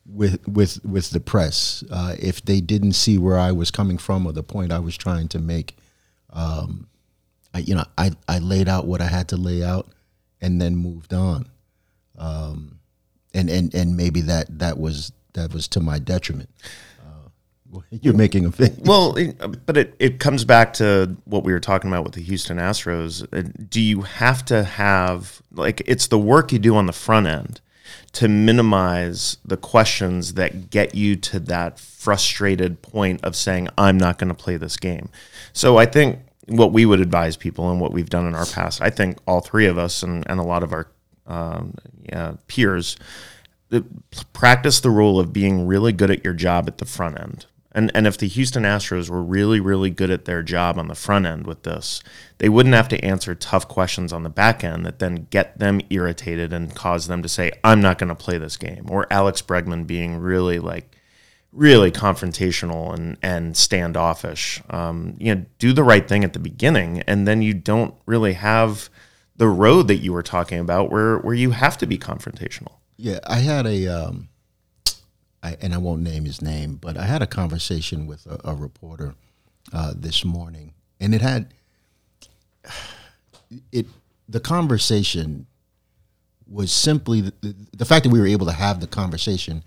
with 0.08 0.48
with 0.48 0.84
with 0.86 1.10
the 1.12 1.20
press 1.20 1.84
uh, 1.92 2.16
if 2.20 2.44
they 2.44 2.62
didn't 2.62 2.94
see 2.94 3.18
where 3.18 3.38
I 3.38 3.52
was 3.52 3.72
coming 3.72 3.98
from 3.98 4.26
or 4.26 4.32
the 4.32 4.44
point 4.44 4.72
I 4.72 4.80
was 4.80 4.98
trying 4.98 5.28
to 5.30 5.40
make. 5.40 5.76
Um, 6.32 6.88
I, 7.54 7.60
you 7.60 7.76
know, 7.76 7.86
I 7.98 8.12
I 8.28 8.40
laid 8.40 8.70
out 8.70 8.86
what 8.88 9.02
I 9.02 9.08
had 9.08 9.30
to 9.30 9.38
lay 9.38 9.64
out, 9.64 9.88
and 10.42 10.62
then 10.62 10.76
moved 10.76 11.14
on. 11.14 11.50
Um, 12.18 12.80
and 13.34 13.50
and 13.50 13.74
and 13.74 13.98
maybe 13.98 14.22
that 14.22 14.60
that 14.60 14.78
was 14.78 15.12
that 15.34 15.54
was 15.54 15.68
to 15.70 15.80
my 15.80 16.00
detriment. 16.00 16.50
Uh, 17.02 17.80
you're 17.90 18.14
making 18.14 18.46
a 18.46 18.52
face. 18.52 18.78
Well, 18.80 19.16
but 19.66 19.78
it, 19.78 19.96
it 20.00 20.20
comes 20.20 20.46
back 20.46 20.74
to 20.74 21.16
what 21.26 21.44
we 21.44 21.52
were 21.52 21.60
talking 21.60 21.90
about 21.90 22.04
with 22.04 22.14
the 22.14 22.22
Houston 22.22 22.58
Astros. 22.58 23.28
Uh, 23.32 23.50
do 23.70 23.82
you 23.82 24.02
have 24.02 24.44
to 24.46 24.64
have 24.64 25.42
like 25.52 25.82
it's 25.86 26.08
the 26.08 26.20
work 26.20 26.52
you 26.52 26.60
do 26.60 26.76
on 26.76 26.86
the 26.86 26.94
front 26.94 27.28
end? 27.28 27.62
To 28.14 28.28
minimize 28.28 29.38
the 29.46 29.58
questions 29.58 30.34
that 30.34 30.70
get 30.70 30.96
you 30.96 31.16
to 31.16 31.40
that 31.40 31.80
frustrated 31.80 32.82
point 32.82 33.24
of 33.24 33.36
saying, 33.36 33.70
I'm 33.78 33.98
not 33.98 34.18
going 34.18 34.30
to 34.30 34.34
play 34.34 34.58
this 34.58 34.78
game. 34.78 35.10
So 35.54 35.78
I 35.78 35.86
think 35.86 36.20
what 36.48 36.72
we 36.72 36.86
would 36.86 37.02
advise 37.02 37.36
people 37.36 37.70
and 37.70 37.80
what 37.82 37.92
we've 37.92 38.10
done 38.10 38.26
in 38.26 38.34
our 38.34 38.46
past, 38.46 38.82
I 38.82 38.90
think 38.90 39.18
all 39.28 39.42
three 39.42 39.66
of 39.66 39.78
us 39.78 40.04
and, 40.04 40.24
and 40.30 40.40
a 40.40 40.44
lot 40.44 40.64
of 40.64 40.72
our 40.74 40.88
um, 41.28 41.74
yeah, 42.04 42.36
peers 42.48 42.96
practice 44.34 44.80
the 44.80 44.90
rule 44.90 45.20
of 45.20 45.34
being 45.34 45.68
really 45.68 45.92
good 45.92 46.10
at 46.10 46.24
your 46.24 46.34
job 46.34 46.68
at 46.68 46.78
the 46.78 46.86
front 46.86 47.20
end. 47.20 47.46
And, 47.78 47.92
and 47.94 48.08
if 48.08 48.18
the 48.18 48.28
Houston 48.28 48.64
Astros 48.64 49.08
were 49.08 49.22
really, 49.22 49.60
really 49.60 49.92
good 49.92 50.10
at 50.10 50.26
their 50.26 50.42
job 50.42 50.80
on 50.80 50.88
the 50.88 50.96
front 50.96 51.28
end 51.28 51.46
with 51.46 51.62
this, 51.62 52.02
they 52.40 52.50
wouldn't 52.50 52.74
have 52.74 52.88
to 52.88 53.06
answer 53.06 53.36
tough 53.36 53.68
questions 53.68 54.12
on 54.12 54.24
the 54.24 54.32
back 54.32 54.64
end 54.64 54.84
that 54.88 54.98
then 54.98 55.28
get 55.30 55.60
them 55.60 55.82
irritated 55.92 56.52
and 56.52 56.74
cause 56.74 57.06
them 57.06 57.22
to 57.22 57.30
say, 57.30 57.52
I'm 57.64 57.80
not 57.80 58.00
going 58.00 58.08
to 58.08 58.16
play 58.16 58.40
this 58.40 58.58
game. 58.58 58.88
Or 58.90 59.06
Alex 59.14 59.44
Bregman 59.44 59.86
being 59.86 60.18
really 60.18 60.58
like, 60.58 60.98
really 61.52 61.92
confrontational 61.92 62.96
and, 62.96 63.16
and 63.22 63.56
standoffish. 63.56 64.60
Um, 64.72 65.16
you 65.20 65.36
know, 65.36 65.46
do 65.60 65.72
the 65.72 65.84
right 65.84 66.08
thing 66.08 66.24
at 66.24 66.34
the 66.34 66.40
beginning, 66.40 67.02
and 67.02 67.28
then 67.28 67.44
you 67.44 67.54
don't 67.54 67.94
really 68.08 68.34
have 68.34 68.90
the 69.36 69.48
road 69.48 69.88
that 69.90 69.98
you 69.98 70.14
were 70.14 70.24
talking 70.24 70.58
about 70.58 70.90
where, 70.90 71.20
where 71.20 71.36
you 71.36 71.52
have 71.52 71.78
to 71.78 71.86
be 71.86 72.00
confrontational. 72.00 72.72
Yeah, 72.98 73.20
I 73.28 73.38
had 73.38 73.68
a, 73.68 73.86
um, 73.86 74.30
I, 75.48 75.58
and 75.62 75.74
I 75.74 75.78
won't 75.78 76.02
name 76.02 76.26
his 76.26 76.42
name, 76.42 76.76
but 76.76 76.98
I 76.98 77.06
had 77.06 77.22
a 77.22 77.28
conversation 77.28 78.06
with 78.06 78.26
a, 78.26 78.52
a 78.52 78.56
reporter 78.56 79.16
uh, 79.72 79.94
this 79.96 80.26
morning, 80.26 80.74
and 81.00 81.16
it 81.16 81.22
had 81.22 81.54
it. 83.72 83.88
The 84.30 84.42
conversation 84.42 85.48
was 86.50 86.72
simply 86.72 87.22
the, 87.22 87.34
the, 87.42 87.56
the 87.78 87.86
fact 87.86 88.04
that 88.04 88.10
we 88.10 88.20
were 88.20 88.28
able 88.28 88.46
to 88.46 88.52
have 88.52 88.82
the 88.82 88.88
conversation 88.88 89.64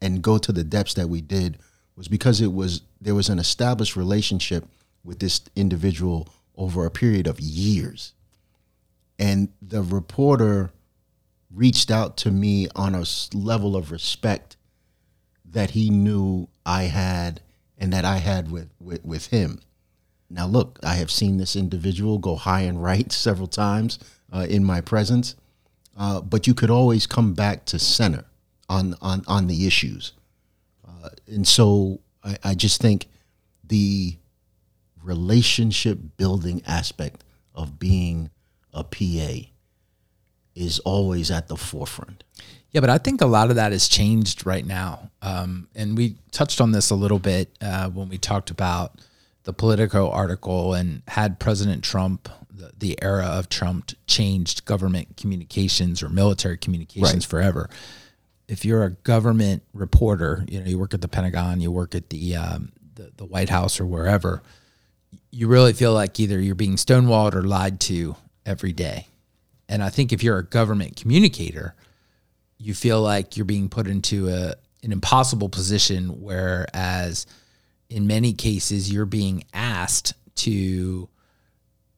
and 0.00 0.22
go 0.22 0.38
to 0.38 0.52
the 0.52 0.62
depths 0.62 0.94
that 0.94 1.08
we 1.08 1.20
did 1.20 1.58
was 1.96 2.06
because 2.06 2.40
it 2.40 2.52
was 2.52 2.82
there 3.00 3.14
was 3.14 3.28
an 3.28 3.40
established 3.40 3.96
relationship 3.96 4.64
with 5.02 5.18
this 5.18 5.40
individual 5.56 6.28
over 6.56 6.86
a 6.86 6.90
period 6.90 7.26
of 7.26 7.40
years, 7.40 8.12
and 9.18 9.48
the 9.60 9.82
reporter 9.82 10.70
reached 11.52 11.90
out 11.90 12.16
to 12.16 12.30
me 12.30 12.68
on 12.76 12.94
a 12.94 13.04
level 13.34 13.74
of 13.74 13.90
respect 13.90 14.56
that 15.52 15.70
he 15.70 15.90
knew 15.90 16.48
I 16.64 16.84
had 16.84 17.40
and 17.78 17.92
that 17.92 18.04
I 18.04 18.18
had 18.18 18.50
with, 18.50 18.70
with, 18.78 19.04
with 19.04 19.26
him. 19.26 19.60
Now, 20.28 20.46
look, 20.46 20.78
I 20.82 20.94
have 20.94 21.10
seen 21.10 21.38
this 21.38 21.56
individual 21.56 22.18
go 22.18 22.36
high 22.36 22.62
and 22.62 22.82
right 22.82 23.10
several 23.26 23.48
times 23.48 23.98
uh, 24.32 24.46
in 24.48 24.64
my 24.64 24.80
presence, 24.80 25.34
uh, 25.96 26.20
but 26.20 26.46
you 26.46 26.54
could 26.54 26.70
always 26.70 27.06
come 27.06 27.34
back 27.34 27.64
to 27.66 27.78
center 27.78 28.24
on, 28.68 28.94
on, 29.00 29.24
on 29.26 29.46
the 29.48 29.66
issues. 29.66 30.12
Uh, 30.86 31.10
and 31.26 31.46
so 31.46 32.00
I, 32.22 32.36
I 32.44 32.54
just 32.54 32.80
think 32.80 33.06
the 33.64 34.16
relationship 35.02 35.98
building 36.16 36.62
aspect 36.66 37.24
of 37.54 37.78
being 37.78 38.30
a 38.72 38.84
PA 38.84 39.48
is 40.54 40.78
always 40.80 41.30
at 41.30 41.48
the 41.48 41.56
forefront. 41.56 42.22
Yeah, 42.72 42.80
but 42.80 42.90
I 42.90 42.98
think 42.98 43.20
a 43.20 43.26
lot 43.26 43.50
of 43.50 43.56
that 43.56 43.72
has 43.72 43.88
changed 43.88 44.46
right 44.46 44.64
now. 44.64 45.10
Um, 45.22 45.68
and 45.74 45.96
we 45.96 46.16
touched 46.30 46.60
on 46.60 46.72
this 46.72 46.90
a 46.90 46.94
little 46.94 47.18
bit 47.18 47.50
uh, 47.60 47.90
when 47.90 48.08
we 48.08 48.16
talked 48.18 48.50
about 48.50 49.00
the 49.44 49.52
Politico 49.52 50.10
article 50.10 50.74
and 50.74 51.02
had 51.08 51.40
President 51.40 51.82
Trump, 51.82 52.28
the, 52.48 52.72
the 52.78 53.02
era 53.02 53.26
of 53.26 53.48
Trump, 53.48 53.92
changed 54.06 54.64
government 54.64 55.16
communications 55.16 56.02
or 56.02 56.08
military 56.08 56.56
communications 56.56 57.24
right. 57.24 57.30
forever. 57.30 57.70
If 58.46 58.64
you're 58.64 58.84
a 58.84 58.90
government 58.90 59.62
reporter, 59.72 60.44
you 60.48 60.60
know, 60.60 60.66
you 60.66 60.78
work 60.78 60.94
at 60.94 61.00
the 61.00 61.08
Pentagon, 61.08 61.60
you 61.60 61.70
work 61.72 61.94
at 61.94 62.10
the, 62.10 62.36
um, 62.36 62.72
the, 62.94 63.10
the 63.16 63.24
White 63.24 63.48
House 63.48 63.80
or 63.80 63.86
wherever, 63.86 64.42
you 65.30 65.48
really 65.48 65.72
feel 65.72 65.92
like 65.92 66.20
either 66.20 66.40
you're 66.40 66.54
being 66.54 66.76
stonewalled 66.76 67.34
or 67.34 67.42
lied 67.42 67.80
to 67.80 68.16
every 68.44 68.72
day. 68.72 69.06
And 69.68 69.82
I 69.82 69.88
think 69.88 70.12
if 70.12 70.22
you're 70.22 70.38
a 70.38 70.44
government 70.44 70.96
communicator, 70.96 71.74
you 72.60 72.74
feel 72.74 73.00
like 73.00 73.36
you're 73.36 73.44
being 73.44 73.68
put 73.68 73.86
into 73.86 74.28
a 74.28 74.54
an 74.82 74.92
impossible 74.92 75.48
position 75.48 76.22
whereas 76.22 77.26
in 77.88 78.06
many 78.06 78.32
cases 78.32 78.92
you're 78.92 79.04
being 79.04 79.44
asked 79.52 80.14
to 80.36 81.08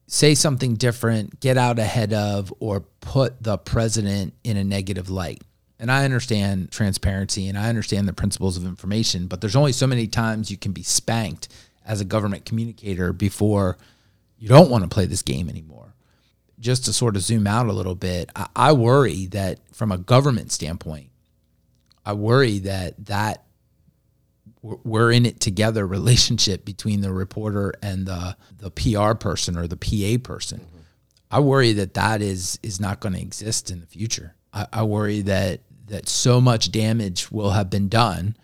say 0.07 0.35
something 0.35 0.75
different, 0.75 1.39
get 1.39 1.57
out 1.57 1.79
ahead 1.79 2.13
of 2.13 2.53
or 2.59 2.81
put 3.01 3.41
the 3.41 3.57
president 3.57 4.33
in 4.43 4.57
a 4.57 4.63
negative 4.63 5.09
light. 5.09 5.41
And 5.79 5.91
I 5.91 6.05
understand 6.05 6.71
transparency 6.71 7.47
and 7.47 7.57
I 7.57 7.69
understand 7.69 8.07
the 8.07 8.13
principles 8.13 8.57
of 8.57 8.65
information, 8.65 9.27
but 9.27 9.41
there's 9.41 9.55
only 9.55 9.71
so 9.71 9.87
many 9.87 10.07
times 10.07 10.51
you 10.51 10.57
can 10.57 10.71
be 10.71 10.83
spanked 10.83 11.47
as 11.85 11.99
a 11.99 12.05
government 12.05 12.45
communicator 12.45 13.11
before 13.11 13.77
you 14.37 14.47
don't 14.47 14.69
want 14.69 14.83
to 14.83 14.89
play 14.89 15.05
this 15.05 15.21
game 15.21 15.49
anymore 15.49 15.82
just 16.63 16.85
to 16.85 16.93
sort 16.93 17.17
of 17.17 17.21
zoom 17.21 17.45
out 17.45 17.67
a 17.67 17.73
little 17.73 17.93
bit, 17.93 18.29
I, 18.35 18.47
I 18.55 18.71
worry 18.71 19.27
that 19.27 19.59
from 19.73 19.91
a 19.91 19.97
government 19.97 20.51
standpoint, 20.51 21.09
I 22.05 22.13
worry 22.13 22.59
that 22.59 23.05
that 23.05 23.43
we're 24.61 25.11
in 25.11 25.25
it 25.25 25.41
together 25.41 25.85
relationship 25.99 26.65
between 26.65 27.01
the 27.01 27.11
reporter 27.11 27.73
and 27.83 28.07
the 28.07 28.37
the 28.57 28.71
PR 28.71 29.13
person 29.13 29.57
or 29.57 29.67
the 29.67 29.77
PA 29.77 30.23
person. 30.23 30.59
Mm-hmm. 30.61 30.77
I 31.29 31.39
worry 31.41 31.73
that 31.73 31.93
that 31.95 32.21
is 32.21 32.57
is 32.63 32.79
not 32.79 33.01
going 33.01 33.13
to 33.13 33.21
exist 33.21 33.69
in 33.69 33.81
the 33.81 33.85
future. 33.85 34.35
I, 34.53 34.67
I, 34.71 34.83
worry 34.83 35.21
that 35.21 35.61
that 35.87 36.07
so 36.07 36.39
much 36.39 36.71
damage 36.71 37.29
will 37.29 37.51
have 37.51 37.69
been 37.69 37.89
done. 37.89 38.37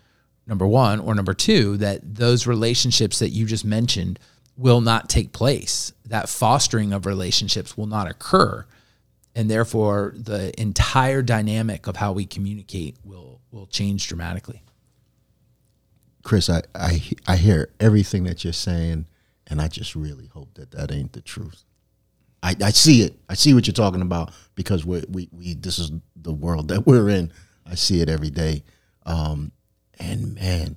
Number 0.46 0.66
one, 0.66 0.98
or 0.98 1.14
number 1.14 1.32
two, 1.32 1.76
that 1.76 2.16
those 2.16 2.46
relationships 2.46 3.20
that 3.20 3.28
you 3.28 3.46
just 3.46 3.64
mentioned 3.64 4.18
will 4.60 4.82
not 4.82 5.08
take 5.08 5.32
place. 5.32 5.92
That 6.04 6.28
fostering 6.28 6.92
of 6.92 7.06
relationships 7.06 7.76
will 7.76 7.86
not 7.86 8.08
occur. 8.08 8.66
And 9.34 9.50
therefore, 9.50 10.12
the 10.14 10.58
entire 10.60 11.22
dynamic 11.22 11.86
of 11.86 11.96
how 11.96 12.12
we 12.12 12.26
communicate 12.26 12.98
will, 13.02 13.40
will 13.50 13.66
change 13.66 14.06
dramatically. 14.06 14.62
Chris, 16.22 16.50
I, 16.50 16.62
I, 16.74 17.00
I 17.26 17.36
hear 17.36 17.70
everything 17.80 18.24
that 18.24 18.44
you're 18.44 18.52
saying, 18.52 19.06
and 19.46 19.62
I 19.62 19.68
just 19.68 19.96
really 19.96 20.26
hope 20.26 20.52
that 20.54 20.72
that 20.72 20.92
ain't 20.92 21.14
the 21.14 21.22
truth. 21.22 21.64
I, 22.42 22.54
I 22.62 22.70
see 22.70 23.02
it. 23.02 23.14
I 23.30 23.34
see 23.34 23.54
what 23.54 23.66
you're 23.66 23.72
talking 23.72 24.02
about 24.02 24.32
because 24.54 24.84
we 24.84 25.04
we, 25.08 25.28
we 25.32 25.54
this 25.54 25.78
is 25.78 25.92
the 26.16 26.32
world 26.32 26.68
that 26.68 26.86
we're 26.86 27.08
in. 27.08 27.32
I 27.66 27.74
see 27.74 28.00
it 28.00 28.08
every 28.08 28.30
day. 28.30 28.62
Um, 29.06 29.52
and 29.98 30.34
man, 30.34 30.76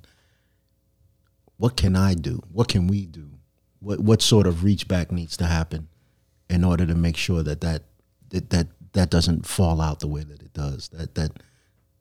what 1.56 1.76
can 1.76 1.96
I 1.96 2.14
do? 2.14 2.42
What 2.52 2.68
can 2.68 2.86
we 2.86 3.06
do 3.06 3.33
what 3.84 4.00
what 4.00 4.22
sort 4.22 4.46
of 4.46 4.64
reach 4.64 4.88
back 4.88 5.12
needs 5.12 5.36
to 5.36 5.44
happen 5.44 5.88
in 6.48 6.64
order 6.64 6.86
to 6.86 6.94
make 6.94 7.16
sure 7.16 7.42
that 7.42 7.60
that 7.60 7.82
that 8.30 8.50
that, 8.50 8.66
that 8.92 9.10
doesn't 9.10 9.46
fall 9.46 9.80
out 9.80 10.00
the 10.00 10.08
way 10.08 10.22
that 10.24 10.42
it 10.42 10.52
does. 10.52 10.88
That 10.88 11.14
that 11.14 11.32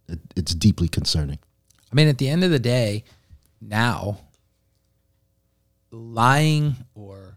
it, 0.07 0.19
it's 0.35 0.55
deeply 0.55 0.87
concerning. 0.87 1.39
I 1.91 1.95
mean, 1.95 2.07
at 2.07 2.17
the 2.17 2.29
end 2.29 2.43
of 2.43 2.51
the 2.51 2.59
day, 2.59 3.03
now 3.61 4.19
lying 5.91 6.75
or 6.95 7.35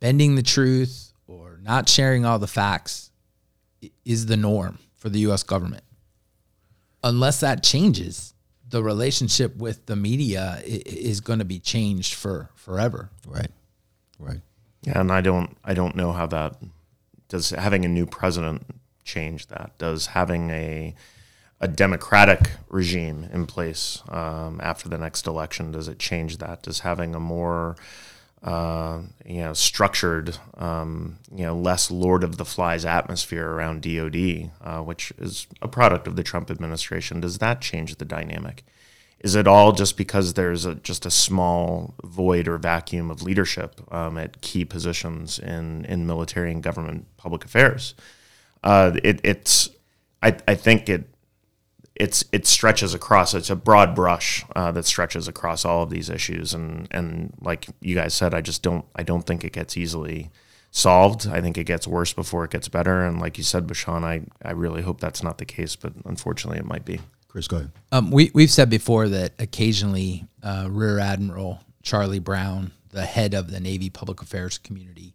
bending 0.00 0.34
the 0.34 0.42
truth 0.42 1.12
or 1.26 1.60
not 1.62 1.88
sharing 1.88 2.24
all 2.24 2.38
the 2.38 2.48
facts 2.48 3.10
is 4.04 4.26
the 4.26 4.36
norm 4.36 4.78
for 4.96 5.08
the 5.08 5.20
U.S. 5.20 5.42
government. 5.42 5.84
Unless 7.04 7.40
that 7.40 7.62
changes, 7.62 8.34
the 8.68 8.82
relationship 8.82 9.56
with 9.56 9.86
the 9.86 9.96
media 9.96 10.60
is 10.64 11.20
going 11.20 11.38
to 11.38 11.44
be 11.44 11.58
changed 11.58 12.14
for 12.14 12.50
forever. 12.54 13.10
Right. 13.26 13.50
Right. 14.22 14.40
Yeah, 14.82 15.00
and 15.00 15.12
I 15.12 15.20
don't 15.20 15.56
I 15.64 15.74
don't 15.74 15.96
know 15.96 16.12
how 16.12 16.26
that 16.26 16.56
does 17.28 17.50
having 17.50 17.84
a 17.84 17.88
new 17.88 18.06
president 18.06 18.62
change 19.04 19.46
that. 19.48 19.72
Does 19.78 20.06
having 20.06 20.50
a 20.50 20.94
a 21.60 21.68
democratic 21.68 22.50
regime 22.68 23.28
in 23.32 23.46
place 23.46 24.02
um, 24.08 24.60
after 24.62 24.88
the 24.88 24.98
next 24.98 25.26
election 25.28 25.70
does 25.70 25.86
it 25.86 25.98
change 25.98 26.38
that? 26.38 26.62
Does 26.62 26.80
having 26.80 27.14
a 27.14 27.20
more 27.20 27.76
uh, 28.42 29.00
you 29.24 29.38
know 29.38 29.52
structured, 29.52 30.36
um, 30.58 31.18
you 31.32 31.44
know, 31.44 31.56
less 31.56 31.90
Lord 31.90 32.24
of 32.24 32.36
the 32.36 32.44
Flies 32.44 32.84
atmosphere 32.84 33.48
around 33.48 33.82
DoD, 33.82 34.50
uh, 34.60 34.80
which 34.80 35.12
is 35.18 35.46
a 35.60 35.68
product 35.68 36.06
of 36.08 36.16
the 36.16 36.24
Trump 36.24 36.50
administration, 36.50 37.20
does 37.20 37.38
that 37.38 37.60
change 37.60 37.96
the 37.96 38.04
dynamic? 38.04 38.64
Is 39.22 39.34
it 39.34 39.46
all 39.46 39.72
just 39.72 39.96
because 39.96 40.34
there's 40.34 40.64
a, 40.64 40.74
just 40.76 41.06
a 41.06 41.10
small 41.10 41.94
void 42.04 42.48
or 42.48 42.58
vacuum 42.58 43.10
of 43.10 43.22
leadership 43.22 43.80
um, 43.92 44.18
at 44.18 44.40
key 44.40 44.64
positions 44.64 45.38
in, 45.38 45.84
in 45.84 46.06
military 46.06 46.50
and 46.50 46.62
government 46.62 47.06
public 47.16 47.44
affairs? 47.44 47.94
Uh, 48.64 48.92
it, 49.04 49.20
it's 49.22 49.70
I, 50.22 50.36
I 50.46 50.54
think 50.54 50.88
it 50.88 51.08
it's 51.94 52.24
it 52.32 52.46
stretches 52.46 52.94
across. 52.94 53.34
It's 53.34 53.50
a 53.50 53.56
broad 53.56 53.94
brush 53.94 54.44
uh, 54.56 54.72
that 54.72 54.86
stretches 54.86 55.28
across 55.28 55.64
all 55.64 55.82
of 55.82 55.90
these 55.90 56.08
issues, 56.08 56.54
and 56.54 56.88
and 56.90 57.34
like 57.40 57.66
you 57.80 57.94
guys 57.94 58.14
said, 58.14 58.34
I 58.34 58.40
just 58.40 58.62
don't 58.62 58.84
I 58.96 59.02
don't 59.02 59.26
think 59.26 59.44
it 59.44 59.52
gets 59.52 59.76
easily 59.76 60.30
solved. 60.72 61.28
I 61.28 61.40
think 61.40 61.58
it 61.58 61.64
gets 61.64 61.86
worse 61.86 62.12
before 62.12 62.44
it 62.44 62.50
gets 62.50 62.68
better. 62.68 63.04
And 63.04 63.20
like 63.20 63.36
you 63.36 63.44
said, 63.44 63.66
Bashon, 63.68 64.02
I, 64.04 64.22
I 64.42 64.52
really 64.52 64.82
hope 64.82 65.00
that's 65.00 65.22
not 65.22 65.38
the 65.38 65.44
case, 65.44 65.76
but 65.76 65.92
unfortunately 66.04 66.58
it 66.58 66.64
might 66.64 66.84
be. 66.84 67.00
Chris, 67.32 67.48
go 67.48 67.56
ahead. 67.56 67.72
Um, 67.90 68.10
we, 68.10 68.30
we've 68.34 68.50
said 68.50 68.68
before 68.68 69.08
that 69.08 69.32
occasionally 69.38 70.26
uh, 70.42 70.68
Rear 70.70 70.98
Admiral 70.98 71.60
Charlie 71.82 72.18
Brown, 72.18 72.72
the 72.90 73.06
head 73.06 73.32
of 73.32 73.50
the 73.50 73.58
Navy 73.58 73.88
Public 73.88 74.20
Affairs 74.20 74.58
community, 74.58 75.14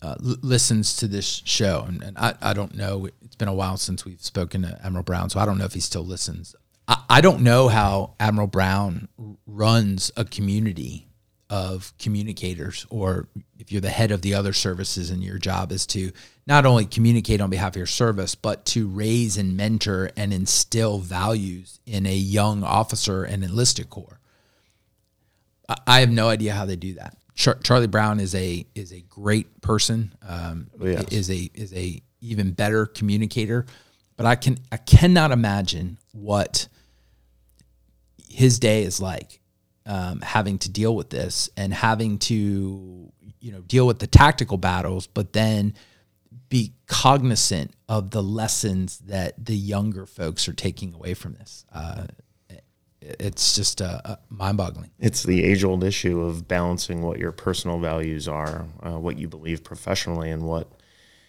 uh, 0.00 0.14
l- 0.24 0.36
listens 0.40 0.96
to 0.96 1.06
this 1.06 1.42
show. 1.44 1.84
And, 1.86 2.02
and 2.02 2.16
I, 2.16 2.36
I 2.40 2.54
don't 2.54 2.74
know, 2.74 3.06
it's 3.22 3.36
been 3.36 3.48
a 3.48 3.54
while 3.54 3.76
since 3.76 4.02
we've 4.06 4.22
spoken 4.22 4.62
to 4.62 4.80
Admiral 4.82 5.04
Brown, 5.04 5.28
so 5.28 5.38
I 5.38 5.44
don't 5.44 5.58
know 5.58 5.66
if 5.66 5.74
he 5.74 5.80
still 5.80 6.06
listens. 6.06 6.56
I, 6.88 7.02
I 7.10 7.20
don't 7.20 7.42
know 7.42 7.68
how 7.68 8.14
Admiral 8.18 8.46
Brown 8.46 9.08
runs 9.46 10.10
a 10.16 10.24
community 10.24 11.05
of 11.48 11.92
communicators, 11.98 12.86
or 12.90 13.28
if 13.58 13.70
you're 13.70 13.80
the 13.80 13.88
head 13.88 14.10
of 14.10 14.22
the 14.22 14.34
other 14.34 14.52
services 14.52 15.10
and 15.10 15.22
your 15.22 15.38
job 15.38 15.70
is 15.70 15.86
to 15.86 16.10
not 16.46 16.66
only 16.66 16.84
communicate 16.84 17.40
on 17.40 17.50
behalf 17.50 17.72
of 17.72 17.76
your 17.76 17.86
service, 17.86 18.34
but 18.34 18.64
to 18.66 18.88
raise 18.88 19.36
and 19.36 19.56
mentor 19.56 20.10
and 20.16 20.32
instill 20.32 20.98
values 20.98 21.80
in 21.86 22.06
a 22.06 22.14
young 22.14 22.64
officer 22.64 23.24
and 23.24 23.44
enlisted 23.44 23.90
corps. 23.90 24.20
I, 25.86 26.00
have 26.00 26.10
no 26.10 26.28
idea 26.28 26.52
how 26.52 26.64
they 26.64 26.76
do 26.76 26.94
that. 26.94 27.16
Char- 27.34 27.58
Charlie 27.62 27.88
Brown 27.88 28.20
is 28.20 28.34
a 28.34 28.64
is 28.74 28.92
a 28.92 29.00
great 29.00 29.60
person. 29.60 30.14
Um, 30.26 30.68
Yes. 30.80 31.04
Is 31.10 31.30
a 31.30 31.50
is 31.54 31.74
a 31.74 32.00
even 32.20 32.52
better 32.52 32.86
communicator, 32.86 33.66
but 34.16 34.26
I 34.26 34.36
can 34.36 34.58
I 34.70 34.76
cannot 34.76 35.32
imagine 35.32 35.98
what 36.12 36.68
his 38.28 38.58
day 38.58 38.84
is 38.84 39.00
like 39.00 39.40
um, 39.86 40.20
having 40.20 40.58
to 40.58 40.70
deal 40.70 40.94
with 40.94 41.10
this 41.10 41.48
and 41.56 41.72
having 41.72 42.18
to 42.18 43.12
you 43.40 43.52
know 43.52 43.60
deal 43.60 43.86
with 43.86 43.98
the 43.98 44.06
tactical 44.06 44.56
battles 44.56 45.06
but 45.06 45.32
then 45.32 45.74
be 46.48 46.72
cognizant 46.86 47.72
of 47.88 48.10
the 48.10 48.22
lessons 48.22 48.98
that 48.98 49.32
the 49.44 49.56
younger 49.56 50.06
folks 50.06 50.48
are 50.48 50.52
taking 50.52 50.94
away 50.94 51.14
from 51.14 51.34
this 51.34 51.64
uh, 51.72 52.06
it's 53.00 53.54
just 53.54 53.80
uh, 53.80 54.00
uh, 54.04 54.16
mind-boggling 54.28 54.90
It's 54.98 55.22
the 55.22 55.44
age 55.44 55.64
old 55.64 55.84
issue 55.84 56.22
of 56.22 56.48
balancing 56.48 57.02
what 57.02 57.18
your 57.18 57.32
personal 57.32 57.78
values 57.78 58.26
are, 58.26 58.66
uh, 58.82 58.98
what 58.98 59.18
you 59.18 59.28
believe 59.28 59.62
professionally, 59.62 60.30
and 60.30 60.42
what 60.42 60.68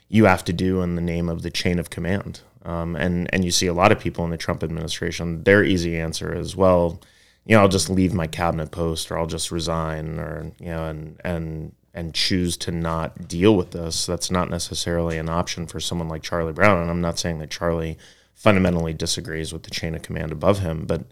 you 0.07 0.25
have 0.25 0.43
to 0.45 0.53
do 0.53 0.81
in 0.81 0.95
the 0.95 1.01
name 1.01 1.29
of 1.29 1.41
the 1.41 1.51
chain 1.51 1.79
of 1.79 1.89
command. 1.89 2.41
Um, 2.63 2.95
and 2.95 3.29
and 3.33 3.45
you 3.45 3.51
see 3.51 3.67
a 3.67 3.73
lot 3.73 3.91
of 3.91 3.99
people 3.99 4.25
in 4.25 4.31
the 4.31 4.37
Trump 4.37 4.63
administration. 4.63 5.43
Their 5.43 5.63
easy 5.63 5.99
answer 5.99 6.33
is, 6.33 6.55
well, 6.55 6.99
you 7.47 7.55
know, 7.55 7.61
I'll 7.61 7.69
just 7.69 7.89
leave 7.89 8.13
my 8.13 8.27
cabinet 8.27 8.71
post, 8.71 9.09
or 9.09 9.17
I'll 9.17 9.25
just 9.25 9.51
resign, 9.51 10.19
or 10.19 10.51
you 10.59 10.67
know, 10.67 10.85
and 10.85 11.19
and 11.23 11.71
and 11.93 12.13
choose 12.13 12.57
to 12.57 12.71
not 12.71 13.27
deal 13.27 13.55
with 13.55 13.71
this. 13.71 14.05
That's 14.05 14.29
not 14.29 14.49
necessarily 14.49 15.17
an 15.17 15.29
option 15.29 15.65
for 15.65 15.79
someone 15.79 16.09
like 16.09 16.21
Charlie 16.21 16.53
Brown. 16.53 16.81
And 16.81 16.91
I'm 16.91 17.01
not 17.01 17.17
saying 17.17 17.39
that 17.39 17.49
Charlie 17.49 17.97
fundamentally 18.35 18.93
disagrees 18.93 19.51
with 19.51 19.63
the 19.63 19.71
chain 19.71 19.95
of 19.95 20.03
command 20.03 20.31
above 20.31 20.59
him, 20.59 20.85
but 20.85 21.05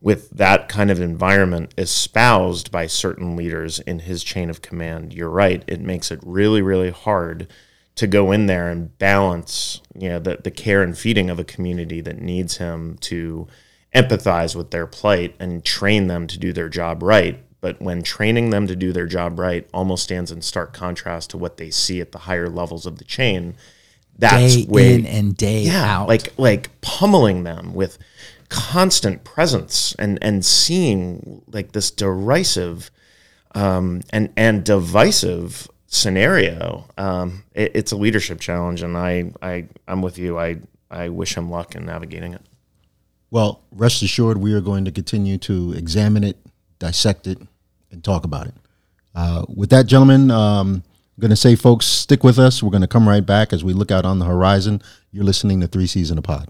with 0.00 0.30
that 0.30 0.68
kind 0.68 0.90
of 0.92 1.00
environment 1.00 1.74
espoused 1.76 2.70
by 2.70 2.86
certain 2.86 3.34
leaders 3.34 3.80
in 3.80 4.00
his 4.00 4.22
chain 4.22 4.48
of 4.48 4.62
command, 4.62 5.12
you're 5.12 5.28
right. 5.28 5.64
It 5.66 5.80
makes 5.80 6.12
it 6.12 6.20
really, 6.22 6.62
really 6.62 6.90
hard 6.90 7.48
to 7.96 8.06
go 8.06 8.30
in 8.30 8.46
there 8.46 8.70
and 8.70 8.96
balance, 8.98 9.80
you 9.92 10.08
know, 10.08 10.20
the, 10.20 10.38
the 10.44 10.52
care 10.52 10.84
and 10.84 10.96
feeding 10.96 11.30
of 11.30 11.40
a 11.40 11.44
community 11.44 12.00
that 12.00 12.20
needs 12.20 12.58
him 12.58 12.96
to 13.00 13.48
empathize 13.94 14.54
with 14.54 14.70
their 14.70 14.86
plight 14.86 15.34
and 15.38 15.64
train 15.64 16.06
them 16.06 16.26
to 16.26 16.38
do 16.38 16.52
their 16.52 16.68
job 16.68 17.02
right. 17.02 17.42
But 17.60 17.80
when 17.80 18.02
training 18.02 18.50
them 18.50 18.66
to 18.68 18.76
do 18.76 18.92
their 18.92 19.06
job 19.06 19.38
right 19.38 19.68
almost 19.74 20.04
stands 20.04 20.30
in 20.30 20.42
stark 20.42 20.72
contrast 20.72 21.30
to 21.30 21.38
what 21.38 21.56
they 21.56 21.70
see 21.70 22.00
at 22.00 22.12
the 22.12 22.18
higher 22.18 22.48
levels 22.48 22.86
of 22.86 22.98
the 22.98 23.04
chain, 23.04 23.56
that's 24.16 24.56
day 24.56 24.64
where 24.64 24.94
in 24.94 25.06
and 25.06 25.36
day 25.36 25.62
yeah, 25.62 26.00
out 26.00 26.08
like 26.08 26.32
like 26.38 26.80
pummeling 26.80 27.44
them 27.44 27.74
with 27.74 27.98
constant 28.48 29.24
presence 29.24 29.94
and 29.98 30.18
and 30.22 30.44
seeing 30.44 31.42
like 31.48 31.72
this 31.72 31.90
derisive 31.90 32.90
um, 33.54 34.02
and 34.10 34.32
and 34.36 34.64
divisive 34.64 35.68
scenario. 35.86 36.86
Um, 36.96 37.44
it, 37.54 37.72
it's 37.74 37.92
a 37.92 37.96
leadership 37.96 38.40
challenge, 38.40 38.82
and 38.82 38.96
I 38.96 39.32
I 39.42 39.66
I'm 39.86 40.02
with 40.02 40.18
you. 40.18 40.38
I 40.38 40.58
I 40.90 41.08
wish 41.08 41.36
him 41.36 41.50
luck 41.50 41.74
in 41.74 41.86
navigating 41.86 42.34
it. 42.34 42.42
Well, 43.30 43.60
rest 43.72 44.02
assured, 44.02 44.38
we 44.38 44.54
are 44.54 44.60
going 44.60 44.84
to 44.86 44.90
continue 44.90 45.38
to 45.38 45.72
examine 45.72 46.24
it, 46.24 46.38
dissect 46.78 47.26
it, 47.26 47.38
and 47.90 48.02
talk 48.02 48.24
about 48.24 48.46
it. 48.46 48.54
Uh, 49.14 49.44
with 49.48 49.70
that, 49.70 49.86
gentlemen, 49.86 50.30
um, 50.30 50.82
I'm 51.16 51.20
going 51.20 51.30
to 51.30 51.36
say, 51.36 51.54
folks, 51.54 51.86
stick 51.86 52.22
with 52.24 52.38
us. 52.38 52.62
We're 52.62 52.70
going 52.70 52.82
to 52.82 52.88
come 52.88 53.08
right 53.08 53.24
back 53.24 53.52
as 53.52 53.64
we 53.64 53.72
look 53.72 53.90
out 53.90 54.04
on 54.04 54.18
the 54.18 54.24
horizon. 54.24 54.80
You're 55.10 55.24
listening 55.24 55.60
to 55.60 55.66
Three 55.66 55.86
C's 55.86 56.10
in 56.10 56.18
a 56.18 56.22
Pod. 56.22 56.48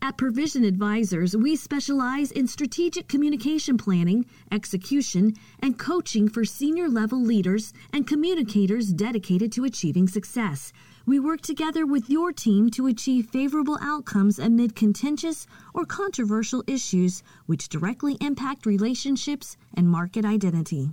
At 0.00 0.16
Provision 0.16 0.64
Advisors, 0.64 1.36
we 1.36 1.56
specialize 1.56 2.30
in 2.30 2.46
strategic 2.46 3.08
communication 3.08 3.76
planning, 3.76 4.26
execution, 4.50 5.34
and 5.60 5.78
coaching 5.78 6.28
for 6.28 6.44
senior 6.44 6.88
level 6.88 7.20
leaders 7.20 7.72
and 7.92 8.06
communicators 8.06 8.92
dedicated 8.92 9.52
to 9.52 9.64
achieving 9.64 10.06
success. 10.06 10.72
We 11.08 11.18
work 11.18 11.40
together 11.40 11.86
with 11.86 12.10
your 12.10 12.34
team 12.34 12.68
to 12.72 12.86
achieve 12.86 13.30
favorable 13.30 13.78
outcomes 13.80 14.38
amid 14.38 14.76
contentious 14.76 15.46
or 15.72 15.86
controversial 15.86 16.62
issues 16.66 17.22
which 17.46 17.70
directly 17.70 18.18
impact 18.20 18.66
relationships 18.66 19.56
and 19.72 19.88
market 19.88 20.26
identity. 20.26 20.90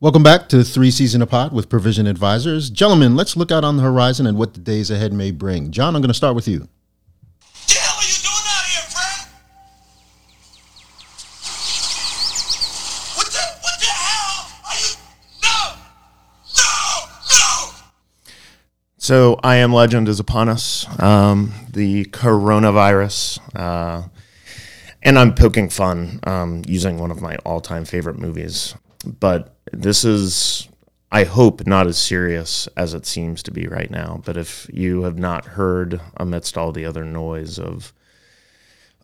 Welcome 0.00 0.22
back 0.22 0.48
to 0.48 0.64
Three 0.64 0.90
C's 0.90 1.14
in 1.14 1.20
a 1.20 1.26
Pod 1.26 1.52
with 1.52 1.68
Provision 1.68 2.06
Advisors. 2.06 2.70
Gentlemen, 2.70 3.14
let's 3.14 3.36
look 3.36 3.52
out 3.52 3.62
on 3.62 3.76
the 3.76 3.82
horizon 3.82 4.26
and 4.26 4.38
what 4.38 4.54
the 4.54 4.60
days 4.60 4.90
ahead 4.90 5.12
may 5.12 5.32
bring. 5.32 5.70
John, 5.70 5.94
I'm 5.94 6.00
going 6.00 6.08
to 6.08 6.14
start 6.14 6.34
with 6.34 6.48
you. 6.48 6.66
So 19.08 19.40
I 19.42 19.56
am 19.56 19.72
legend 19.72 20.06
is 20.06 20.20
upon 20.20 20.50
us. 20.50 20.84
Um, 21.02 21.54
the 21.72 22.04
coronavirus, 22.04 23.40
uh, 23.56 24.06
and 25.02 25.18
I'm 25.18 25.34
poking 25.34 25.70
fun 25.70 26.20
um, 26.24 26.62
using 26.66 26.98
one 26.98 27.10
of 27.10 27.22
my 27.22 27.36
all-time 27.36 27.86
favorite 27.86 28.18
movies. 28.18 28.74
But 29.06 29.56
this 29.72 30.04
is, 30.04 30.68
I 31.10 31.24
hope, 31.24 31.66
not 31.66 31.86
as 31.86 31.96
serious 31.96 32.68
as 32.76 32.92
it 32.92 33.06
seems 33.06 33.42
to 33.44 33.50
be 33.50 33.66
right 33.66 33.90
now. 33.90 34.20
But 34.26 34.36
if 34.36 34.68
you 34.70 35.04
have 35.04 35.16
not 35.16 35.46
heard, 35.46 36.02
amidst 36.18 36.58
all 36.58 36.70
the 36.70 36.84
other 36.84 37.06
noise 37.06 37.58
of 37.58 37.94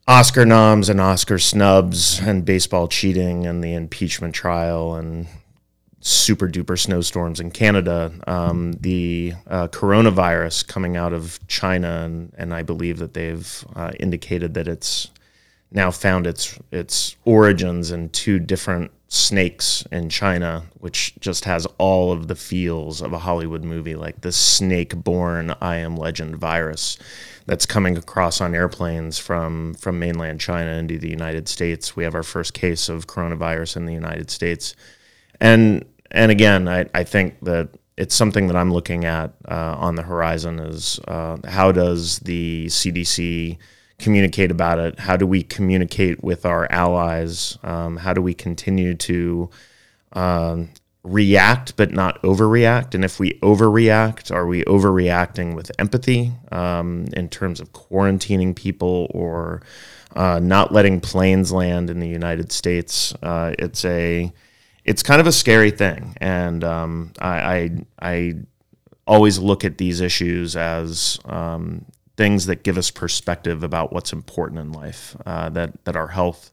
Oscar 0.07 0.45
noms 0.45 0.91
and 0.91 1.01
Oscar 1.01 1.39
snubs 1.39 2.21
and 2.21 2.45
baseball 2.45 2.89
cheating 2.89 3.47
and 3.47 3.65
the 3.65 3.73
impeachment 3.73 4.35
trial 4.35 4.97
and 4.97 5.29
super 6.07 6.47
duper 6.47 6.79
snowstorms 6.79 7.41
in 7.41 7.51
Canada, 7.51 8.13
um, 8.27 8.73
the 8.73 9.33
uh, 9.47 9.69
coronavirus 9.69 10.67
coming 10.69 10.99
out 10.99 11.15
of 11.15 11.41
China, 11.49 12.03
and, 12.05 12.31
and 12.37 12.53
I 12.53 12.63
believe 12.63 12.99
that 12.99 13.15
they've 13.15 13.65
uh, 13.75 13.91
indicated 13.99 14.53
that 14.53 14.69
it's 14.69 15.09
now 15.73 15.91
found 15.91 16.27
its 16.27 16.59
its 16.71 17.17
origins 17.25 17.91
in 17.91 18.11
two 18.11 18.39
different 18.39 18.91
snakes 19.09 19.83
in 19.91 20.11
China, 20.11 20.65
which 20.79 21.15
just 21.21 21.47
has 21.47 21.67
all 21.79 22.13
of 22.13 22.29
the 22.29 22.37
feels 22.37 23.01
of 23.01 23.15
a 23.15 23.19
Hollywood 23.19 23.65
movie, 23.65 23.95
like 23.95 24.21
the 24.21 24.31
snake-born 24.31 25.55
I 25.63 25.77
Am 25.77 25.97
Legend 25.97 26.37
virus 26.37 26.99
that's 27.47 27.65
coming 27.65 27.97
across 27.97 28.43
on 28.43 28.55
airplanes 28.55 29.19
from 29.19 29.73
from 29.75 29.99
mainland 29.99 30.39
China 30.39 30.73
into 30.73 30.99
the 30.99 31.09
United 31.09 31.49
States. 31.49 31.97
We 31.97 32.05
have 32.05 32.15
our 32.15 32.23
first 32.23 32.53
case 32.53 32.91
of 32.91 33.07
coronavirus 33.07 33.79
in 33.79 33.87
the 33.87 33.95
United 33.95 34.31
States, 34.31 34.77
and 35.41 35.83
and 36.15 36.31
again, 36.31 36.69
I, 36.69 36.87
I 36.95 37.03
think 37.03 37.41
that 37.41 37.71
it's 37.97 38.15
something 38.15 38.47
that 38.47 38.57
I'm 38.57 38.73
looking 38.73 39.05
at 39.05 39.35
uh, 39.49 39.75
on 39.77 39.97
the 39.97 40.03
horizon 40.03 40.61
is 40.61 41.01
uh, 41.09 41.39
how 41.45 41.73
does 41.73 42.21
the 42.21 42.67
CDC 42.67 43.59
communicate 43.99 44.53
about 44.53 44.79
it? 44.79 45.01
How 45.01 45.17
do 45.17 45.27
we 45.27 45.43
communicate 45.43 46.23
with 46.23 46.47
our 46.47 46.71
allies? 46.71 47.59
Um, 47.65 47.97
how 47.97 48.13
do 48.13 48.23
we 48.23 48.33
continue 48.33 48.95
to 48.95 49.51
um, 50.13 50.71
react 51.03 51.77
but 51.77 51.91
not 51.91 52.23
overreact? 52.23 52.95
And 52.95 53.05
if 53.05 53.19
we 53.19 53.33
overreact, 53.41 54.33
are 54.33 54.47
we 54.47 54.63
overreacting 54.65 55.57
with 55.57 55.73
empathy 55.81 56.33
um, 56.53 57.07
in 57.13 57.29
terms 57.29 57.61
of 57.61 57.73
quarantining 57.73 58.55
people 58.55 59.09
or 59.11 59.63
uh, 60.15 60.39
not 60.41 60.73
letting 60.73 61.01
planes 61.01 61.51
land 61.51 61.91
in 61.91 61.99
the 61.99 62.09
United 62.09 62.53
States? 62.53 63.13
Uh, 63.21 63.53
it's 63.59 63.85
a 63.85 64.33
it's 64.85 65.03
kind 65.03 65.21
of 65.21 65.27
a 65.27 65.33
scary 65.33 65.71
thing, 65.71 66.15
and 66.21 66.63
um, 66.63 67.13
I, 67.19 67.39
I 67.39 67.71
I 68.01 68.35
always 69.07 69.39
look 69.39 69.65
at 69.65 69.79
these 69.79 70.01
issues 70.01 70.57
as 70.57 71.19
um, 71.25 71.85
things 72.17 72.47
that 72.47 72.63
give 72.63 72.79
us 72.79 72.91
perspective 72.91 73.63
about 73.63 73.93
what's 73.93 74.13
important 74.13 74.61
in 74.61 74.73
life. 74.73 75.17
Uh, 75.25 75.49
that 75.51 75.85
that 75.85 75.97
our 75.97 76.09
health 76.09 76.51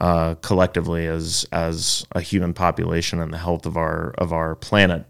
uh, 0.00 0.34
collectively 0.36 1.06
as 1.06 1.46
as 1.52 2.06
a 2.12 2.20
human 2.20 2.52
population 2.52 3.20
and 3.20 3.32
the 3.32 3.38
health 3.38 3.66
of 3.66 3.76
our 3.76 4.10
of 4.18 4.32
our 4.32 4.54
planet 4.54 5.06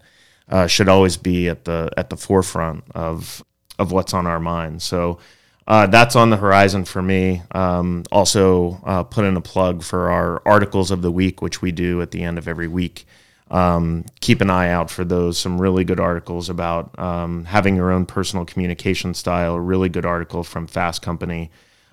uh, 0.48 0.66
should 0.66 0.88
always 0.88 1.16
be 1.16 1.48
at 1.48 1.64
the 1.64 1.90
at 1.96 2.10
the 2.10 2.16
forefront 2.16 2.84
of 2.94 3.44
of 3.78 3.90
what's 3.90 4.14
on 4.14 4.26
our 4.26 4.40
mind. 4.40 4.82
So 4.82 5.18
uh, 5.66 5.86
that's 5.86 6.16
on 6.16 6.30
the 6.30 6.36
horizon 6.36 6.84
for 6.84 7.02
me. 7.02 7.42
Um, 7.52 8.04
also, 8.10 8.80
uh, 8.84 9.04
put 9.04 9.24
in 9.24 9.36
a 9.36 9.40
plug 9.40 9.82
for 9.82 10.10
our 10.10 10.42
articles 10.44 10.90
of 10.90 11.02
the 11.02 11.10
week, 11.12 11.40
which 11.40 11.62
we 11.62 11.72
do 11.72 12.02
at 12.02 12.10
the 12.10 12.22
end 12.22 12.38
of 12.38 12.48
every 12.48 12.68
week. 12.68 13.06
Um, 13.50 14.06
keep 14.20 14.40
an 14.40 14.50
eye 14.50 14.70
out 14.70 14.90
for 14.90 15.04
those. 15.04 15.38
Some 15.38 15.60
really 15.60 15.84
good 15.84 16.00
articles 16.00 16.48
about 16.48 16.98
um, 16.98 17.44
having 17.44 17.76
your 17.76 17.92
own 17.92 18.06
personal 18.06 18.44
communication 18.44 19.14
style. 19.14 19.54
A 19.54 19.60
really 19.60 19.88
good 19.88 20.06
article 20.06 20.42
from 20.42 20.66
Fast 20.66 21.02
Company, 21.02 21.50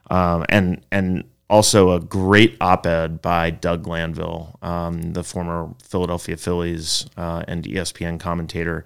um, 0.10 0.46
and 0.50 0.84
and 0.92 1.26
also 1.50 1.92
a 1.92 2.00
great 2.00 2.56
op-ed 2.62 3.22
by 3.22 3.50
Doug 3.50 3.84
Glanville, 3.84 4.58
um, 4.62 5.14
the 5.14 5.24
former 5.24 5.70
Philadelphia 5.84 6.38
Phillies 6.38 7.08
uh, 7.18 7.44
and 7.48 7.66
ESPN 7.66 8.20
commentator, 8.20 8.84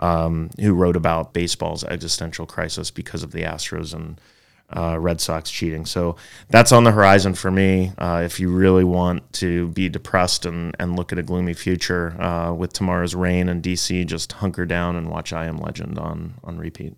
um, 0.00 0.50
who 0.60 0.74
wrote 0.74 0.96
about 0.96 1.32
baseball's 1.32 1.84
existential 1.84 2.46
crisis 2.46 2.90
because 2.90 3.22
of 3.22 3.32
the 3.32 3.42
Astros 3.42 3.94
and 3.94 4.20
uh, 4.74 4.98
Red 4.98 5.20
Sox 5.20 5.50
cheating. 5.50 5.86
So 5.86 6.16
that's 6.48 6.72
on 6.72 6.84
the 6.84 6.92
horizon 6.92 7.34
for 7.34 7.50
me. 7.50 7.92
Uh, 7.98 8.22
if 8.24 8.40
you 8.40 8.50
really 8.50 8.84
want 8.84 9.32
to 9.34 9.68
be 9.68 9.88
depressed 9.88 10.46
and, 10.46 10.74
and 10.78 10.96
look 10.96 11.12
at 11.12 11.18
a 11.18 11.22
gloomy 11.22 11.54
future 11.54 12.20
uh, 12.20 12.52
with 12.52 12.72
tomorrow's 12.72 13.14
rain 13.14 13.48
in 13.48 13.62
DC, 13.62 14.06
just 14.06 14.32
hunker 14.32 14.66
down 14.66 14.96
and 14.96 15.10
watch 15.10 15.32
I 15.32 15.46
Am 15.46 15.58
Legend 15.58 15.98
on 15.98 16.34
on 16.42 16.58
repeat. 16.58 16.96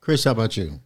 Chris, 0.00 0.24
how 0.24 0.32
about 0.32 0.56
you? 0.56 0.80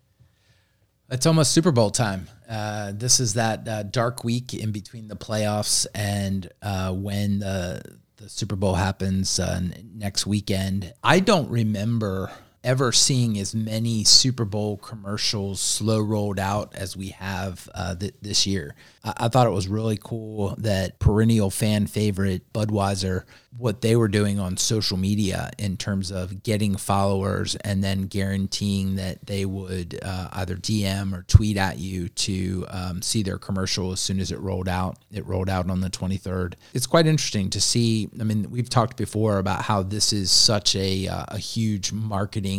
It's 1.08 1.24
almost 1.24 1.52
Super 1.52 1.70
Bowl 1.70 1.90
time. 1.90 2.28
Uh, 2.48 2.92
this 2.92 3.20
is 3.20 3.34
that 3.34 3.66
uh, 3.68 3.82
dark 3.84 4.24
week 4.24 4.52
in 4.52 4.72
between 4.72 5.08
the 5.08 5.16
playoffs 5.16 5.86
and 5.94 6.50
uh, 6.62 6.92
when 6.92 7.38
the 7.38 7.82
the 7.82 8.05
Super 8.26 8.56
Bowl 8.56 8.74
happens 8.74 9.38
uh, 9.38 9.60
next 9.94 10.26
weekend. 10.26 10.92
I 11.02 11.20
don't 11.20 11.50
remember 11.50 12.30
ever 12.66 12.90
seeing 12.90 13.38
as 13.38 13.54
many 13.54 14.02
Super 14.02 14.44
Bowl 14.44 14.76
commercials 14.76 15.60
slow 15.60 16.00
rolled 16.00 16.40
out 16.40 16.74
as 16.74 16.96
we 16.96 17.08
have 17.10 17.68
uh, 17.74 17.94
th- 17.94 18.14
this 18.20 18.44
year. 18.44 18.74
I-, 19.04 19.14
I 19.18 19.28
thought 19.28 19.46
it 19.46 19.50
was 19.50 19.68
really 19.68 19.98
cool 20.02 20.56
that 20.58 20.98
perennial 20.98 21.48
fan 21.50 21.86
favorite 21.86 22.52
Budweiser, 22.52 23.22
what 23.56 23.80
they 23.80 23.96
were 23.96 24.08
doing 24.08 24.38
on 24.38 24.56
social 24.56 24.96
media 24.96 25.50
in 25.58 25.76
terms 25.76 26.10
of 26.10 26.42
getting 26.42 26.76
followers 26.76 27.54
and 27.56 27.82
then 27.82 28.02
guaranteeing 28.02 28.96
that 28.96 29.24
they 29.24 29.44
would 29.46 29.98
uh, 30.02 30.28
either 30.32 30.56
DM 30.56 31.16
or 31.16 31.22
tweet 31.22 31.56
at 31.56 31.78
you 31.78 32.08
to 32.10 32.66
um, 32.68 33.00
see 33.00 33.22
their 33.22 33.38
commercial 33.38 33.92
as 33.92 34.00
soon 34.00 34.20
as 34.20 34.32
it 34.32 34.40
rolled 34.40 34.68
out. 34.68 34.98
It 35.12 35.24
rolled 35.24 35.48
out 35.48 35.70
on 35.70 35.80
the 35.80 35.88
23rd. 35.88 36.54
It's 36.74 36.86
quite 36.86 37.06
interesting 37.06 37.48
to 37.50 37.60
see. 37.60 38.10
I 38.20 38.24
mean, 38.24 38.50
we've 38.50 38.68
talked 38.68 38.96
before 38.96 39.38
about 39.38 39.62
how 39.62 39.82
this 39.82 40.12
is 40.12 40.30
such 40.30 40.74
a, 40.74 41.06
uh, 41.06 41.24
a 41.28 41.38
huge 41.38 41.92
marketing 41.92 42.55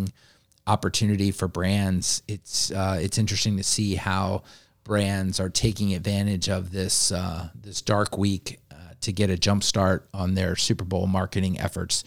opportunity 0.68 1.32
for 1.32 1.48
brands. 1.48 2.22
It's 2.28 2.72
uh, 2.72 3.00
it's 3.02 3.18
interesting 3.18 3.58
to 3.58 3.64
see 3.64 3.96
how 3.96 4.44
brands 4.84 5.40
are 5.40 5.50
taking 5.50 5.94
advantage 5.94 6.50
of 6.50 6.72
this 6.72 7.12
uh, 7.12 7.50
this 7.56 7.82
dark 7.82 8.18
week 8.18 8.60
uh, 8.72 8.76
to 9.02 9.12
get 9.12 9.30
a 9.30 9.38
jump 9.38 9.64
start 9.64 10.08
on 10.14 10.36
their 10.36 10.56
Super 10.56 10.86
Bowl 10.86 11.08
marketing 11.08 11.60
efforts. 11.60 12.04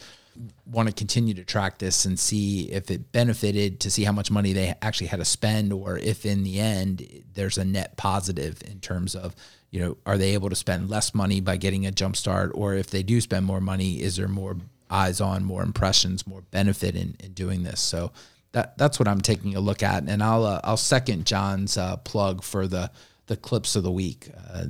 Want 0.65 0.89
to 0.89 0.95
continue 0.95 1.35
to 1.35 1.45
track 1.45 1.79
this 1.79 2.05
and 2.05 2.19
see 2.19 2.71
if 2.71 2.91
it 2.91 3.13
benefited 3.13 3.81
to 3.81 3.91
see 3.91 4.05
how 4.05 4.13
much 4.13 4.31
money 4.31 4.53
they 4.53 4.75
actually 4.81 5.09
had 5.09 5.19
to 5.19 5.25
spend, 5.25 5.73
or 5.73 5.99
if 5.99 6.25
in 6.25 6.45
the 6.45 6.61
end 6.61 7.25
there's 7.35 7.59
a 7.59 7.65
net 7.65 7.97
positive 7.97 8.63
in 8.67 8.81
terms 8.81 9.15
of 9.15 9.35
you 9.71 9.81
know 9.81 9.97
are 10.07 10.17
they 10.17 10.35
able 10.35 10.49
to 10.49 10.57
spend 10.57 10.89
less 10.89 11.15
money 11.15 11.41
by 11.41 11.57
getting 11.57 11.87
a 11.87 11.91
jump 11.91 12.17
start, 12.17 12.53
or 12.55 12.75
if 12.75 12.91
they 12.91 13.03
do 13.03 13.21
spend 13.21 13.45
more 13.45 13.61
money, 13.61 14.01
is 14.01 14.17
there 14.17 14.29
more 14.29 14.57
eyes 14.91 15.21
on, 15.21 15.45
more 15.45 15.63
impressions, 15.63 16.27
more 16.27 16.43
benefit 16.51 16.97
in, 16.97 17.17
in 17.21 17.33
doing 17.33 17.63
this? 17.63 17.81
So 17.81 18.13
that 18.53 18.77
that's 18.77 18.99
what 18.99 19.09
I'm 19.09 19.21
taking 19.21 19.55
a 19.55 19.61
look 19.61 19.83
at, 19.83 20.03
and 20.05 20.23
I'll 20.23 20.45
uh, 20.45 20.61
I'll 20.65 20.77
second 20.77 21.27
John's 21.27 21.77
uh, 21.77 21.97
plug 21.99 22.43
for 22.43 22.67
the 22.67 22.91
the 23.27 23.37
clips 23.37 23.77
of 23.77 23.83
the 23.83 23.93
week. 23.93 24.29
Uh, 24.53 24.67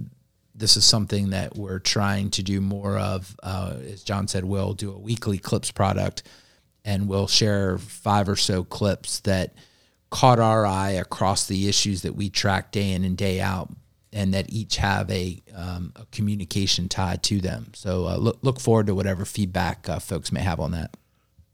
this 0.55 0.77
is 0.77 0.85
something 0.85 1.31
that 1.31 1.57
we're 1.57 1.79
trying 1.79 2.31
to 2.33 2.43
do 2.43 2.61
more 2.61 2.99
of. 2.99 3.35
Uh, 3.43 3.77
as 3.91 4.03
John 4.03 4.29
said, 4.29 4.45
we'll 4.45 4.75
do 4.75 4.93
a 4.93 4.99
weekly 4.99 5.39
clips 5.39 5.71
product, 5.71 6.23
and 6.85 7.09
we'll 7.09 7.27
share 7.27 7.79
five 7.79 8.29
or 8.29 8.37
so 8.37 8.64
clips 8.64 9.21
that 9.21 9.55
caught 10.11 10.39
our 10.39 10.66
eye 10.66 10.91
across 10.91 11.47
the 11.47 11.68
issues 11.68 12.03
that 12.03 12.14
we 12.14 12.29
track 12.29 12.73
day 12.73 12.93
in 12.93 13.05
and 13.05 13.16
day 13.16 13.41
out, 13.41 13.71
and 14.13 14.35
that 14.35 14.51
each 14.51 14.77
have 14.77 15.11
a, 15.11 15.41
um, 15.55 15.93
a 15.97 16.05
communication 16.07 16.89
tied 16.89 17.23
to 17.25 17.41
them. 17.41 17.73
So 17.75 18.07
uh, 18.07 18.17
look 18.17 18.39
look 18.43 18.61
forward 18.61 18.87
to 18.87 18.95
whatever 18.95 19.25
feedback 19.25 19.89
uh, 19.89 19.99
folks 19.99 20.33
may 20.33 20.41
have 20.41 20.61
on 20.61 20.73
that. 20.73 20.97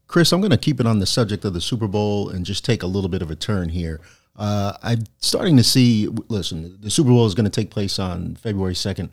Chris, 0.07 0.31
I'm 0.31 0.39
going 0.39 0.51
to 0.51 0.57
keep 0.57 0.79
it 0.79 0.87
on 0.87 0.99
the 0.99 1.05
subject 1.05 1.43
of 1.43 1.53
the 1.53 1.61
Super 1.61 1.87
Bowl 1.87 2.29
and 2.29 2.45
just 2.45 2.63
take 2.63 2.81
a 2.81 2.87
little 2.87 3.09
bit 3.09 3.21
of 3.21 3.29
a 3.29 3.35
turn 3.35 3.69
here. 3.69 3.99
Uh, 4.37 4.73
I'm 4.81 5.03
starting 5.19 5.57
to 5.57 5.63
see. 5.63 6.07
Listen, 6.29 6.77
the 6.79 6.89
Super 6.89 7.09
Bowl 7.09 7.25
is 7.25 7.35
going 7.35 7.49
to 7.49 7.49
take 7.49 7.71
place 7.71 7.99
on 7.99 8.35
February 8.35 8.73
2nd, 8.73 9.09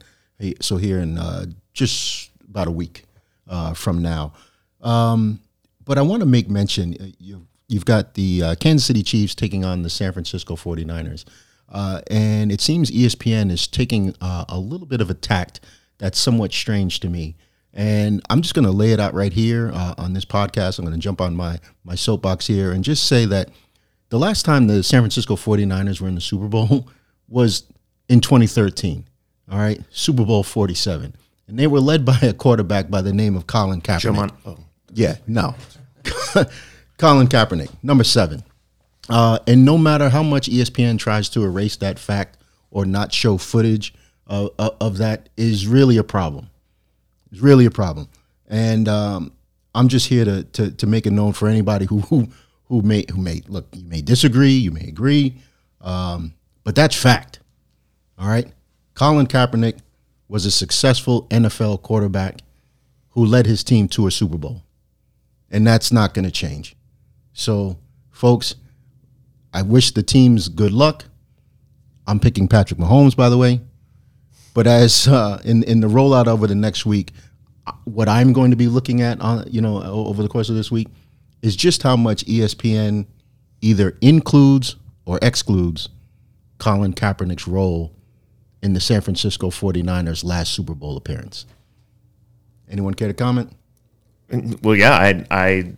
so 0.61 0.77
here 0.77 1.01
in 1.01 1.19
uh, 1.19 1.47
just 1.73 2.31
about 2.49 2.69
a 2.69 2.71
week 2.71 3.05
uh, 3.49 3.75
from 3.75 4.03
now. 4.03 4.35
Um, 4.83 5.41
but 5.85 5.99
I 5.99 6.03
want 6.03 6.21
to 6.21 6.27
make 6.27 6.49
mention 6.49 6.95
uh, 7.01 7.07
you, 7.19 7.47
you've 7.69 7.87
got 7.87 8.15
the 8.15 8.55
Kansas 8.61 8.87
City 8.87 9.03
Chiefs 9.03 9.35
taking 9.35 9.65
on 9.65 9.83
the 9.83 9.91
San 9.91 10.13
Francisco 10.13 10.57
49ers. 10.57 11.25
Uh, 11.75 12.01
and 12.09 12.53
it 12.53 12.61
seems 12.61 12.91
ESPN 12.91 13.51
is 13.51 13.67
taking 13.67 14.15
a 14.21 14.59
little 14.59 14.87
bit 14.87 15.01
of 15.01 15.11
a 15.11 15.15
tact 15.15 15.61
that's 15.99 16.19
somewhat 16.19 16.53
strange 16.53 17.01
to 17.01 17.09
me. 17.09 17.37
And 17.73 18.23
I'm 18.31 18.41
just 18.41 18.55
going 18.55 18.65
to 18.65 18.71
lay 18.71 18.93
it 18.93 19.01
out 19.01 19.15
right 19.15 19.33
here 19.33 19.73
uh, 19.75 19.95
on 19.99 20.13
this 20.13 20.25
podcast. 20.25 20.79
I'm 20.79 20.85
going 20.85 20.97
to 20.97 21.03
jump 21.03 21.21
on 21.21 21.35
my, 21.35 21.59
my 21.83 21.97
soapbox 21.97 22.47
here 22.47 22.71
and 22.71 22.85
just 22.85 23.09
say 23.09 23.25
that 23.27 23.51
the 24.11 24.19
last 24.19 24.45
time 24.45 24.69
the 24.69 24.85
San 24.85 25.01
Francisco 25.01 25.35
49ers 25.35 26.01
were 26.01 26.07
in 26.07 26.15
the 26.15 26.21
Super 26.21 26.47
Bowl 26.47 26.89
was 27.29 27.65
in 28.09 28.21
2013. 28.21 29.05
All 29.51 29.59
right, 29.59 29.81
Super 29.91 30.25
Bowl 30.25 30.45
47. 30.45 31.17
And 31.49 31.59
they 31.59 31.67
were 31.67 31.81
led 31.81 32.05
by 32.05 32.19
a 32.23 32.33
quarterback 32.33 32.89
by 32.89 33.03
the 33.03 33.13
name 33.13 33.37
of 33.37 33.49
Colin 33.49 33.81
Kaepernick. 33.81 34.15
Mon- 34.15 34.33
oh. 34.47 34.59
Yeah, 34.93 35.17
no. 35.27 35.57
Colin 36.99 37.27
Kaepernick, 37.27 37.71
number 37.83 38.05
seven. 38.05 38.45
Uh, 39.09 39.39
and 39.47 39.65
no 39.65 39.77
matter 39.77 40.09
how 40.09 40.23
much 40.23 40.49
ESPN 40.49 40.99
tries 40.99 41.29
to 41.31 41.45
erase 41.45 41.77
that 41.77 41.99
fact 41.99 42.39
or 42.71 42.87
not 42.87 43.13
show 43.13 43.37
footage 43.37 43.95
of 44.27 44.99
that, 44.99 45.29
is 45.37 45.67
really 45.67 45.97
a 45.99 46.05
problem. 46.05 46.49
It's 47.31 47.41
really 47.41 47.67
a 47.67 47.71
problem, 47.71 48.09
and 48.49 48.89
um, 48.89 49.33
I'm 49.75 49.89
just 49.89 50.09
here 50.09 50.25
to, 50.25 50.45
to 50.45 50.71
to 50.71 50.87
make 50.87 51.07
it 51.07 51.11
known 51.11 51.33
for 51.33 51.49
anybody 51.49 51.85
who 51.87 52.01
who 52.01 52.29
who 52.67 52.83
may 52.83 53.05
who 53.11 53.21
may 53.21 53.43
look. 53.49 53.67
You 53.73 53.85
may 53.85 54.01
disagree, 54.01 54.53
you 54.53 54.71
may 54.71 54.87
agree, 54.89 55.37
um, 55.81 56.35
but 56.63 56.75
that's 56.75 56.97
fact. 56.97 57.41
All 58.19 58.29
right, 58.29 58.47
Colin 58.95 59.27
Kaepernick 59.27 59.81
was 60.29 60.47
a 60.47 60.51
successful 60.51 61.27
NFL 61.29 61.83
quarterback 61.83 62.41
who 63.11 63.25
led 63.25 63.47
his 63.47 63.63
team 63.63 63.89
to 63.89 64.07
a 64.07 64.11
Super 64.11 64.39
Bowl, 64.39 64.63
and 65.51 65.67
that's 65.67 65.93
not 65.93 66.15
going 66.15 66.25
to 66.25 66.31
change. 66.31 66.77
So, 67.33 67.79
folks, 68.11 68.55
I 69.55 69.63
wish 69.63 69.93
the 69.93 70.03
teams 70.03 70.49
good 70.49 70.73
luck. 70.73 71.07
I'm 72.07 72.21
picking 72.21 72.49
Patrick 72.49 72.79
Mahomes, 72.79 73.17
by 73.17 73.29
the 73.31 73.39
way. 73.39 73.61
But 74.53 74.67
as 74.67 75.09
uh, 75.09 75.41
in 75.45 75.63
in 75.63 75.81
the 75.81 75.87
rollout 75.87 76.27
over 76.27 76.47
the 76.47 76.55
next 76.55 76.85
week, 76.85 77.13
what 77.85 78.09
I'm 78.09 78.33
going 78.33 78.51
to 78.51 78.57
be 78.57 78.67
looking 78.67 79.01
at 79.01 79.21
on 79.21 79.45
you 79.51 79.61
know 79.61 79.83
over 79.83 80.23
the 80.23 80.29
course 80.29 80.49
of 80.49 80.57
this 80.57 80.71
week 80.71 80.89
is 81.41 81.57
just 81.57 81.83
how 81.83 81.97
much 81.97 82.25
ESPN 82.27 83.07
either 83.61 83.97
includes 84.01 84.77
or 85.07 85.19
excludes 85.23 85.89
Colin 86.59 86.93
Kaepernick's 86.93 87.49
role 87.49 87.95
in 88.63 88.73
the 88.73 88.81
San 88.81 89.01
Francisco 89.01 89.51
49ers 89.51 90.25
last 90.25 90.53
Super 90.53 90.75
Bowl 90.75 90.97
appearance. 90.97 91.47
Anyone 92.69 92.95
care 92.95 93.09
to 93.09 93.15
comment? 93.15 93.53
Well, 94.63 94.75
yeah, 94.75 94.93
I 94.93 95.25
I 95.31 95.75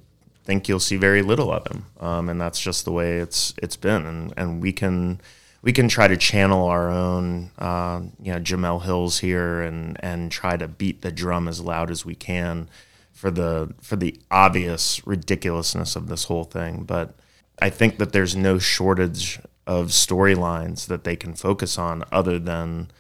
think 0.47 0.69
you'll 0.69 0.81
see 0.81 0.97
very 0.97 1.23
little 1.23 1.53
of 1.53 1.67
him, 1.67 1.87
um, 2.01 2.29
and 2.29 2.41
that's 2.41 2.61
just 2.61 2.85
the 2.85 2.93
way 2.93 3.19
it's 3.19 3.53
it's 3.61 3.77
been, 3.77 4.07
and 4.07 4.33
and 4.37 4.63
we 4.63 4.73
can 4.73 5.21
we 5.63 5.73
can 5.73 5.89
try 5.89 6.07
to 6.07 6.17
channel 6.17 6.67
our 6.67 6.89
own, 6.89 7.51
uh, 7.59 8.01
you 8.23 8.33
know, 8.33 8.39
Jemele 8.39 8.85
Hills 8.85 9.19
here, 9.19 9.61
and 9.61 9.99
and 10.03 10.31
try 10.31 10.57
to 10.57 10.69
beat 10.69 11.03
the 11.03 11.11
drum 11.11 11.49
as 11.49 11.61
loud 11.61 11.91
as 11.91 12.07
we 12.07 12.15
can 12.15 12.69
for 13.13 13.31
the 13.31 13.75
for 13.81 13.97
the 13.97 14.19
obvious 14.31 15.05
ridiculousness 15.07 15.97
of 15.97 16.07
this 16.07 16.25
whole 16.25 16.45
thing. 16.45 16.85
But 16.85 17.15
I 17.61 17.69
think 17.69 17.99
that 17.99 18.13
there's 18.13 18.37
no 18.37 18.59
shortage 18.59 19.41
of 19.67 19.89
storylines 19.89 20.87
that 20.87 21.03
they 21.03 21.17
can 21.17 21.35
focus 21.35 21.77
on 21.77 22.05
other 22.13 22.39
than, 22.39 22.91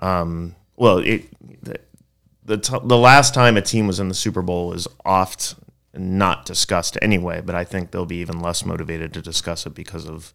um, 0.00 0.56
well, 0.76 0.98
it. 0.98 1.28
The, 2.44 2.56
t- 2.56 2.78
the 2.82 2.96
last 2.96 3.34
time 3.34 3.58
a 3.58 3.60
team 3.60 3.86
was 3.86 4.00
in 4.00 4.08
the 4.08 4.14
Super 4.14 4.40
Bowl 4.40 4.72
is 4.72 4.88
oft 5.04 5.54
not 5.98 6.46
discussed 6.46 6.96
anyway, 7.02 7.40
but 7.44 7.54
I 7.54 7.64
think 7.64 7.90
they'll 7.90 8.06
be 8.06 8.16
even 8.16 8.40
less 8.40 8.64
motivated 8.64 9.12
to 9.14 9.22
discuss 9.22 9.66
it 9.66 9.74
because 9.74 10.08
of 10.08 10.32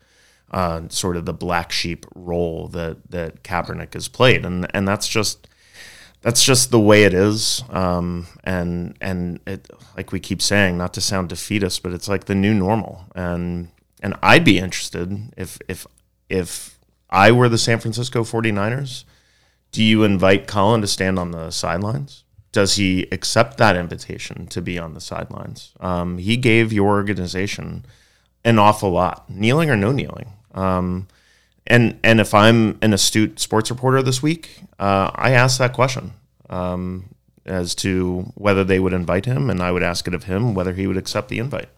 uh, 0.51 0.88
sort 0.89 1.18
of 1.18 1.26
the 1.26 1.34
black 1.34 1.72
sheep 1.72 2.05
role 2.16 2.68
that 2.70 3.09
that 3.09 3.43
Kaepernick 3.43 3.93
has 3.93 4.07
played, 4.07 4.45
and 4.45 4.68
and 4.76 4.88
that's 4.88 5.07
just 5.07 5.47
that's 6.22 6.43
just 6.43 6.72
the 6.72 6.80
way 6.80 7.03
it 7.03 7.14
is. 7.14 7.64
Um, 7.70 8.28
and 8.43 8.95
and 9.01 9.39
it, 9.45 9.70
like 9.95 10.11
we 10.11 10.20
keep 10.20 10.41
saying, 10.41 10.78
not 10.78 10.93
to 10.95 11.01
sound 11.01 11.30
defeatist, 11.30 11.84
but 11.84 11.93
it's 11.93 12.07
like 12.07 12.26
the 12.26 12.36
new 12.36 12.53
normal. 12.53 13.05
And 13.16 13.70
and 14.01 14.16
I'd 14.24 14.45
be 14.45 14.57
interested 14.57 15.34
if 15.38 15.59
if 15.68 15.86
if 16.30 16.80
I 17.09 17.32
were 17.32 17.49
the 17.49 17.57
San 17.57 17.80
Francisco 17.80 18.24
49ers, 18.24 19.03
do 19.72 19.84
you 19.84 20.03
invite 20.03 20.47
Colin 20.47 20.82
to 20.82 20.88
stand 20.88 21.20
on 21.20 21.32
the 21.32 21.51
sidelines? 21.51 22.22
Does 22.54 22.76
he 22.76 23.08
accept 23.12 23.58
that 23.58 23.76
invitation 23.76 24.47
to 24.47 24.62
be 24.62 24.80
on 24.80 24.93
the 24.93 25.01
sidelines? 25.01 25.74
Um, 25.80 26.20
he 26.20 26.38
gave 26.38 26.72
your 26.72 26.91
organization 26.91 27.86
an 28.45 28.60
awful 28.60 28.91
lot, 28.91 29.28
kneeling 29.30 29.70
or 29.70 29.76
no 29.76 29.91
kneeling. 29.91 30.30
Um, 30.54 31.08
and 31.66 31.99
and 32.04 32.22
if 32.22 32.34
I'm 32.34 32.78
an 32.82 32.93
astute 32.93 33.39
sports 33.39 33.70
reporter 33.70 34.01
this 34.04 34.22
week, 34.22 34.60
uh, 34.80 35.10
I 35.16 35.32
ask 35.32 35.58
that 35.58 35.74
question 35.74 36.14
um, 36.49 37.16
as 37.45 37.74
to 37.76 38.32
whether 38.36 38.64
they 38.64 38.80
would 38.80 38.93
invite 38.93 39.26
him, 39.26 39.49
and 39.49 39.62
I 39.62 39.72
would 39.72 39.84
ask 39.84 40.08
it 40.08 40.14
of 40.14 40.26
him 40.26 40.54
whether 40.54 40.74
he 40.74 40.88
would 40.88 40.97
accept 40.97 41.30
the 41.30 41.39
invite. 41.39 41.70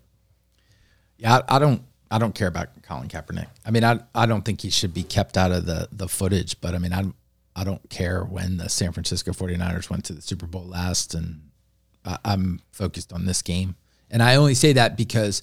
Yeah, 1.17 1.39
I, 1.47 1.55
I 1.55 1.59
don't. 1.59 1.83
I 2.11 2.17
don't 2.19 2.35
care 2.35 2.47
about 2.47 2.69
Colin 2.83 3.07
Kaepernick. 3.07 3.47
I 3.65 3.71
mean, 3.71 3.83
I 3.83 3.99
I 4.13 4.25
don't 4.25 4.43
think 4.43 4.61
he 4.61 4.69
should 4.69 4.93
be 4.93 5.03
kept 5.03 5.37
out 5.37 5.51
of 5.51 5.65
the 5.65 5.87
the 5.91 6.07
footage. 6.07 6.59
But 6.59 6.75
I 6.75 6.79
mean, 6.79 6.93
I 6.93 7.05
I 7.55 7.63
don't 7.63 7.89
care 7.89 8.23
when 8.23 8.57
the 8.57 8.69
San 8.69 8.91
Francisco 8.91 9.31
49ers 9.31 9.89
went 9.89 10.05
to 10.05 10.13
the 10.13 10.21
Super 10.21 10.45
Bowl 10.45 10.65
last, 10.65 11.13
and 11.13 11.49
I, 12.03 12.17
I'm 12.25 12.59
focused 12.71 13.13
on 13.13 13.25
this 13.25 13.41
game. 13.41 13.75
And 14.11 14.21
I 14.21 14.35
only 14.35 14.53
say 14.53 14.73
that 14.73 14.97
because 14.97 15.41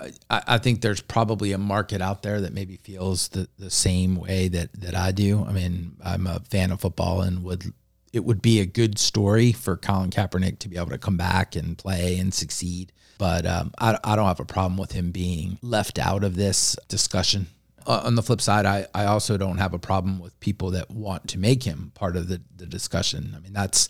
I, 0.00 0.12
I 0.30 0.58
think 0.58 0.80
there's 0.80 1.00
probably 1.00 1.52
a 1.52 1.58
market 1.58 2.00
out 2.00 2.22
there 2.22 2.40
that 2.40 2.52
maybe 2.52 2.76
feels 2.76 3.28
the, 3.28 3.48
the 3.58 3.70
same 3.70 4.16
way 4.16 4.48
that, 4.48 4.72
that 4.80 4.94
I 4.94 5.12
do. 5.12 5.44
I 5.44 5.52
mean, 5.52 5.96
I'm 6.04 6.26
a 6.26 6.40
fan 6.40 6.72
of 6.72 6.80
football 6.80 7.22
and 7.22 7.42
would 7.44 7.72
it 8.12 8.24
would 8.24 8.40
be 8.40 8.60
a 8.60 8.66
good 8.66 8.96
story 8.96 9.50
for 9.50 9.76
Colin 9.76 10.10
Kaepernick 10.10 10.60
to 10.60 10.68
be 10.68 10.76
able 10.76 10.90
to 10.90 10.98
come 10.98 11.16
back 11.16 11.56
and 11.56 11.76
play 11.76 12.16
and 12.16 12.32
succeed. 12.32 12.92
But 13.18 13.44
um, 13.44 13.72
I, 13.76 13.98
I 14.04 14.14
don't 14.14 14.26
have 14.26 14.38
a 14.38 14.44
problem 14.44 14.76
with 14.76 14.92
him 14.92 15.10
being 15.10 15.58
left 15.62 15.98
out 15.98 16.22
of 16.22 16.36
this 16.36 16.76
discussion. 16.86 17.48
Uh, 17.86 18.02
on 18.04 18.14
the 18.14 18.22
flip 18.22 18.40
side, 18.40 18.66
I, 18.66 18.86
I 18.94 19.06
also 19.06 19.36
don't 19.36 19.58
have 19.58 19.74
a 19.74 19.78
problem 19.78 20.18
with 20.18 20.38
people 20.40 20.70
that 20.72 20.90
want 20.90 21.28
to 21.28 21.38
make 21.38 21.62
him 21.62 21.92
part 21.94 22.16
of 22.16 22.28
the, 22.28 22.40
the 22.56 22.66
discussion. 22.66 23.34
I 23.36 23.40
mean, 23.40 23.52
that's 23.52 23.88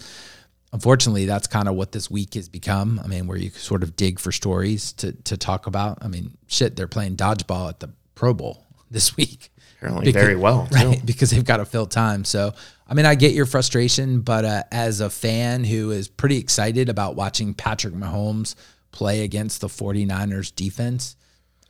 unfortunately, 0.73 1.25
that's 1.25 1.47
kind 1.47 1.69
of 1.69 1.77
what 1.77 1.93
this 1.93 2.11
week 2.11 2.35
has 2.35 2.49
become. 2.49 3.01
I 3.03 3.07
mean, 3.07 3.27
where 3.27 3.39
you 3.39 3.51
sort 3.51 3.83
of 3.83 3.97
dig 3.97 4.19
for 4.19 4.33
stories 4.33 4.93
to 4.95 5.13
to 5.13 5.37
talk 5.37 5.67
about. 5.67 5.99
I 6.03 6.09
mean, 6.09 6.37
shit, 6.47 6.77
they're 6.77 6.89
playing 6.89 7.17
dodgeball 7.17 7.69
at 7.71 7.81
the 7.81 7.91
Pro 8.15 8.35
Bowl 8.35 8.67
this 8.91 9.17
week. 9.17 9.51
Apparently, 9.79 10.13
very 10.13 10.37
well, 10.37 10.67
too. 10.67 10.75
right? 10.77 11.01
Because 11.07 11.31
they've 11.31 11.45
got 11.45 11.59
to 11.59 11.65
fill 11.67 11.87
time. 11.87 12.25
So, 12.25 12.55
I 12.89 12.95
mean, 12.95 13.07
I 13.07 13.15
get 13.15 13.33
your 13.33 13.45
frustration, 13.45 14.21
but 14.21 14.45
uh, 14.45 14.63
as 14.73 15.01
a 15.01 15.11
fan 15.11 15.63
who 15.63 15.91
is 15.91 16.09
pretty 16.09 16.39
excited 16.39 16.89
about 16.89 17.17
watching 17.17 17.53
Patrick 17.55 17.93
Mahomes 17.93 18.55
play 18.93 19.25
against 19.25 19.61
the 19.61 19.69
49ers 19.69 20.55
defense. 20.55 21.17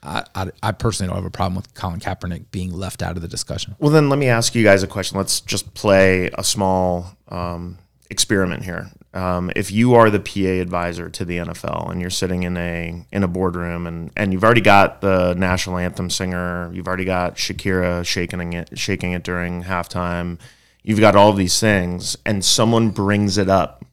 I, 0.04 0.24
I, 0.34 0.50
I 0.62 0.72
personally 0.72 1.08
don't 1.08 1.16
have 1.16 1.24
a 1.24 1.30
problem 1.30 1.56
with 1.56 1.74
Colin 1.74 2.00
Kaepernick 2.00 2.50
being 2.50 2.72
left 2.72 3.02
out 3.02 3.16
of 3.16 3.22
the 3.22 3.28
discussion. 3.28 3.74
Well, 3.78 3.90
then 3.90 4.08
let 4.08 4.18
me 4.18 4.28
ask 4.28 4.54
you 4.54 4.62
guys 4.62 4.82
a 4.82 4.86
question. 4.86 5.16
Let's 5.16 5.40
just 5.40 5.74
play 5.74 6.30
a 6.34 6.44
small 6.44 7.16
um, 7.28 7.78
experiment 8.10 8.64
here. 8.64 8.90
Um, 9.14 9.52
if 9.54 9.70
you 9.70 9.94
are 9.94 10.10
the 10.10 10.18
PA 10.18 10.60
advisor 10.60 11.08
to 11.08 11.24
the 11.24 11.38
NFL 11.38 11.90
and 11.90 12.00
you're 12.00 12.10
sitting 12.10 12.42
in 12.42 12.56
a 12.56 13.06
in 13.12 13.22
a 13.22 13.28
boardroom 13.28 13.86
and, 13.86 14.10
and 14.16 14.32
you've 14.32 14.42
already 14.42 14.60
got 14.60 15.00
the 15.00 15.34
national 15.34 15.78
anthem 15.78 16.10
singer, 16.10 16.70
you've 16.74 16.88
already 16.88 17.04
got 17.04 17.36
Shakira 17.36 18.04
shaking 18.04 18.52
it 18.52 18.76
shaking 18.76 19.12
it 19.12 19.22
during 19.22 19.62
halftime, 19.62 20.38
you've 20.82 20.98
got 20.98 21.14
all 21.14 21.32
these 21.32 21.60
things, 21.60 22.16
and 22.26 22.44
someone 22.44 22.90
brings 22.90 23.38
it 23.38 23.48
up. 23.48 23.84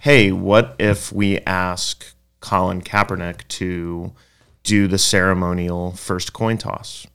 Hey, 0.00 0.32
what 0.32 0.76
if 0.78 1.10
we 1.10 1.40
ask 1.40 2.04
Colin 2.40 2.82
Kaepernick 2.82 3.48
to 3.48 4.12
do 4.62 4.86
the 4.86 4.98
ceremonial 4.98 5.92
first 5.92 6.32
coin 6.32 6.58
toss? 6.58 7.06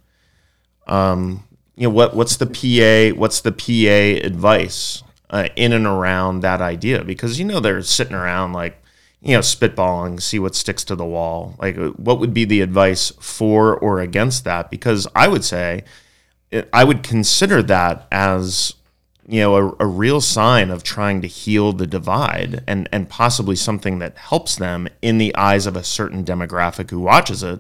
Um, 0.88 1.44
you 1.76 1.88
know 1.88 1.94
what? 1.94 2.16
What's 2.16 2.38
the 2.38 2.46
PA? 2.46 3.18
What's 3.18 3.42
the 3.42 3.52
PA 3.52 4.26
advice? 4.26 5.04
uh, 5.30 5.50
in 5.56 5.74
and 5.74 5.86
around 5.86 6.42
that 6.42 6.62
idea 6.62 7.04
because 7.04 7.40
you 7.40 7.46
know 7.46 7.60
they're 7.60 7.82
sitting 7.82 8.16
around 8.16 8.54
like 8.54 8.82
you 9.22 9.34
know 9.34 9.40
spitballing 9.40 10.22
see 10.22 10.40
what 10.40 10.56
sticks 10.56 10.84
to 10.84 10.96
the 10.96 11.06
wall 11.06 11.56
like 11.60 11.76
what 11.96 12.20
would 12.20 12.34
be 12.34 12.46
the 12.46 12.62
advice 12.62 13.12
for 13.20 13.78
or 13.78 14.00
against 14.00 14.44
that 14.44 14.70
because 14.70 15.08
i 15.16 15.28
would 15.28 15.44
say 15.44 15.84
i 16.72 16.84
would 16.84 17.04
consider 17.04 17.62
that 17.62 18.08
as 18.12 18.76
you 19.28 19.42
know 19.42 19.56
a, 19.56 19.76
a 19.80 19.86
real 19.86 20.22
sign 20.22 20.70
of 20.70 20.84
trying 20.84 21.22
to 21.22 21.28
heal 21.28 21.74
the 21.74 21.88
divide 21.88 22.64
and 22.68 22.88
and 22.92 23.10
possibly 23.10 23.56
something 23.56 24.00
that 24.00 24.18
helps 24.18 24.56
them 24.56 24.88
in 25.02 25.18
the 25.18 25.36
eyes 25.36 25.66
of 25.66 25.76
a 25.76 25.84
certain 25.84 26.24
demographic 26.24 26.90
who 26.90 27.00
watches 27.00 27.44
it 27.44 27.60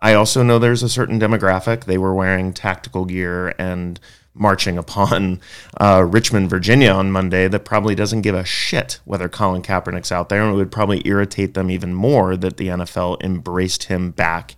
i 0.00 0.14
also 0.14 0.42
know 0.42 0.58
there's 0.58 0.82
a 0.82 0.88
certain 0.88 1.18
demographic 1.18 1.84
they 1.84 1.98
were 1.98 2.14
wearing 2.14 2.52
tactical 2.52 3.04
gear 3.04 3.54
and 3.58 4.00
marching 4.38 4.78
upon 4.78 5.40
uh, 5.80 6.04
Richmond, 6.08 6.48
Virginia 6.48 6.90
on 6.90 7.10
Monday 7.10 7.48
that 7.48 7.64
probably 7.64 7.94
doesn't 7.94 8.22
give 8.22 8.34
a 8.34 8.44
shit 8.44 9.00
whether 9.04 9.28
Colin 9.28 9.62
Kaepernick's 9.62 10.12
out 10.12 10.28
there. 10.28 10.42
And 10.42 10.52
it 10.52 10.56
would 10.56 10.72
probably 10.72 11.02
irritate 11.04 11.54
them 11.54 11.70
even 11.70 11.92
more 11.92 12.36
that 12.36 12.56
the 12.56 12.68
NFL 12.68 13.22
embraced 13.22 13.84
him 13.84 14.10
back 14.12 14.54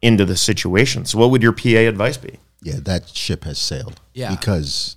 into 0.00 0.24
the 0.24 0.36
situation. 0.36 1.04
So, 1.04 1.18
what 1.18 1.30
would 1.30 1.42
your 1.42 1.52
PA 1.52 1.68
advice 1.68 2.16
be? 2.16 2.38
Yeah, 2.60 2.78
that 2.80 3.08
ship 3.08 3.44
has 3.44 3.58
sailed. 3.58 4.00
Yeah. 4.14 4.34
Because 4.34 4.96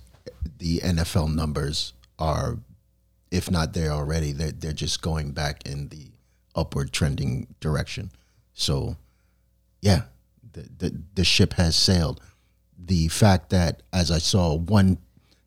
the 0.58 0.78
NFL 0.80 1.34
numbers 1.34 1.92
are, 2.18 2.58
if 3.30 3.50
not 3.50 3.72
there 3.72 3.90
already, 3.90 4.32
they're, 4.32 4.52
they're 4.52 4.72
just 4.72 5.02
going 5.02 5.32
back 5.32 5.66
in 5.66 5.88
the 5.88 6.08
upward 6.54 6.92
trending 6.92 7.46
direction. 7.60 8.10
So, 8.54 8.96
yeah, 9.82 10.02
the, 10.52 10.68
the, 10.78 11.02
the 11.14 11.24
ship 11.24 11.54
has 11.54 11.76
sailed 11.76 12.20
the 12.78 13.08
fact 13.08 13.50
that 13.50 13.82
as 13.92 14.10
I 14.10 14.18
saw 14.18 14.54
one, 14.54 14.98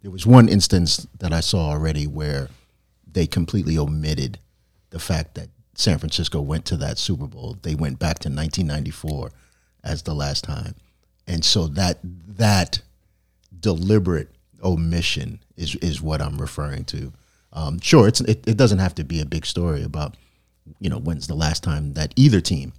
there 0.01 0.11
was 0.11 0.25
one 0.25 0.47
instance 0.47 1.07
that 1.19 1.33
I 1.33 1.39
saw 1.41 1.69
already 1.69 2.07
where 2.07 2.49
they 3.11 3.27
completely 3.27 3.77
omitted 3.77 4.39
the 4.91 4.99
fact 4.99 5.35
that 5.35 5.49
San 5.75 5.97
Francisco 5.97 6.41
went 6.41 6.65
to 6.65 6.77
that 6.77 6.97
Super 6.97 7.27
Bowl. 7.27 7.57
They 7.61 7.75
went 7.75 7.99
back 7.99 8.19
to 8.19 8.29
1994 8.29 9.31
as 9.83 10.03
the 10.03 10.13
last 10.13 10.43
time, 10.43 10.75
and 11.27 11.43
so 11.43 11.67
that 11.67 11.99
that 12.03 12.81
deliberate 13.59 14.29
omission 14.63 15.39
is 15.57 15.75
is 15.75 16.01
what 16.01 16.21
I'm 16.21 16.39
referring 16.39 16.85
to. 16.85 17.13
Um, 17.53 17.79
sure, 17.79 18.07
it's 18.07 18.21
it, 18.21 18.47
it 18.47 18.57
doesn't 18.57 18.79
have 18.79 18.95
to 18.95 19.03
be 19.03 19.21
a 19.21 19.25
big 19.25 19.45
story 19.45 19.83
about 19.83 20.15
you 20.79 20.89
know 20.89 20.99
when's 20.99 21.27
the 21.27 21.35
last 21.35 21.63
time 21.63 21.93
that 21.93 22.13
either 22.15 22.41
team 22.41 22.73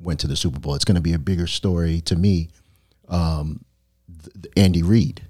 went 0.00 0.20
to 0.20 0.26
the 0.26 0.36
Super 0.36 0.58
Bowl. 0.58 0.74
It's 0.74 0.84
going 0.84 0.96
to 0.96 1.00
be 1.00 1.12
a 1.12 1.18
bigger 1.18 1.46
story 1.46 2.00
to 2.02 2.16
me 2.16 2.48
um, 3.08 3.64
Andy 4.56 4.82
Reid, 4.82 5.22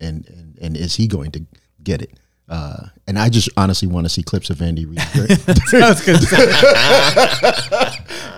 and, 0.00 0.26
and 0.28 0.58
and 0.60 0.76
is 0.76 0.96
he 0.96 1.06
going 1.06 1.30
to 1.32 1.44
get 1.82 2.02
it? 2.02 2.18
Uh, 2.52 2.88
and 3.06 3.18
I 3.18 3.30
just 3.30 3.48
honestly 3.56 3.88
want 3.88 4.04
to 4.04 4.10
see 4.10 4.22
clips 4.22 4.50
of 4.50 4.60
Andy 4.60 4.84
Reid. 4.84 4.98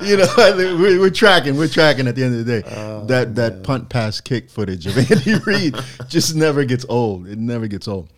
you 0.03 0.17
know, 0.17 0.29
we're, 0.37 1.01
we're, 1.01 1.11
tracking, 1.11 1.57
we're 1.57 1.67
tracking. 1.67 2.07
At 2.07 2.15
the 2.15 2.23
end 2.23 2.39
of 2.39 2.47
the 2.47 2.63
day, 2.63 2.69
oh, 2.77 3.05
that 3.07 3.35
that 3.35 3.65
punt, 3.65 3.89
pass, 3.89 4.21
kick 4.21 4.51
footage 4.51 4.87
of 4.87 4.97
Andy 5.11 5.35
Reid 5.45 5.75
just 6.07 6.37
never 6.37 6.65
gets 6.65 6.87
old. 6.89 7.27
It 7.27 7.39
never 7.39 7.67
gets 7.67 7.89
old. 7.89 8.09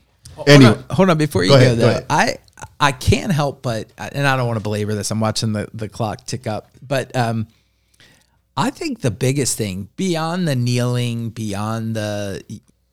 Anyway, 0.47 0.67
hold 0.67 0.77
on, 0.77 0.97
hold 0.97 1.11
on 1.11 1.17
before 1.17 1.45
you 1.45 1.49
go, 1.53 1.57
ahead, 1.57 1.79
though. 1.79 2.01
Go 2.01 2.07
I 2.11 2.37
I 2.79 2.93
can't 2.93 3.33
help 3.33 3.63
but, 3.63 3.91
and 3.97 4.27
I 4.27 4.37
don't 4.37 4.47
want 4.47 4.59
to 4.59 4.63
belabor 4.63 4.95
this. 4.95 5.11
I'm 5.11 5.21
watching 5.21 5.55
the 5.55 5.71
the 5.73 5.89
clock 5.89 6.27
tick 6.27 6.47
up, 6.47 6.69
but 6.87 7.17
um, 7.17 7.47
I 8.55 8.69
think 8.69 9.01
the 9.01 9.11
biggest 9.11 9.57
thing 9.57 9.89
beyond 9.97 10.47
the 10.47 10.57
kneeling, 10.57 11.31
beyond 11.31 11.97
the 11.97 12.43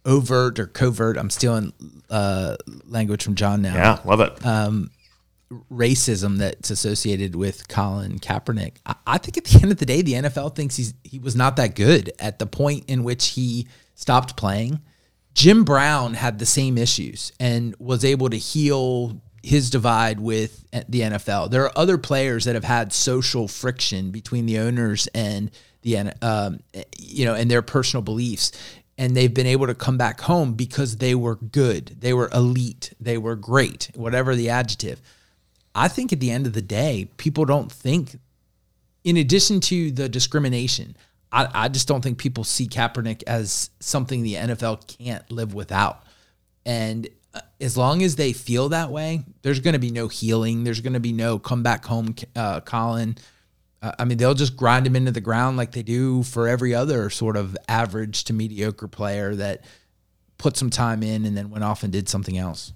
overt 0.05 0.59
or 0.59 0.67
covert, 0.67 1.17
I'm 1.17 1.29
stealing 1.29 1.73
uh, 2.09 2.57
language 2.85 3.23
from 3.23 3.35
John 3.35 3.61
now. 3.61 3.75
Yeah, 3.75 3.99
love 4.05 4.19
it. 4.19 4.45
Um, 4.45 4.91
racism 5.71 6.37
that's 6.37 6.69
associated 6.69 7.35
with 7.35 7.67
Colin 7.67 8.19
Kaepernick. 8.19 8.75
I, 8.85 8.95
I, 9.05 9.17
think 9.17 9.37
at 9.37 9.45
the 9.45 9.59
end 9.61 9.71
of 9.71 9.77
the 9.77 9.85
day, 9.85 10.01
the 10.01 10.13
NFL 10.13 10.55
thinks 10.55 10.75
he's 10.75 10.93
he 11.03 11.19
was 11.19 11.35
not 11.35 11.55
that 11.57 11.75
good 11.75 12.11
at 12.19 12.39
the 12.39 12.45
point 12.45 12.85
in 12.87 13.03
which 13.03 13.29
he 13.29 13.67
stopped 13.95 14.35
playing. 14.35 14.79
Jim 15.33 15.63
Brown 15.63 16.13
had 16.13 16.39
the 16.39 16.45
same 16.45 16.77
issues 16.77 17.31
and 17.39 17.75
was 17.79 18.05
able 18.05 18.29
to 18.29 18.37
heal 18.37 19.19
his 19.41 19.69
divide 19.69 20.19
with 20.19 20.63
the 20.87 21.01
NFL. 21.01 21.51
There 21.51 21.63
are 21.63 21.77
other 21.77 21.97
players 21.97 22.45
that 22.45 22.55
have 22.55 22.63
had 22.63 22.93
social 22.93 23.47
friction 23.47 24.11
between 24.11 24.45
the 24.45 24.59
owners 24.59 25.07
and 25.13 25.51
the 25.81 25.97
um, 26.21 26.59
you 26.97 27.25
know 27.25 27.35
and 27.35 27.51
their 27.51 27.61
personal 27.61 28.01
beliefs 28.01 28.51
and 28.97 29.15
they've 29.15 29.33
been 29.33 29.47
able 29.47 29.67
to 29.67 29.75
come 29.75 29.97
back 29.97 30.21
home 30.21 30.53
because 30.53 30.97
they 30.97 31.15
were 31.15 31.35
good. 31.35 31.97
They 31.99 32.13
were 32.13 32.29
elite. 32.33 32.93
They 32.99 33.17
were 33.17 33.35
great, 33.35 33.89
whatever 33.95 34.35
the 34.35 34.49
adjective. 34.49 35.01
I 35.75 35.87
think 35.87 36.13
at 36.13 36.19
the 36.19 36.31
end 36.31 36.45
of 36.45 36.53
the 36.53 36.61
day, 36.61 37.09
people 37.17 37.45
don't 37.45 37.71
think, 37.71 38.19
in 39.03 39.17
addition 39.17 39.59
to 39.61 39.91
the 39.91 40.07
discrimination, 40.07 40.95
I, 41.31 41.47
I 41.53 41.67
just 41.69 41.87
don't 41.87 42.01
think 42.01 42.19
people 42.19 42.43
see 42.43 42.67
Kaepernick 42.67 43.23
as 43.25 43.71
something 43.79 44.21
the 44.21 44.35
NFL 44.35 44.97
can't 44.99 45.29
live 45.31 45.55
without. 45.55 46.03
And 46.65 47.07
as 47.59 47.75
long 47.75 48.03
as 48.03 48.15
they 48.15 48.33
feel 48.33 48.69
that 48.69 48.91
way, 48.91 49.23
there's 49.41 49.59
going 49.59 49.73
to 49.73 49.79
be 49.79 49.89
no 49.89 50.07
healing. 50.07 50.63
There's 50.63 50.81
going 50.81 50.93
to 50.93 50.99
be 50.99 51.11
no 51.13 51.39
come 51.39 51.63
back 51.63 51.85
home, 51.85 52.15
uh, 52.35 52.59
Colin. 52.61 53.17
I 53.99 54.05
mean, 54.05 54.17
they'll 54.17 54.33
just 54.33 54.55
grind 54.55 54.87
him 54.87 54.95
into 54.95 55.11
the 55.11 55.21
ground 55.21 55.57
like 55.57 55.71
they 55.73 55.83
do 55.83 56.23
for 56.23 56.47
every 56.47 56.73
other 56.73 57.09
sort 57.09 57.35
of 57.35 57.57
average 57.67 58.23
to 58.25 58.33
mediocre 58.33 58.87
player 58.87 59.35
that 59.35 59.65
put 60.37 60.55
some 60.55 60.69
time 60.69 61.03
in 61.03 61.25
and 61.25 61.35
then 61.35 61.49
went 61.49 61.63
off 61.63 61.83
and 61.83 61.91
did 61.91 62.07
something 62.07 62.37
else. 62.37 62.73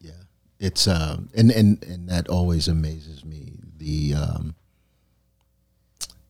Yeah, 0.00 0.12
it's 0.60 0.86
um, 0.86 1.28
and 1.34 1.50
and 1.50 1.82
and 1.84 2.08
that 2.08 2.28
always 2.28 2.68
amazes 2.68 3.24
me. 3.24 3.58
The 3.76 4.14
um, 4.14 4.54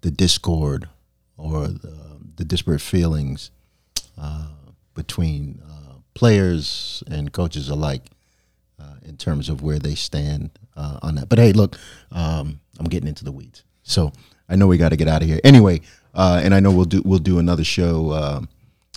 the 0.01 0.11
discord 0.11 0.89
or 1.37 1.69
the, 1.69 2.21
the 2.37 2.45
disparate 2.45 2.81
feelings 2.81 3.51
uh, 4.19 4.49
between 4.95 5.61
uh, 5.67 5.95
players 6.15 7.03
and 7.11 7.33
coaches 7.33 7.69
alike 7.69 8.11
uh, 8.79 8.97
in 9.03 9.17
terms 9.17 9.49
of 9.49 9.63
where 9.63 9.79
they 9.79 9.95
stand 9.95 10.51
uh, 10.77 10.99
on 11.03 11.17
that. 11.17 11.29
But 11.29 11.39
hey, 11.39 11.53
look, 11.53 11.79
um, 12.13 12.61
I'm 12.79 12.87
getting 12.87 13.09
into 13.09 13.25
the 13.25 13.33
weeds, 13.33 13.65
so 13.85 14.13
I 14.49 14.57
know 14.57 14.67
we 14.67 14.77
got 14.77 14.89
to 14.89 14.97
get 14.97 15.07
out 15.09 15.23
of 15.23 15.29
here 15.29 15.41
anyway. 15.45 15.81
Uh, 16.13 16.41
and 16.45 16.55
I 16.55 16.61
know 16.61 16.71
we'll 16.71 16.85
do 16.85 17.03
we'll 17.05 17.19
do 17.19 17.39
another 17.39 17.65
show 17.65 18.13
um, 18.13 18.49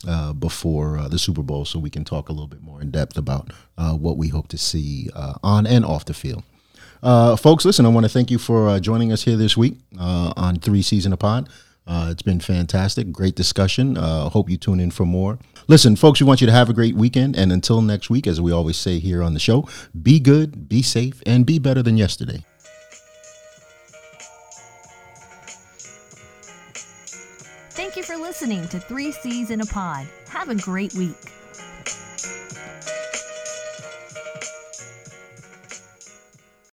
uh, 0.07 0.33
before 0.33 0.97
uh, 0.97 1.07
the 1.07 1.17
Super 1.17 1.41
Bowl, 1.41 1.65
so 1.65 1.79
we 1.79 1.89
can 1.89 2.03
talk 2.03 2.29
a 2.29 2.31
little 2.31 2.47
bit 2.47 2.61
more 2.61 2.81
in 2.81 2.91
depth 2.91 3.17
about 3.17 3.51
uh, 3.77 3.93
what 3.93 4.17
we 4.17 4.27
hope 4.27 4.47
to 4.49 4.57
see 4.57 5.09
uh, 5.15 5.33
on 5.43 5.65
and 5.65 5.83
off 5.83 6.05
the 6.05 6.13
field. 6.13 6.43
Uh, 7.01 7.35
folks, 7.35 7.65
listen, 7.65 7.85
I 7.85 7.89
want 7.89 8.05
to 8.05 8.09
thank 8.09 8.31
you 8.31 8.37
for 8.37 8.69
uh, 8.69 8.79
joining 8.79 9.11
us 9.11 9.23
here 9.23 9.37
this 9.37 9.55
week 9.55 9.77
uh, 9.99 10.33
on 10.35 10.57
Three 10.57 10.81
C's 10.81 11.05
in 11.05 11.13
a 11.13 11.17
Pod. 11.17 11.49
Uh, 11.85 12.09
it's 12.11 12.21
been 12.21 12.39
fantastic, 12.39 13.11
great 13.11 13.35
discussion. 13.35 13.97
Uh, 13.97 14.29
hope 14.29 14.49
you 14.49 14.57
tune 14.57 14.79
in 14.79 14.91
for 14.91 15.05
more. 15.05 15.39
Listen, 15.67 15.95
folks, 15.95 16.19
we 16.19 16.27
want 16.27 16.41
you 16.41 16.47
to 16.47 16.53
have 16.53 16.69
a 16.69 16.73
great 16.73 16.95
weekend. 16.95 17.35
And 17.35 17.51
until 17.51 17.81
next 17.81 18.09
week, 18.09 18.27
as 18.27 18.41
we 18.41 18.51
always 18.51 18.77
say 18.77 18.99
here 18.99 19.23
on 19.23 19.33
the 19.33 19.39
show, 19.39 19.67
be 20.01 20.19
good, 20.19 20.67
be 20.67 20.81
safe, 20.81 21.21
and 21.25 21.45
be 21.45 21.59
better 21.59 21.81
than 21.81 21.97
yesterday. 21.97 22.43
Thank 27.87 27.95
you 27.95 28.03
for 28.03 28.21
listening 28.21 28.67
to 28.67 28.81
Three 28.81 29.13
C's 29.13 29.49
in 29.49 29.61
a 29.61 29.65
Pod. 29.65 30.05
Have 30.27 30.49
a 30.49 30.55
great 30.55 30.93
week. 30.95 31.36